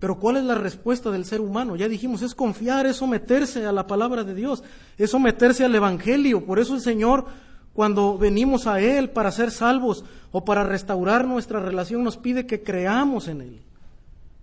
Pero 0.00 0.18
¿cuál 0.18 0.36
es 0.36 0.44
la 0.44 0.56
respuesta 0.56 1.10
del 1.10 1.24
ser 1.24 1.40
humano? 1.40 1.76
Ya 1.76 1.88
dijimos, 1.88 2.22
es 2.22 2.34
confiar, 2.34 2.86
es 2.86 2.96
someterse 2.96 3.64
a 3.66 3.72
la 3.72 3.86
palabra 3.86 4.24
de 4.24 4.34
Dios, 4.34 4.64
es 4.98 5.10
someterse 5.10 5.64
al 5.64 5.74
Evangelio. 5.74 6.44
Por 6.44 6.58
eso 6.58 6.74
el 6.74 6.80
Señor 6.80 7.26
cuando 7.72 8.18
venimos 8.18 8.66
a 8.66 8.80
Él 8.80 9.10
para 9.10 9.32
ser 9.32 9.50
salvos 9.50 10.04
o 10.30 10.44
para 10.44 10.62
restaurar 10.62 11.26
nuestra 11.26 11.60
relación, 11.60 12.04
nos 12.04 12.16
pide 12.16 12.46
que 12.46 12.62
creamos 12.62 13.28
en 13.28 13.40
Él. 13.40 13.62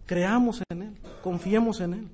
Creamos 0.05 0.63
en 0.69 0.81
Él, 0.81 0.97
confiemos 1.21 1.79
en 1.81 1.93
Él. 1.93 2.07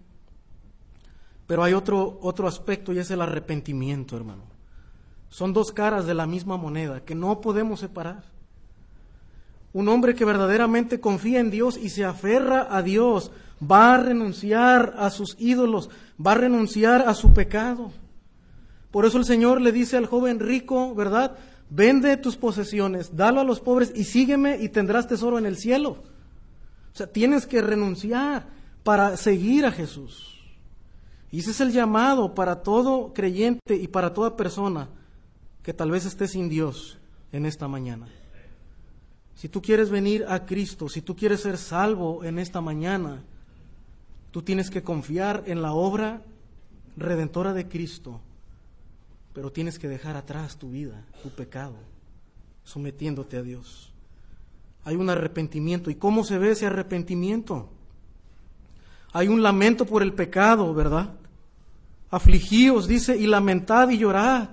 Pero 1.48 1.64
hay 1.64 1.74
otro, 1.74 2.20
otro 2.22 2.48
aspecto 2.48 2.92
y 2.92 2.98
es 2.98 3.12
el 3.12 3.22
arrepentimiento, 3.22 4.18
hermano. 4.18 4.44
Son 5.30 5.54
dos 5.54 5.72
caras 5.72 6.06
de 6.06 6.14
la 6.14 6.26
misma 6.26 6.58
moneda 6.58 7.02
que 7.02 7.16
no 7.16 7.40
podemos 7.40 7.80
separar. 7.80 8.24
Un 9.76 9.90
hombre 9.90 10.16
que 10.16 10.24
verdaderamente 10.24 11.02
confía 11.02 11.42
en 11.42 11.52
Dios 11.52 11.76
y 11.76 11.90
se 11.90 12.06
aferra 12.06 12.66
a 12.70 12.82
Dios 12.82 13.34
va 13.62 13.96
a 13.96 13.98
renunciar 13.98 14.96
a 14.98 15.10
sus 15.10 15.36
ídolos, 15.38 15.90
va 16.26 16.32
a 16.32 16.36
renunciar 16.36 17.02
a 17.02 17.14
su 17.14 17.34
pecado. 17.34 17.92
Por 18.90 19.06
eso 19.06 19.18
el 19.18 19.26
Señor 19.26 19.60
le 19.60 19.74
dice 19.74 19.98
al 19.98 20.06
joven 20.06 20.40
rico, 20.40 20.96
¿verdad? 20.96 21.36
Vende 21.70 22.16
tus 22.16 22.38
posesiones, 22.38 23.18
dalo 23.18 23.42
a 23.42 23.44
los 23.44 23.60
pobres 23.60 23.92
y 23.94 24.06
sígueme 24.06 24.60
y 24.62 24.70
tendrás 24.70 25.10
tesoro 25.10 25.38
en 25.38 25.46
el 25.46 25.58
cielo. 25.58 25.90
O 26.94 26.98
sea, 26.98 27.08
tienes 27.08 27.46
que 27.46 27.62
renunciar 27.62 28.48
para 28.82 29.18
seguir 29.18 29.66
a 29.66 29.74
Jesús. 29.74 30.42
Y 31.32 31.40
ese 31.40 31.52
es 31.52 31.60
el 31.60 31.74
llamado 31.74 32.34
para 32.34 32.64
todo 32.64 33.14
creyente 33.14 33.76
y 33.76 33.90
para 33.90 34.14
toda 34.14 34.38
persona 34.38 34.88
que 35.64 35.74
tal 35.74 35.92
vez 35.92 36.06
esté 36.06 36.30
sin 36.30 36.48
Dios 36.48 36.98
en 37.34 37.46
esta 37.46 37.68
mañana. 37.68 38.08
Si 39.36 39.50
tú 39.50 39.62
quieres 39.62 39.90
venir 39.90 40.26
a 40.28 40.46
Cristo, 40.46 40.90
si 40.90 41.02
tú 41.02 41.16
quieres 41.16 41.42
ser 41.42 41.58
salvo 41.58 42.24
en 42.24 42.40
esta 42.40 42.62
mañana, 42.62 43.22
tú 44.32 44.42
tienes 44.42 44.70
que 44.70 44.82
confiar 44.82 45.44
en 45.46 45.62
la 45.62 45.74
obra 45.74 46.22
redentora 46.98 47.54
de 47.54 47.68
Cristo 47.68 48.22
pero 49.36 49.52
tienes 49.52 49.78
que 49.78 49.90
dejar 49.90 50.16
atrás 50.16 50.56
tu 50.56 50.72
vida, 50.72 51.04
tu 51.22 51.30
pecado, 51.30 51.76
sometiéndote 52.64 53.36
a 53.36 53.42
Dios. 53.42 53.92
Hay 54.86 54.96
un 54.96 55.10
arrepentimiento. 55.10 55.90
¿Y 55.90 55.96
cómo 55.96 56.24
se 56.24 56.38
ve 56.38 56.52
ese 56.52 56.68
arrepentimiento? 56.68 57.70
Hay 59.12 59.28
un 59.28 59.44
lamento 59.44 59.86
por 59.86 60.02
el 60.02 60.14
pecado, 60.14 60.74
¿verdad? 60.74 61.10
Afligíos, 62.10 62.88
dice, 62.88 63.18
y 63.18 63.28
lamentad 63.28 63.90
y 63.90 63.98
llorad. 63.98 64.52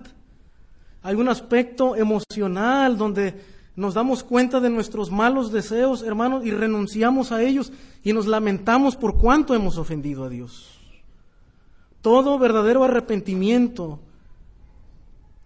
Hay 1.04 1.14
un 1.14 1.28
aspecto 1.28 1.94
emocional 1.94 2.98
donde 2.98 3.40
nos 3.74 3.94
damos 3.94 4.22
cuenta 4.22 4.60
de 4.60 4.68
nuestros 4.68 5.10
malos 5.10 5.50
deseos, 5.50 6.02
hermanos, 6.02 6.44
y 6.44 6.50
renunciamos 6.50 7.32
a 7.32 7.42
ellos 7.42 7.72
y 8.04 8.12
nos 8.12 8.26
lamentamos 8.26 8.96
por 8.96 9.16
cuánto 9.16 9.54
hemos 9.54 9.78
ofendido 9.78 10.24
a 10.24 10.28
Dios. 10.28 10.78
Todo 12.02 12.38
verdadero 12.38 12.84
arrepentimiento 12.84 14.00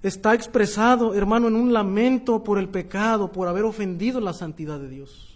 está 0.03 0.35
expresado, 0.35 1.15
hermano, 1.15 1.49
en 1.49 1.55
un 1.55 1.73
lamento 1.73 2.43
por 2.43 2.59
el 2.59 2.69
pecado, 2.69 3.31
por 3.31 3.47
haber 3.47 3.65
ofendido 3.65 4.21
la 4.21 4.33
santidad 4.33 4.79
de 4.81 4.89
Dios. 4.89 5.35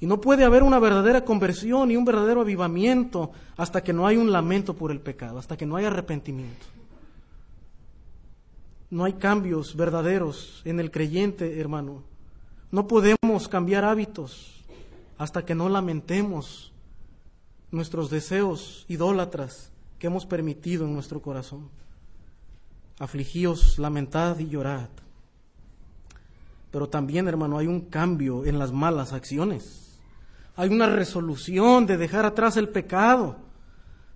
Y 0.00 0.06
no 0.06 0.20
puede 0.20 0.44
haber 0.44 0.62
una 0.62 0.78
verdadera 0.78 1.24
conversión 1.24 1.90
y 1.90 1.96
un 1.96 2.04
verdadero 2.04 2.42
avivamiento 2.42 3.30
hasta 3.56 3.82
que 3.82 3.92
no 3.92 4.06
hay 4.06 4.16
un 4.16 4.32
lamento 4.32 4.74
por 4.74 4.90
el 4.90 5.00
pecado, 5.00 5.38
hasta 5.38 5.56
que 5.56 5.66
no 5.66 5.76
hay 5.76 5.84
arrepentimiento. 5.84 6.73
No 8.94 9.04
hay 9.04 9.14
cambios 9.14 9.74
verdaderos 9.74 10.62
en 10.64 10.78
el 10.78 10.92
creyente, 10.92 11.58
hermano. 11.58 12.04
No 12.70 12.86
podemos 12.86 13.48
cambiar 13.48 13.84
hábitos 13.84 14.62
hasta 15.18 15.44
que 15.44 15.56
no 15.56 15.68
lamentemos 15.68 16.72
nuestros 17.72 18.08
deseos 18.08 18.84
idólatras 18.86 19.72
que 19.98 20.06
hemos 20.06 20.26
permitido 20.26 20.84
en 20.84 20.94
nuestro 20.94 21.20
corazón 21.20 21.68
afligíos, 23.00 23.80
lamentad 23.80 24.38
y 24.38 24.48
llorad. 24.48 24.88
Pero 26.70 26.88
también, 26.88 27.26
hermano, 27.26 27.58
hay 27.58 27.66
un 27.66 27.80
cambio 27.80 28.44
en 28.44 28.60
las 28.60 28.70
malas 28.70 29.12
acciones. 29.12 29.98
Hay 30.54 30.68
una 30.68 30.86
resolución 30.86 31.84
de 31.84 31.96
dejar 31.96 32.26
atrás 32.26 32.56
el 32.56 32.68
pecado. 32.68 33.38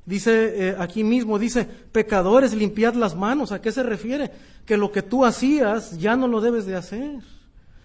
Dice 0.09 0.69
eh, 0.71 0.77
aquí 0.79 1.05
mismo, 1.05 1.39
dice, 1.39 1.67
pecadores, 1.67 2.55
limpiad 2.55 2.95
las 2.95 3.15
manos. 3.15 3.53
¿A 3.53 3.61
qué 3.61 3.71
se 3.71 3.83
refiere? 3.83 4.31
Que 4.65 4.79
lo 4.79 4.91
que 4.91 5.03
tú 5.03 5.27
hacías 5.27 5.99
ya 5.99 6.17
no 6.17 6.27
lo 6.27 6.41
debes 6.41 6.65
de 6.65 6.77
hacer. 6.77 7.21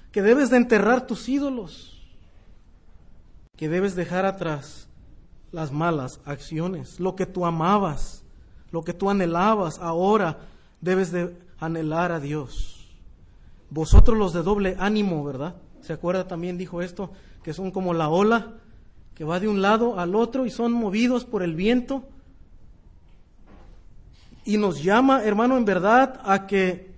Que 0.09 0.21
debes 0.21 0.49
de 0.49 0.55
enterrar 0.55 1.05
tus 1.05 1.27
ídolos. 1.27 1.89
que 3.57 3.67
debes 3.67 3.95
dejar 3.95 4.25
atrás 4.25 4.87
las 5.51 5.73
malas 5.73 6.21
acciones, 6.23 6.97
lo 7.01 7.15
que 7.15 7.25
tú 7.25 7.45
amabas, 7.45 8.23
lo 8.71 8.83
que 8.83 8.93
tú 8.93 9.09
anhelabas, 9.09 9.79
ahora 9.79 10.39
debes 10.79 11.11
de 11.11 11.35
anhelar 11.59 12.13
a 12.13 12.21
Dios. 12.21 12.87
Vosotros 13.69 14.17
los 14.17 14.31
de 14.31 14.43
doble 14.43 14.77
ánimo, 14.79 15.25
¿verdad? 15.25 15.55
¿Se 15.81 15.91
acuerda 15.91 16.25
también 16.25 16.57
dijo 16.57 16.81
esto? 16.81 17.11
Que 17.43 17.53
son 17.53 17.69
como 17.69 17.93
la 17.93 18.07
ola 18.07 18.53
que 19.13 19.25
va 19.25 19.41
de 19.41 19.49
un 19.49 19.61
lado 19.61 19.99
al 19.99 20.15
otro 20.15 20.45
y 20.45 20.49
son 20.49 20.71
movidos 20.71 21.25
por 21.25 21.43
el 21.43 21.53
viento. 21.53 22.05
Y 24.45 24.57
nos 24.57 24.83
llama, 24.83 25.23
hermano, 25.23 25.57
en 25.57 25.65
verdad, 25.65 26.19
a 26.23 26.45
que 26.47 26.93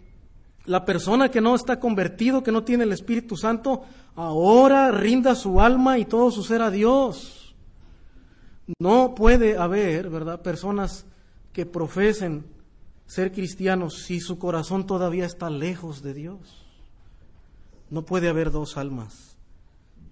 la 0.65 0.83
persona 0.83 1.29
que 1.29 1.41
no 1.41 1.55
está 1.55 1.79
convertido, 1.79 2.43
que 2.43 2.51
no 2.51 2.63
tiene 2.63 2.83
el 2.83 2.91
Espíritu 2.91 3.37
Santo, 3.37 3.83
ahora 4.15 4.91
rinda 4.91 5.35
su 5.35 5.61
alma 5.61 5.99
y 5.99 6.05
todo 6.05 6.31
su 6.31 6.43
ser 6.43 6.61
a 6.61 6.71
Dios. 6.71 7.55
No 8.79 9.13
puede 9.13 9.57
haber, 9.57 10.09
¿verdad?, 10.09 10.41
personas 10.41 11.05
que 11.53 11.65
profesen 11.65 12.45
ser 13.05 13.31
cristianos 13.31 14.03
si 14.05 14.19
su 14.19 14.39
corazón 14.39 14.87
todavía 14.87 15.25
está 15.25 15.49
lejos 15.49 16.01
de 16.01 16.13
Dios. 16.13 16.65
No 17.89 18.03
puede 18.03 18.29
haber 18.29 18.51
dos 18.51 18.77
almas, 18.77 19.37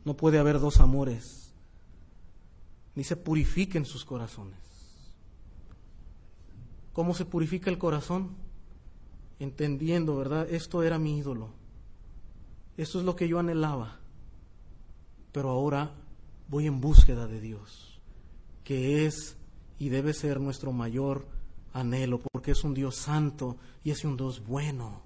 no 0.06 0.16
puede 0.16 0.38
haber 0.38 0.60
dos 0.60 0.80
amores, 0.80 1.52
ni 2.94 3.04
se 3.04 3.16
purifiquen 3.16 3.86
sus 3.86 4.06
corazones. 4.06 4.63
¿Cómo 6.94 7.14
se 7.14 7.26
purifica 7.26 7.70
el 7.70 7.78
corazón? 7.78 8.36
Entendiendo, 9.40 10.16
¿verdad? 10.16 10.48
Esto 10.50 10.84
era 10.84 11.00
mi 11.00 11.18
ídolo. 11.18 11.50
Esto 12.78 13.00
es 13.00 13.06
lo 13.06 13.16
que 13.16 13.28
yo 13.28 13.40
anhelaba. 13.40 14.00
Pero 15.32 15.50
ahora 15.50 15.92
voy 16.48 16.68
en 16.68 16.80
búsqueda 16.80 17.28
de 17.28 17.42
Dios, 17.42 18.00
que 18.64 19.06
es 19.06 19.38
y 19.80 19.90
debe 19.90 20.14
ser 20.14 20.40
nuestro 20.40 20.72
mayor 20.72 21.26
anhelo, 21.74 22.20
porque 22.32 22.52
es 22.52 22.64
un 22.64 22.76
Dios 22.76 22.96
santo 22.96 23.58
y 23.84 23.90
es 23.90 24.06
un 24.06 24.16
Dios 24.16 24.46
bueno, 24.46 25.02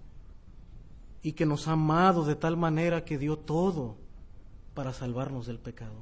y 1.24 1.32
que 1.32 1.46
nos 1.46 1.68
ha 1.68 1.72
amado 1.72 2.26
de 2.26 2.36
tal 2.36 2.58
manera 2.58 3.06
que 3.06 3.18
dio 3.18 3.38
todo 3.38 3.96
para 4.74 4.94
salvarnos 4.94 5.48
del 5.48 5.60
pecado. 5.60 5.96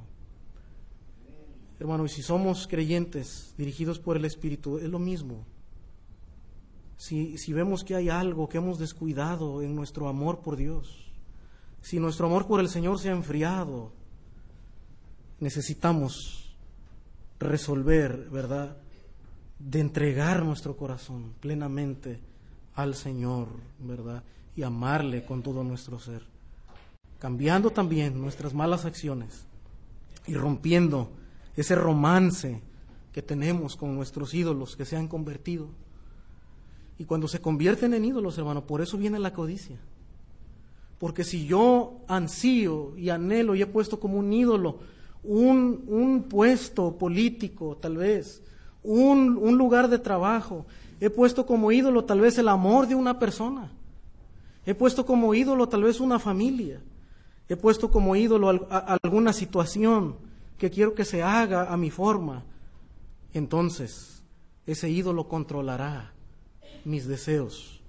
Hermano, 1.78 2.06
y 2.06 2.08
si 2.08 2.22
somos 2.22 2.66
creyentes 2.66 3.54
dirigidos 3.56 3.98
por 3.98 4.16
el 4.16 4.24
Espíritu, 4.24 4.78
es 4.78 4.88
lo 4.88 4.98
mismo. 4.98 5.44
Si, 6.96 7.52
vemos 7.52 7.84
que 7.84 7.94
hay 7.94 8.08
algo 8.08 8.48
que 8.48 8.58
hemos 8.58 8.78
descuidado 8.78 9.62
en 9.62 9.76
nuestro 9.76 10.08
amor 10.08 10.40
por 10.40 10.56
Dios, 10.56 11.12
si 11.82 12.00
nuestro 12.00 12.26
amor 12.26 12.46
por 12.46 12.60
el 12.60 12.68
Señor 12.68 12.98
se 12.98 13.10
ha 13.10 13.12
enfriado, 13.12 13.92
necesitamos 15.38 16.56
resolver, 17.38 18.28
¿verdad? 18.30 18.76
De 19.58 19.80
entregar 19.80 20.44
nuestro 20.44 20.76
corazón 20.76 21.34
plenamente 21.40 22.20
al 22.74 22.94
Señor, 22.94 23.48
¿verdad? 23.78 24.24
Y 24.56 24.62
amarle 24.62 25.24
con 25.24 25.42
todo 25.42 25.62
nuestro 25.62 25.98
ser. 25.98 26.22
Cambiando 27.18 27.70
también 27.70 28.20
nuestras 28.20 28.54
malas 28.54 28.84
acciones 28.84 29.46
y 30.26 30.34
rompiendo 30.34 31.10
ese 31.56 31.74
romance 31.74 32.62
que 33.12 33.22
tenemos 33.22 33.76
con 33.76 33.94
nuestros 33.94 34.34
ídolos 34.34 34.76
que 34.76 34.84
se 34.84 34.96
han 34.96 35.08
convertido. 35.08 35.68
Y 36.98 37.04
cuando 37.04 37.28
se 37.28 37.40
convierten 37.40 37.94
en 37.94 38.04
ídolos, 38.04 38.38
hermano, 38.38 38.66
por 38.66 38.80
eso 38.80 38.96
viene 38.96 39.18
la 39.18 39.32
codicia. 39.32 39.76
Porque 40.98 41.24
si 41.24 41.46
yo 41.46 42.00
ansío 42.08 42.96
y 42.96 43.10
anhelo 43.10 43.54
y 43.54 43.62
he 43.62 43.66
puesto 43.66 44.00
como 44.00 44.18
un 44.18 44.32
ídolo 44.32 44.78
un, 45.26 46.26
puesto 46.28 46.96
político, 46.96 47.76
tal 47.76 47.96
vez, 47.96 48.42
un 48.82 49.58
lugar 49.58 49.88
de 49.88 49.98
trabajo, 49.98 50.66
he 51.00 51.10
puesto 51.10 51.46
como 51.46 51.72
ídolo 51.72 52.04
tal 52.04 52.20
vez 52.20 52.38
el 52.38 52.48
amor 52.48 52.86
de 52.86 52.94
una 52.94 53.18
persona, 53.18 53.70
he 54.64 54.74
puesto 54.74 55.04
como 55.04 55.34
ídolo 55.34 55.68
tal 55.68 55.82
vez 55.82 56.00
una 56.00 56.18
familia, 56.18 56.80
he 57.48 57.56
puesto 57.56 57.90
como 57.90 58.16
ídolo 58.16 58.68
alguna 58.70 59.32
situación 59.32 60.16
que 60.58 60.70
quiero 60.70 60.94
que 60.94 61.04
se 61.04 61.22
haga 61.22 61.72
a 61.72 61.76
mi 61.76 61.90
forma, 61.90 62.44
entonces 63.32 64.22
ese 64.66 64.88
ídolo 64.88 65.28
controlará 65.28 66.12
mis 66.86 67.06
deseos. 67.06 67.80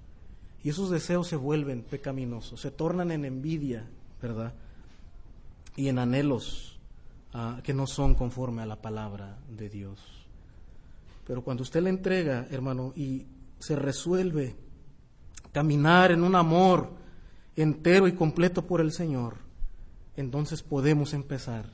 Y 0.62 0.70
esos 0.70 0.90
deseos 0.90 1.28
se 1.28 1.36
vuelven 1.36 1.82
pecaminosos, 1.82 2.60
se 2.60 2.70
tornan 2.70 3.10
en 3.10 3.24
envidia, 3.24 3.86
¿verdad? 4.20 4.52
Y 5.76 5.88
en 5.88 5.98
anhelos 5.98 6.78
Ah, 7.34 7.60
que 7.62 7.74
no 7.74 7.86
son 7.86 8.14
conforme 8.14 8.62
a 8.62 8.66
la 8.66 8.80
palabra 8.80 9.38
de 9.48 9.68
Dios. 9.68 10.00
Pero 11.26 11.42
cuando 11.42 11.62
usted 11.62 11.82
le 11.82 11.90
entrega, 11.90 12.46
hermano, 12.50 12.92
y 12.96 13.26
se 13.58 13.76
resuelve 13.76 14.56
caminar 15.52 16.10
en 16.10 16.24
un 16.24 16.34
amor 16.34 16.90
entero 17.54 18.08
y 18.08 18.12
completo 18.12 18.66
por 18.66 18.80
el 18.80 18.92
Señor, 18.92 19.36
entonces 20.16 20.62
podemos 20.62 21.12
empezar 21.12 21.66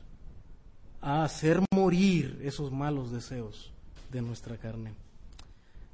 a 1.00 1.22
hacer 1.22 1.60
morir 1.72 2.40
esos 2.42 2.72
malos 2.72 3.12
deseos 3.12 3.72
de 4.10 4.22
nuestra 4.22 4.56
carne. 4.56 4.92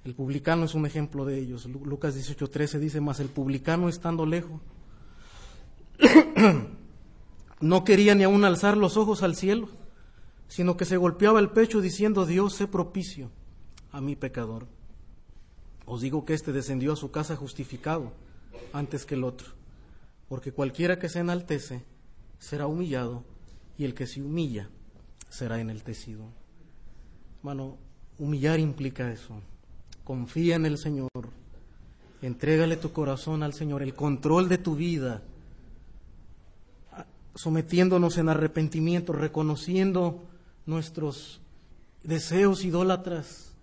El 0.05 0.15
publicano 0.15 0.65
es 0.65 0.75
un 0.75 0.87
ejemplo 0.87 1.25
de 1.25 1.39
ellos. 1.39 1.67
Lucas 1.67 2.17
18:13 2.17 2.79
dice, 2.79 3.01
más 3.01 3.21
el 3.21 3.29
publicano 3.29 3.89
estando 3.89 4.25
lejos 4.25 4.61
no 7.61 7.85
quería 7.85 8.15
ni 8.15 8.25
aún 8.25 8.45
alzar 8.45 8.77
los 8.77 8.97
ojos 8.97 9.23
al 9.23 9.37
cielo, 9.37 9.69
sino 10.49 10.77
que 10.77 10.85
se 10.85 10.97
golpeaba 10.97 11.41
el 11.41 11.51
pecho 11.51 11.81
diciendo, 11.81 12.27
Dios, 12.27 12.55
sé 12.55 12.67
propicio 12.67 13.31
a 13.93 14.01
mi 14.01 14.17
pecador. 14.17 14.67
Os 15.85 16.01
digo 16.01 16.25
que 16.25 16.35
éste 16.35 16.53
descendió 16.53 16.93
a 16.93 16.97
su 16.97 17.11
casa 17.11 17.37
justificado 17.37 18.13
antes 18.73 19.05
que 19.05 19.15
el 19.15 19.25
otro, 19.25 19.49
porque 20.29 20.53
cualquiera 20.53 20.99
que 20.99 21.09
se 21.09 21.19
enaltece 21.19 21.85
será 22.39 22.67
humillado, 22.67 23.25
y 23.77 23.85
el 23.85 23.95
que 23.95 24.07
se 24.07 24.23
humilla 24.23 24.69
será 25.29 25.61
enaltecido. 25.61 26.25
Hermano, 27.39 27.79
humillar 28.19 28.61
implica 28.61 29.11
eso. 29.11 29.41
Confía 30.11 30.57
en 30.57 30.67
el 30.67 30.77
Señor, 30.77 31.09
entrégale 32.21 32.77
tu 32.77 32.91
corazón 32.91 33.45
al 33.45 33.55
Señor, 33.55 33.81
el 33.81 33.95
control 33.95 34.49
de 34.49 34.59
tu 34.59 34.75
vida 34.75 35.23
sometiéndonos 37.37 38.19
en 38.19 38.29
arrepentimiento, 38.29 39.13
reconociendo 39.13 40.21
nuestros 40.67 41.41
deseos 42.03 42.65
idólatras, 42.65 43.55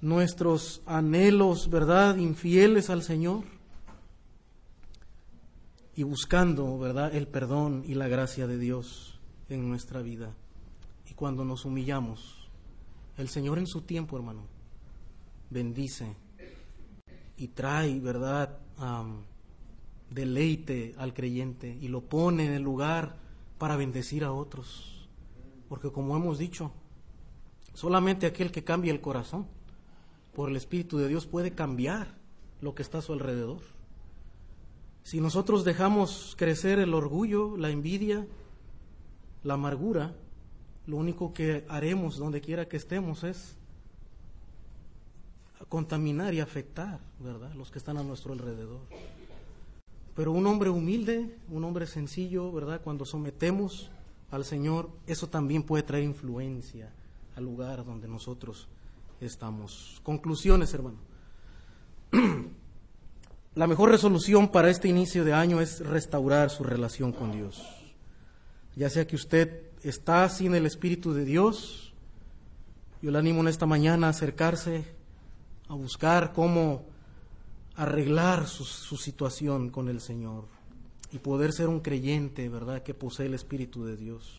nuestros 0.00 0.80
anhelos, 0.86 1.68
¿verdad?, 1.68 2.16
infieles 2.16 2.88
al 2.88 3.02
Señor 3.02 3.44
y 5.94 6.02
buscando, 6.02 6.78
¿verdad?, 6.78 7.14
el 7.14 7.28
perdón 7.28 7.84
y 7.86 7.92
la 7.92 8.08
gracia 8.08 8.46
de 8.46 8.56
Dios 8.56 9.20
en 9.50 9.68
nuestra 9.68 10.00
vida. 10.00 10.32
Y 11.10 11.12
cuando 11.12 11.44
nos 11.44 11.66
humillamos, 11.66 12.48
el 13.18 13.28
Señor 13.28 13.58
en 13.58 13.66
su 13.66 13.82
tiempo, 13.82 14.16
hermano, 14.16 14.55
bendice 15.50 16.14
y 17.36 17.48
trae, 17.48 18.00
¿verdad?, 18.00 18.58
deleite 20.10 20.94
al 20.98 21.14
creyente 21.14 21.76
y 21.80 21.88
lo 21.88 22.02
pone 22.02 22.46
en 22.46 22.52
el 22.52 22.62
lugar 22.62 23.16
para 23.58 23.76
bendecir 23.76 24.24
a 24.24 24.32
otros. 24.32 25.08
Porque 25.68 25.90
como 25.90 26.16
hemos 26.16 26.38
dicho, 26.38 26.72
solamente 27.74 28.26
aquel 28.26 28.52
que 28.52 28.64
cambia 28.64 28.92
el 28.92 29.00
corazón 29.00 29.46
por 30.34 30.50
el 30.50 30.56
Espíritu 30.56 30.98
de 30.98 31.08
Dios 31.08 31.26
puede 31.26 31.52
cambiar 31.52 32.14
lo 32.60 32.74
que 32.74 32.82
está 32.82 32.98
a 32.98 33.02
su 33.02 33.12
alrededor. 33.12 33.60
Si 35.02 35.20
nosotros 35.20 35.64
dejamos 35.64 36.34
crecer 36.36 36.78
el 36.78 36.92
orgullo, 36.94 37.56
la 37.56 37.70
envidia, 37.70 38.26
la 39.44 39.54
amargura, 39.54 40.14
lo 40.86 40.96
único 40.96 41.32
que 41.32 41.64
haremos 41.68 42.16
donde 42.16 42.40
quiera 42.40 42.68
que 42.68 42.76
estemos 42.76 43.24
es 43.24 43.56
contaminar 45.68 46.34
y 46.34 46.40
afectar, 46.40 47.00
¿verdad?, 47.18 47.54
los 47.54 47.70
que 47.70 47.78
están 47.78 47.96
a 47.96 48.02
nuestro 48.02 48.32
alrededor. 48.32 48.80
Pero 50.14 50.32
un 50.32 50.46
hombre 50.46 50.70
humilde, 50.70 51.36
un 51.50 51.64
hombre 51.64 51.86
sencillo, 51.86 52.50
¿verdad? 52.52 52.80
Cuando 52.82 53.04
sometemos 53.04 53.90
al 54.30 54.44
Señor, 54.44 54.90
eso 55.06 55.28
también 55.28 55.62
puede 55.62 55.82
traer 55.82 56.04
influencia 56.04 56.90
al 57.36 57.44
lugar 57.44 57.84
donde 57.84 58.08
nosotros 58.08 58.68
estamos. 59.20 60.00
Conclusiones, 60.02 60.72
hermano. 60.72 60.98
La 63.54 63.66
mejor 63.66 63.90
resolución 63.90 64.48
para 64.48 64.70
este 64.70 64.88
inicio 64.88 65.24
de 65.24 65.32
año 65.32 65.60
es 65.60 65.80
restaurar 65.80 66.50
su 66.50 66.64
relación 66.64 67.12
con 67.12 67.32
Dios. 67.32 67.62
Ya 68.74 68.90
sea 68.90 69.06
que 69.06 69.16
usted 69.16 69.62
está 69.82 70.28
sin 70.28 70.54
el 70.54 70.66
Espíritu 70.66 71.14
de 71.14 71.24
Dios, 71.24 71.94
yo 73.00 73.10
le 73.10 73.18
animo 73.18 73.40
en 73.40 73.48
esta 73.48 73.66
mañana 73.66 74.08
a 74.08 74.10
acercarse, 74.10 74.95
a 75.68 75.74
buscar 75.74 76.32
cómo 76.32 76.84
arreglar 77.76 78.46
su, 78.46 78.64
situación 78.96 79.70
con 79.70 79.88
el 79.88 80.00
Señor 80.00 80.44
y 81.12 81.18
poder 81.18 81.52
ser 81.52 81.68
un 81.68 81.80
creyente, 81.80 82.48
¿verdad?, 82.48 82.82
que 82.82 82.94
posee 82.94 83.26
el 83.26 83.34
Espíritu 83.34 83.84
de 83.84 83.96
Dios. 83.96 84.38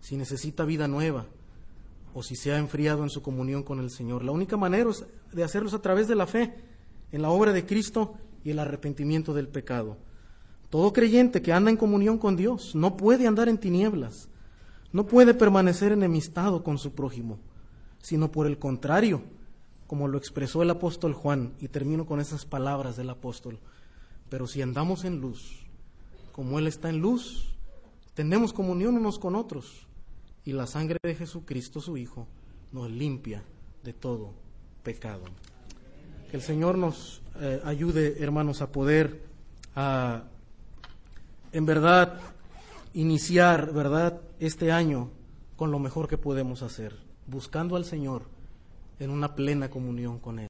si 0.00 0.16
necesita 0.16 0.64
vida 0.64 0.88
nueva 0.88 1.26
o 2.14 2.22
si 2.22 2.34
se 2.34 2.52
ha 2.52 2.58
enfriado 2.58 3.02
en 3.02 3.10
su 3.10 3.22
comunión 3.22 3.62
con 3.62 3.78
el 3.80 3.90
Señor. 3.90 4.24
La 4.24 4.32
única 4.32 4.56
manera 4.56 4.90
de 5.32 5.44
hacerlo 5.44 5.68
es 5.68 5.74
a 5.74 5.82
través 5.82 6.08
de 6.08 6.16
la 6.16 6.26
fe 6.26 6.54
en 7.12 7.22
la 7.22 7.30
obra 7.30 7.52
de 7.52 7.66
Cristo 7.66 8.14
y 8.42 8.50
el 8.50 8.58
arrepentimiento 8.58 9.34
del 9.34 9.46
pecado. 9.46 9.98
Todo 10.70 10.92
creyente 10.92 11.42
que 11.42 11.52
anda 11.52 11.70
en 11.70 11.76
comunión 11.76 12.18
con 12.18 12.36
Dios 12.36 12.74
no 12.74 12.96
puede 12.96 13.26
andar 13.26 13.48
en 13.48 13.58
tinieblas, 13.58 14.28
no 14.92 15.06
puede 15.06 15.34
permanecer 15.34 15.92
enemistado 15.92 16.64
con 16.64 16.78
su 16.78 16.92
prójimo, 16.92 17.38
sino 18.00 18.32
por 18.32 18.46
el 18.46 18.58
contrario, 18.58 19.22
como 19.90 20.06
lo 20.06 20.18
expresó 20.18 20.62
el 20.62 20.70
apóstol 20.70 21.14
Juan, 21.14 21.52
y 21.58 21.66
termino 21.66 22.06
con 22.06 22.20
esas 22.20 22.44
palabras 22.46 22.96
del 22.96 23.10
apóstol, 23.10 23.58
pero 24.28 24.46
si 24.46 24.62
andamos 24.62 25.04
en 25.04 25.20
luz, 25.20 25.66
como 26.30 26.60
Él 26.60 26.68
está 26.68 26.90
en 26.90 27.00
luz, 27.00 27.56
tenemos 28.14 28.52
comunión 28.52 28.96
unos 28.96 29.18
con 29.18 29.34
otros, 29.34 29.88
y 30.44 30.52
la 30.52 30.68
sangre 30.68 30.98
de 31.02 31.16
Jesucristo, 31.16 31.80
su 31.80 31.96
Hijo, 31.96 32.28
nos 32.70 32.88
limpia 32.88 33.42
de 33.82 33.92
todo 33.92 34.30
pecado. 34.84 35.24
Que 36.30 36.36
el 36.36 36.42
Señor 36.42 36.78
nos 36.78 37.20
eh, 37.40 37.60
ayude, 37.64 38.22
hermanos, 38.22 38.62
a 38.62 38.70
poder, 38.70 39.24
a, 39.74 40.22
en 41.50 41.66
verdad, 41.66 42.20
iniciar, 42.94 43.72
¿verdad?, 43.72 44.20
este 44.38 44.70
año 44.70 45.10
con 45.56 45.72
lo 45.72 45.80
mejor 45.80 46.06
que 46.06 46.16
podemos 46.16 46.62
hacer, 46.62 46.94
buscando 47.26 47.74
al 47.74 47.84
Señor 47.84 48.38
en 49.00 49.10
una 49.10 49.34
plena 49.34 49.68
comunión 49.70 50.20
con 50.20 50.34
Él. 50.34 50.38